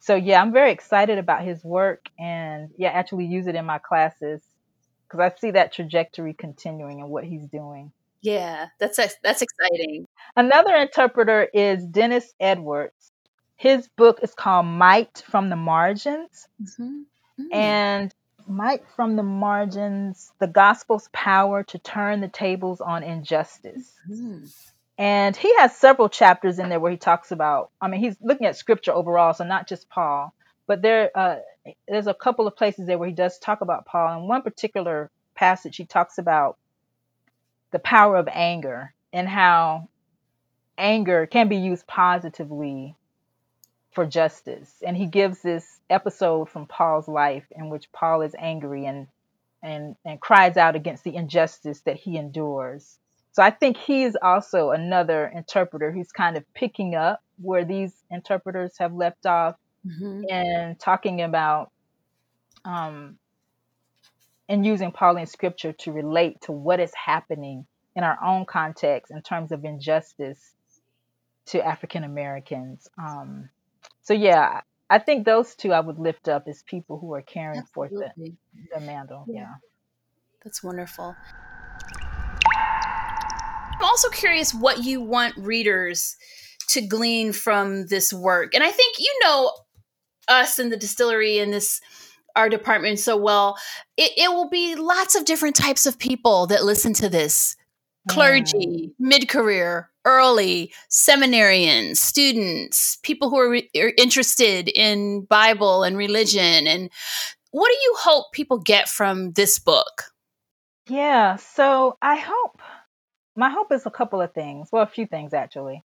so 0.00 0.14
yeah, 0.14 0.40
I'm 0.40 0.52
very 0.52 0.72
excited 0.72 1.18
about 1.18 1.44
his 1.44 1.62
work 1.62 2.06
and 2.18 2.70
yeah, 2.78 2.88
actually 2.88 3.26
use 3.26 3.46
it 3.46 3.54
in 3.54 3.66
my 3.66 3.78
classes 3.78 4.40
because 5.06 5.20
I 5.20 5.38
see 5.38 5.50
that 5.52 5.72
trajectory 5.72 6.32
continuing 6.32 7.00
and 7.00 7.10
what 7.10 7.24
he's 7.24 7.46
doing. 7.46 7.92
Yeah, 8.22 8.68
that's 8.78 8.98
that's 9.22 9.42
exciting. 9.42 10.06
Another 10.36 10.74
interpreter 10.74 11.46
is 11.52 11.84
Dennis 11.84 12.32
Edwards. 12.40 13.09
His 13.60 13.88
book 13.88 14.20
is 14.22 14.32
called 14.32 14.64
Might 14.64 15.22
from 15.28 15.50
the 15.50 15.56
Margins. 15.56 16.48
Mm-hmm. 16.62 17.02
Mm. 17.38 17.54
And 17.54 18.14
Might 18.48 18.80
from 18.96 19.16
the 19.16 19.22
Margins, 19.22 20.32
the 20.38 20.46
gospel's 20.46 21.10
power 21.12 21.62
to 21.64 21.78
turn 21.78 22.22
the 22.22 22.28
tables 22.28 22.80
on 22.80 23.02
injustice. 23.02 23.92
Mm-hmm. 24.10 24.46
And 24.96 25.36
he 25.36 25.54
has 25.56 25.76
several 25.76 26.08
chapters 26.08 26.58
in 26.58 26.70
there 26.70 26.80
where 26.80 26.90
he 26.90 26.96
talks 26.96 27.32
about, 27.32 27.68
I 27.82 27.88
mean, 27.88 28.00
he's 28.00 28.16
looking 28.22 28.46
at 28.46 28.56
scripture 28.56 28.92
overall, 28.92 29.34
so 29.34 29.44
not 29.44 29.68
just 29.68 29.90
Paul, 29.90 30.32
but 30.66 30.80
there, 30.80 31.10
uh, 31.14 31.36
there's 31.86 32.06
a 32.06 32.14
couple 32.14 32.46
of 32.46 32.56
places 32.56 32.86
there 32.86 32.96
where 32.96 33.10
he 33.10 33.14
does 33.14 33.38
talk 33.38 33.60
about 33.60 33.84
Paul. 33.84 34.22
In 34.22 34.26
one 34.26 34.40
particular 34.40 35.10
passage, 35.34 35.76
he 35.76 35.84
talks 35.84 36.16
about 36.16 36.56
the 37.72 37.78
power 37.78 38.16
of 38.16 38.26
anger 38.32 38.94
and 39.12 39.28
how 39.28 39.90
anger 40.78 41.26
can 41.26 41.48
be 41.48 41.56
used 41.56 41.86
positively 41.86 42.96
for 43.92 44.06
justice. 44.06 44.82
And 44.86 44.96
he 44.96 45.06
gives 45.06 45.42
this 45.42 45.80
episode 45.88 46.48
from 46.48 46.66
Paul's 46.66 47.08
life 47.08 47.44
in 47.56 47.70
which 47.70 47.90
Paul 47.92 48.22
is 48.22 48.34
angry 48.38 48.86
and 48.86 49.06
and 49.62 49.96
and 50.04 50.20
cries 50.20 50.56
out 50.56 50.76
against 50.76 51.04
the 51.04 51.14
injustice 51.14 51.80
that 51.80 51.96
he 51.96 52.16
endures. 52.16 52.98
So 53.32 53.42
I 53.42 53.50
think 53.50 53.76
he's 53.76 54.16
also 54.20 54.70
another 54.70 55.30
interpreter 55.34 55.92
who's 55.92 56.12
kind 56.12 56.36
of 56.36 56.44
picking 56.54 56.94
up 56.94 57.22
where 57.40 57.64
these 57.64 57.92
interpreters 58.10 58.76
have 58.78 58.92
left 58.92 59.24
off 59.26 59.56
mm-hmm. 59.86 60.22
and 60.28 60.78
talking 60.78 61.22
about 61.22 61.70
um, 62.64 63.18
and 64.48 64.66
using 64.66 64.90
Pauline 64.90 65.26
scripture 65.26 65.72
to 65.72 65.92
relate 65.92 66.40
to 66.42 66.52
what 66.52 66.80
is 66.80 66.92
happening 66.94 67.66
in 67.94 68.02
our 68.02 68.18
own 68.24 68.44
context 68.46 69.12
in 69.12 69.22
terms 69.22 69.52
of 69.52 69.64
injustice 69.64 70.54
to 71.46 71.64
African 71.64 72.04
Americans. 72.04 72.88
Um, 72.98 73.48
so 74.02 74.14
yeah, 74.14 74.60
I 74.88 74.98
think 74.98 75.24
those 75.24 75.54
two 75.54 75.72
I 75.72 75.80
would 75.80 75.98
lift 75.98 76.28
up 76.28 76.44
as 76.48 76.62
people 76.62 76.98
who 76.98 77.12
are 77.14 77.22
caring 77.22 77.58
Absolutely. 77.58 77.98
forth 77.98 78.16
the, 78.16 78.34
the 78.74 78.80
mantle. 78.80 79.24
Yeah. 79.28 79.40
yeah. 79.40 79.54
That's 80.44 80.62
wonderful. 80.62 81.14
I'm 83.80 83.82
also 83.82 84.08
curious 84.10 84.52
what 84.52 84.84
you 84.84 85.00
want 85.00 85.36
readers 85.36 86.16
to 86.68 86.80
glean 86.80 87.32
from 87.32 87.86
this 87.86 88.12
work. 88.12 88.54
And 88.54 88.62
I 88.62 88.70
think 88.70 88.96
you 88.98 89.12
know 89.22 89.50
us 90.28 90.58
in 90.58 90.70
the 90.70 90.76
distillery 90.76 91.38
in 91.38 91.50
this 91.50 91.80
our 92.36 92.48
department 92.48 92.98
so 92.98 93.16
well. 93.16 93.58
It, 93.96 94.12
it 94.16 94.30
will 94.30 94.48
be 94.48 94.76
lots 94.76 95.14
of 95.14 95.24
different 95.24 95.56
types 95.56 95.86
of 95.86 95.98
people 95.98 96.46
that 96.46 96.64
listen 96.64 96.94
to 96.94 97.08
this 97.08 97.56
clergy, 98.08 98.54
mm. 98.56 98.92
mid 98.98 99.28
career, 99.28 99.90
early, 100.04 100.72
seminarians, 100.90 101.96
students, 101.96 102.96
people 103.02 103.30
who 103.30 103.38
are, 103.38 103.50
re- 103.50 103.70
are, 103.76 103.92
interested 103.98 104.68
in 104.68 105.22
Bible 105.26 105.82
and 105.82 105.96
religion. 105.96 106.66
And 106.66 106.90
what 107.50 107.68
do 107.68 107.76
you 107.82 107.94
hope 107.98 108.32
people 108.32 108.58
get 108.58 108.88
from 108.88 109.32
this 109.32 109.58
book? 109.58 110.04
Yeah, 110.88 111.36
so 111.36 111.96
I 112.02 112.16
hope 112.16 112.60
my 113.36 113.50
hope 113.50 113.72
is 113.72 113.86
a 113.86 113.90
couple 113.90 114.20
of 114.20 114.32
things. 114.32 114.68
Well, 114.72 114.82
a 114.82 114.86
few 114.86 115.06
things 115.06 115.32
actually. 115.32 115.84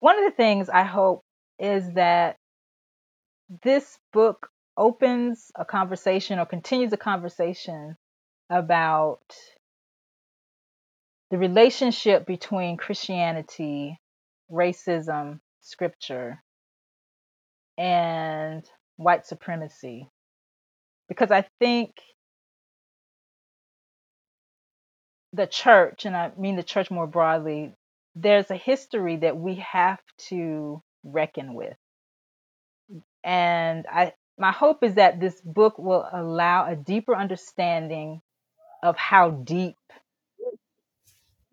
One 0.00 0.18
of 0.18 0.24
the 0.24 0.36
things 0.36 0.68
I 0.68 0.84
hope 0.84 1.24
is 1.58 1.94
that 1.94 2.36
this 3.62 3.98
book 4.12 4.50
opens 4.76 5.50
a 5.56 5.64
conversation 5.64 6.38
or 6.38 6.46
continues 6.46 6.92
a 6.92 6.96
conversation 6.96 7.96
about 8.50 9.34
the 11.30 11.38
relationship 11.38 12.26
between 12.26 12.76
Christianity, 12.76 13.98
racism, 14.50 15.40
scripture, 15.60 16.42
and 17.76 18.64
white 18.96 19.26
supremacy. 19.26 20.08
Because 21.08 21.30
I 21.30 21.46
think 21.60 21.90
the 25.32 25.46
church, 25.46 26.04
and 26.04 26.16
I 26.16 26.32
mean 26.38 26.56
the 26.56 26.62
church 26.62 26.90
more 26.90 27.06
broadly, 27.06 27.74
there's 28.14 28.50
a 28.50 28.56
history 28.56 29.16
that 29.16 29.36
we 29.36 29.56
have 29.56 30.00
to 30.28 30.82
reckon 31.04 31.54
with. 31.54 31.76
And 33.22 33.86
I 33.92 34.12
my 34.38 34.52
hope 34.52 34.84
is 34.84 34.94
that 34.94 35.18
this 35.18 35.40
book 35.40 35.78
will 35.78 36.06
allow 36.12 36.66
a 36.66 36.76
deeper 36.76 37.16
understanding 37.16 38.20
of 38.82 38.96
how 38.96 39.30
deep 39.30 39.76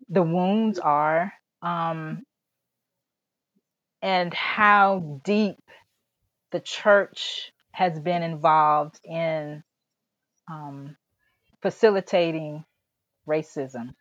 the 0.08 0.22
wounds 0.22 0.78
are 0.78 1.32
um, 1.62 2.24
and 4.02 4.32
how 4.34 5.20
deep 5.24 5.56
the 6.52 6.60
church 6.60 7.52
has 7.72 7.98
been 7.98 8.22
involved 8.22 9.00
in 9.04 9.64
um, 10.50 10.96
facilitating 11.62 12.64
racism. 13.26 13.94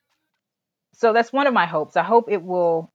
So 0.95 1.13
that's 1.13 1.33
one 1.33 1.47
of 1.47 1.53
my 1.53 1.65
hopes. 1.65 1.97
I 1.97 2.03
hope 2.03 2.29
it 2.29 2.43
will 2.43 2.91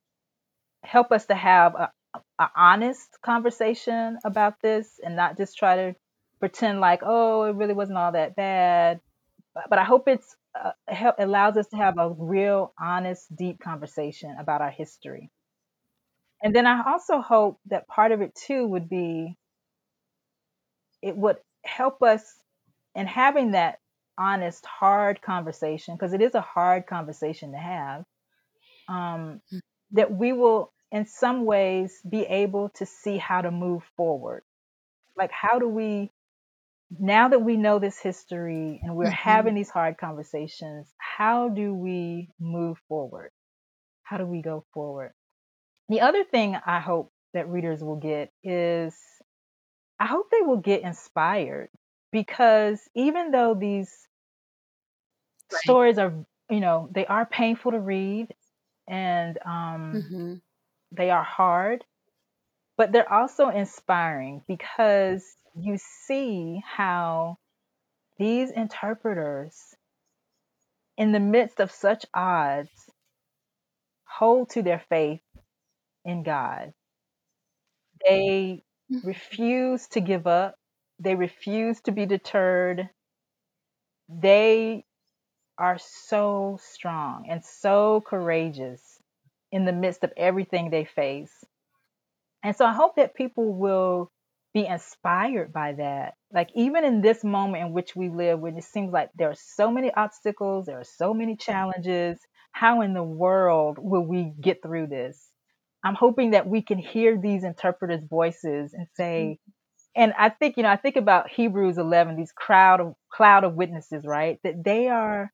help 0.84 1.10
us 1.10 1.26
to 1.26 1.34
have 1.34 1.74
a, 1.74 1.90
a 2.38 2.50
honest 2.54 3.08
conversation 3.22 4.18
about 4.24 4.60
this 4.62 5.00
and 5.02 5.16
not 5.16 5.36
just 5.36 5.58
try 5.58 5.76
to 5.76 5.96
pretend 6.38 6.80
like, 6.80 7.00
oh, 7.02 7.44
it 7.44 7.56
really 7.56 7.74
wasn't 7.74 7.98
all 7.98 8.12
that 8.12 8.36
bad. 8.36 9.00
But 9.68 9.78
I 9.78 9.84
hope 9.84 10.08
it's 10.08 10.36
uh, 10.54 10.72
help, 10.86 11.16
allows 11.18 11.56
us 11.56 11.68
to 11.68 11.76
have 11.76 11.98
a 11.98 12.10
real, 12.10 12.72
honest, 12.80 13.34
deep 13.34 13.60
conversation 13.60 14.36
about 14.38 14.60
our 14.60 14.70
history. 14.70 15.30
And 16.42 16.54
then 16.54 16.66
I 16.66 16.82
also 16.86 17.20
hope 17.20 17.58
that 17.66 17.88
part 17.88 18.12
of 18.12 18.20
it 18.20 18.34
too 18.34 18.66
would 18.66 18.88
be 18.88 19.36
it 21.02 21.16
would 21.16 21.36
help 21.64 22.02
us 22.02 22.22
in 22.94 23.06
having 23.06 23.52
that 23.52 23.78
honest, 24.16 24.66
hard 24.66 25.22
conversation, 25.22 25.94
because 25.94 26.12
it 26.12 26.20
is 26.20 26.34
a 26.34 26.40
hard 26.40 26.86
conversation 26.86 27.52
to 27.52 27.58
have, 27.58 28.04
um, 28.88 29.40
mm. 29.52 29.60
that 29.92 30.12
we 30.12 30.32
will, 30.32 30.72
in 30.90 31.06
some 31.06 31.44
ways, 31.44 32.00
be 32.08 32.22
able 32.22 32.70
to 32.70 32.84
see 32.84 33.16
how 33.16 33.40
to 33.40 33.50
move 33.50 33.84
forward. 33.96 34.42
Like, 35.16 35.30
how 35.30 35.58
do 35.58 35.68
we, 35.68 36.10
now 36.90 37.28
that 37.28 37.40
we 37.40 37.56
know 37.56 37.78
this 37.78 37.98
history 37.98 38.80
and 38.82 38.96
we're 38.96 39.04
mm-hmm. 39.04 39.12
having 39.12 39.54
these 39.54 39.70
hard 39.70 39.98
conversations, 39.98 40.92
how 40.98 41.48
do 41.48 41.74
we 41.74 42.30
move 42.40 42.78
forward? 42.88 43.30
How 44.04 44.16
do 44.16 44.24
we 44.24 44.40
go 44.40 44.64
forward? 44.72 45.12
The 45.88 46.00
other 46.00 46.24
thing 46.24 46.56
I 46.66 46.80
hope 46.80 47.12
that 47.34 47.48
readers 47.48 47.82
will 47.82 47.96
get 47.96 48.32
is 48.42 48.94
I 50.00 50.06
hope 50.06 50.30
they 50.30 50.42
will 50.42 50.58
get 50.58 50.82
inspired 50.82 51.68
because 52.12 52.80
even 52.94 53.30
though 53.32 53.54
these 53.54 54.08
right. 55.52 55.60
stories 55.60 55.98
are, 55.98 56.14
you 56.48 56.60
know, 56.60 56.88
they 56.92 57.04
are 57.06 57.26
painful 57.26 57.72
to 57.72 57.80
read 57.80 58.28
and 58.88 59.38
um, 59.44 59.92
mm-hmm. 59.94 60.34
they 60.92 61.10
are 61.10 61.24
hard, 61.24 61.84
but 62.78 62.92
they're 62.92 63.12
also 63.12 63.48
inspiring 63.50 64.42
because 64.48 65.24
you 65.60 65.76
see 65.78 66.62
how 66.64 67.36
these 68.18 68.50
interpreters, 68.52 69.74
in 70.96 71.12
the 71.12 71.20
midst 71.20 71.60
of 71.60 71.72
such 71.72 72.06
odds, 72.14 72.70
hold 74.04 74.50
to 74.50 74.62
their 74.62 74.82
faith 74.88 75.20
in 76.04 76.22
God. 76.22 76.72
They 78.06 78.62
mm-hmm. 78.92 79.06
refuse 79.06 79.88
to 79.88 80.00
give 80.00 80.28
up. 80.28 80.54
They 81.00 81.16
refuse 81.16 81.80
to 81.82 81.92
be 81.92 82.06
deterred. 82.06 82.88
They 84.08 84.84
are 85.58 85.78
so 85.78 86.58
strong 86.62 87.26
and 87.28 87.44
so 87.44 88.02
courageous 88.06 88.82
in 89.50 89.64
the 89.64 89.72
midst 89.72 90.04
of 90.04 90.12
everything 90.16 90.70
they 90.70 90.84
face. 90.84 91.44
And 92.42 92.54
so 92.54 92.64
I 92.64 92.72
hope 92.72 92.96
that 92.96 93.14
people 93.14 93.52
will 93.54 94.10
be 94.54 94.66
inspired 94.66 95.52
by 95.52 95.72
that. 95.74 96.14
Like, 96.32 96.50
even 96.54 96.84
in 96.84 97.00
this 97.00 97.24
moment 97.24 97.64
in 97.66 97.72
which 97.72 97.94
we 97.96 98.08
live, 98.08 98.40
when 98.40 98.56
it 98.56 98.64
seems 98.64 98.92
like 98.92 99.10
there 99.16 99.30
are 99.30 99.36
so 99.36 99.70
many 99.70 99.92
obstacles, 99.92 100.66
there 100.66 100.80
are 100.80 100.84
so 100.84 101.12
many 101.12 101.36
challenges, 101.36 102.18
how 102.52 102.80
in 102.82 102.94
the 102.94 103.02
world 103.02 103.78
will 103.78 104.06
we 104.06 104.32
get 104.40 104.62
through 104.62 104.88
this? 104.88 105.28
I'm 105.84 105.94
hoping 105.94 106.32
that 106.32 106.48
we 106.48 106.62
can 106.62 106.78
hear 106.78 107.16
these 107.16 107.44
interpreters' 107.44 108.04
voices 108.08 108.74
and 108.74 108.86
say, 108.94 109.38
mm-hmm. 109.40 110.02
and 110.02 110.12
I 110.18 110.30
think, 110.30 110.56
you 110.56 110.62
know, 110.64 110.70
I 110.70 110.76
think 110.76 110.96
about 110.96 111.30
Hebrews 111.30 111.78
11, 111.78 112.16
these 112.16 112.32
crowd 112.32 112.80
of 112.80 112.94
cloud 113.12 113.44
of 113.44 113.54
witnesses, 113.54 114.04
right? 114.04 114.38
That 114.42 114.64
they 114.64 114.88
are, 114.88 115.32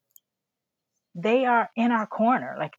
they 1.14 1.46
are 1.46 1.70
in 1.76 1.92
our 1.92 2.06
corner. 2.06 2.56
Like 2.58 2.74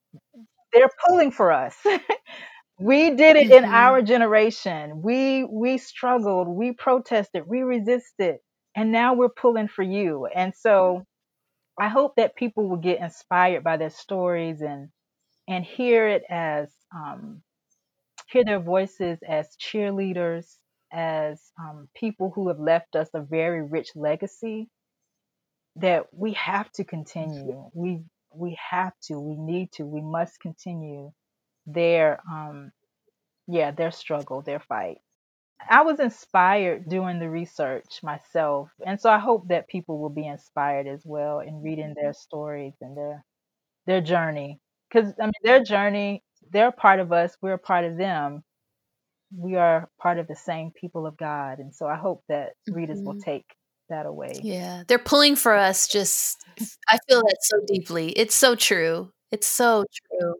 they're 0.74 0.92
pulling 1.08 1.32
for 1.32 1.52
us. 1.52 1.76
we 2.80 3.12
did 3.12 3.38
it 3.38 3.48
mm-hmm. 3.48 3.64
in 3.64 3.66
our 3.66 4.02
generation. 4.02 5.02
We, 5.02 5.44
we 5.44 5.78
struggled, 5.78 6.48
we 6.48 6.74
protested, 6.74 7.44
we 7.48 7.62
resisted, 7.62 8.38
and 8.76 8.92
now 8.92 9.14
we're 9.14 9.30
pulling 9.30 9.68
for 9.68 9.84
you. 9.84 10.26
And 10.26 10.54
so 10.56 11.06
I 11.80 11.90
hope 11.90 12.16
that 12.18 12.36
people 12.36 12.68
will 12.70 12.78
get 12.78 13.00
inspired 13.02 13.64
by 13.64 13.78
their 13.78 13.90
stories 13.90 14.62
and, 14.62 14.90
and 15.48 15.64
hear 15.64 16.08
it 16.08 16.24
as, 16.30 16.70
um, 16.96 17.42
hear 18.30 18.44
their 18.44 18.60
voices 18.60 19.20
as 19.28 19.56
cheerleaders, 19.58 20.46
as 20.92 21.42
um, 21.60 21.88
people 21.96 22.32
who 22.34 22.48
have 22.50 22.60
left 22.60 22.96
us 22.96 23.10
a 23.14 23.22
very 23.22 23.62
rich 23.62 23.90
legacy 23.96 24.70
that 25.78 26.06
we 26.14 26.34
have 26.34 26.72
to 26.74 26.84
continue. 26.84 27.70
We 27.74 28.04
we 28.34 28.58
have 28.70 28.94
to. 29.04 29.20
We 29.20 29.36
need 29.38 29.72
to. 29.74 29.86
We 29.86 30.02
must 30.02 30.40
continue 30.40 31.12
their 31.66 32.20
um 32.32 32.72
yeah 33.48 33.72
their 33.72 33.92
struggle, 33.92 34.42
their 34.42 34.60
fight. 34.60 34.98
I 35.70 35.82
was 35.84 36.00
inspired 36.00 36.90
doing 36.90 37.20
the 37.20 37.30
research 37.30 38.02
myself, 38.04 38.70
and 38.86 39.00
so 39.00 39.10
I 39.10 39.20
hope 39.20 39.48
that 39.48 39.68
people 39.68 40.00
will 40.00 40.10
be 40.10 40.28
inspired 40.28 40.88
as 40.88 41.02
well 41.06 41.40
in 41.40 41.62
reading 41.64 41.96
their 41.96 42.14
stories 42.14 42.74
and 42.82 42.96
their 42.96 43.24
their 43.88 44.02
journey. 44.02 44.60
Because 44.90 45.14
I 45.20 45.26
mean, 45.26 45.34
their 45.44 45.64
journey 45.64 46.24
they're 46.52 46.72
part 46.72 47.00
of 47.00 47.12
us, 47.12 47.36
we're 47.42 47.54
a 47.54 47.60
part 47.60 47.86
of 47.86 47.98
them. 47.98 48.44
We 49.36 49.56
are 49.56 49.90
part 50.00 50.20
of 50.20 50.28
the 50.28 50.36
same 50.36 50.72
people 50.80 51.06
of 51.06 51.18
God. 51.18 51.60
And 51.60 51.74
so 51.74 51.88
I 51.88 51.96
hope 51.96 52.24
that 52.30 52.54
readers 52.70 52.98
mm-hmm. 52.98 53.08
will 53.08 53.20
take 53.20 53.46
that 53.90 54.06
away. 54.06 54.40
Yeah. 54.42 54.84
They're 54.88 55.00
pulling 55.00 55.36
for 55.36 55.54
us 55.54 55.88
just 55.88 56.44
I 56.90 56.98
feel 57.08 57.22
that 57.22 57.38
so 57.42 57.58
deeply. 57.68 58.10
It's 58.12 58.36
so 58.36 58.56
true. 58.56 59.12
It's 59.32 59.48
so 59.48 59.86
true. 60.10 60.36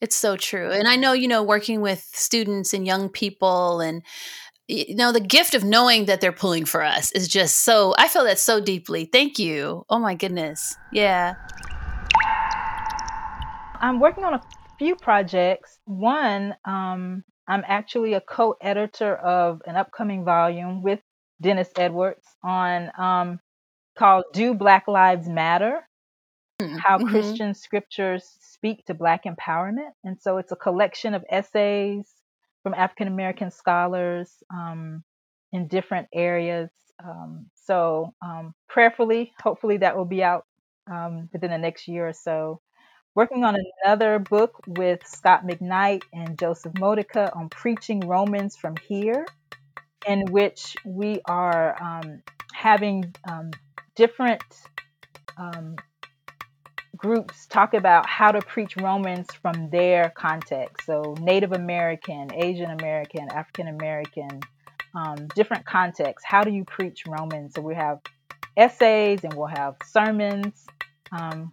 It's 0.00 0.16
so 0.16 0.36
true. 0.36 0.70
And 0.70 0.86
I 0.86 0.96
know, 0.96 1.12
you 1.12 1.28
know, 1.28 1.42
working 1.42 1.80
with 1.80 2.08
students 2.12 2.72
and 2.72 2.86
young 2.86 3.08
people 3.08 3.80
and 3.80 4.02
you 4.68 4.94
know, 4.94 5.12
the 5.12 5.20
gift 5.20 5.54
of 5.54 5.64
knowing 5.64 6.04
that 6.04 6.20
they're 6.20 6.30
pulling 6.30 6.66
for 6.66 6.82
us 6.82 7.10
is 7.12 7.26
just 7.26 7.64
so 7.64 7.94
I 7.96 8.06
feel 8.06 8.24
that 8.24 8.38
so 8.38 8.60
deeply. 8.60 9.06
Thank 9.06 9.38
you. 9.38 9.84
Oh 9.88 9.98
my 9.98 10.14
goodness. 10.14 10.76
Yeah. 10.92 11.34
I'm 13.80 13.98
working 13.98 14.24
on 14.24 14.34
a 14.34 14.42
few 14.78 14.94
projects. 14.94 15.78
One, 15.86 16.54
um, 16.64 17.24
I'm 17.46 17.64
actually 17.66 18.12
a 18.12 18.20
co 18.20 18.56
editor 18.60 19.16
of 19.16 19.62
an 19.66 19.76
upcoming 19.76 20.24
volume 20.24 20.82
with 20.82 21.00
Dennis 21.40 21.70
Edwards 21.76 22.26
on 22.42 22.90
um, 22.98 23.40
called 23.96 24.24
Do 24.32 24.54
Black 24.54 24.86
Lives 24.86 25.28
Matter? 25.28 25.87
Hmm, 26.60 26.76
How 26.76 26.98
mm-hmm. 26.98 27.08
Christian 27.08 27.54
scriptures 27.54 28.24
speak 28.40 28.84
to 28.86 28.94
Black 28.94 29.24
empowerment. 29.24 29.92
And 30.04 30.20
so 30.20 30.38
it's 30.38 30.52
a 30.52 30.56
collection 30.56 31.14
of 31.14 31.24
essays 31.30 32.08
from 32.62 32.74
African 32.74 33.08
American 33.08 33.50
scholars 33.50 34.30
um, 34.52 35.04
in 35.52 35.68
different 35.68 36.08
areas. 36.12 36.70
Um, 37.02 37.46
so, 37.54 38.14
um, 38.22 38.54
prayerfully, 38.68 39.32
hopefully, 39.40 39.78
that 39.78 39.96
will 39.96 40.04
be 40.04 40.22
out 40.22 40.46
um, 40.90 41.28
within 41.32 41.50
the 41.50 41.58
next 41.58 41.86
year 41.86 42.08
or 42.08 42.12
so 42.12 42.60
working 43.18 43.42
on 43.42 43.56
another 43.82 44.20
book 44.20 44.60
with 44.68 45.04
Scot 45.04 45.44
McKnight 45.44 46.04
and 46.12 46.38
Joseph 46.38 46.72
Modica 46.78 47.32
on 47.34 47.48
preaching 47.48 47.98
Romans 47.98 48.54
from 48.54 48.76
here, 48.86 49.26
in 50.06 50.30
which 50.30 50.76
we 50.84 51.20
are 51.24 51.76
um, 51.82 52.22
having 52.52 53.12
um, 53.28 53.50
different 53.96 54.44
um, 55.36 55.74
groups 56.98 57.46
talk 57.46 57.74
about 57.74 58.08
how 58.08 58.32
to 58.32 58.40
preach 58.40 58.76
Romans 58.76 59.28
from 59.40 59.70
their 59.70 60.10
context. 60.10 60.86
So, 60.86 61.14
Native 61.20 61.52
American, 61.52 62.32
Asian 62.34 62.70
American, 62.70 63.28
African 63.30 63.68
American, 63.68 64.40
um, 64.94 65.28
different 65.34 65.64
contexts. 65.64 66.26
How 66.26 66.42
do 66.42 66.50
you 66.50 66.64
preach 66.64 67.04
Romans? 67.06 67.54
So, 67.54 67.62
we 67.62 67.74
have 67.74 68.00
essays 68.56 69.24
and 69.24 69.32
we'll 69.34 69.46
have 69.46 69.76
sermons. 69.84 70.66
Um, 71.12 71.52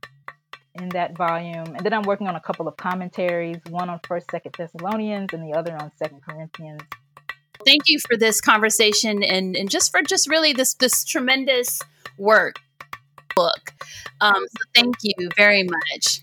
in 0.78 0.90
that 0.90 1.18
volume. 1.18 1.76
And 1.76 1.80
then 1.80 1.94
I'm 1.94 2.04
working 2.04 2.28
on 2.28 2.36
a 2.36 2.40
couple 2.40 2.68
of 2.68 2.76
commentaries, 2.78 3.58
one 3.70 3.90
on 3.90 4.00
First, 4.06 4.30
Second 4.30 4.56
Thessalonians, 4.58 5.30
and 5.34 5.42
the 5.42 5.58
other 5.58 5.74
on 5.82 5.92
Second 5.96 6.22
Corinthians. 6.22 6.82
Thank 7.66 7.84
you 7.88 8.00
for 8.00 8.18
this 8.18 8.42
conversation 8.42 9.24
and, 9.24 9.56
and 9.56 9.70
just 9.70 9.92
for 9.92 10.02
just 10.02 10.30
really 10.30 10.54
this 10.54 10.76
this 10.76 11.04
tremendous 11.04 11.80
work 12.18 12.58
book. 13.36 13.74
Um, 14.22 14.36
so 14.36 14.64
thank 14.74 14.96
you 15.04 15.30
very 15.36 15.64
much. 15.64 16.22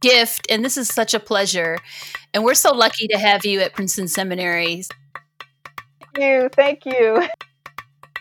Gift, 0.00 0.46
and 0.50 0.64
this 0.64 0.76
is 0.76 0.88
such 0.88 1.14
a 1.14 1.20
pleasure. 1.20 1.78
And 2.32 2.44
we're 2.44 2.54
so 2.54 2.74
lucky 2.74 3.08
to 3.08 3.18
have 3.18 3.44
you 3.44 3.60
at 3.60 3.72
Princeton 3.72 4.08
Seminary. 4.08 4.84
Thank 6.14 6.18
you. 6.18 6.48
Thank 6.52 6.84
you. 6.86 7.28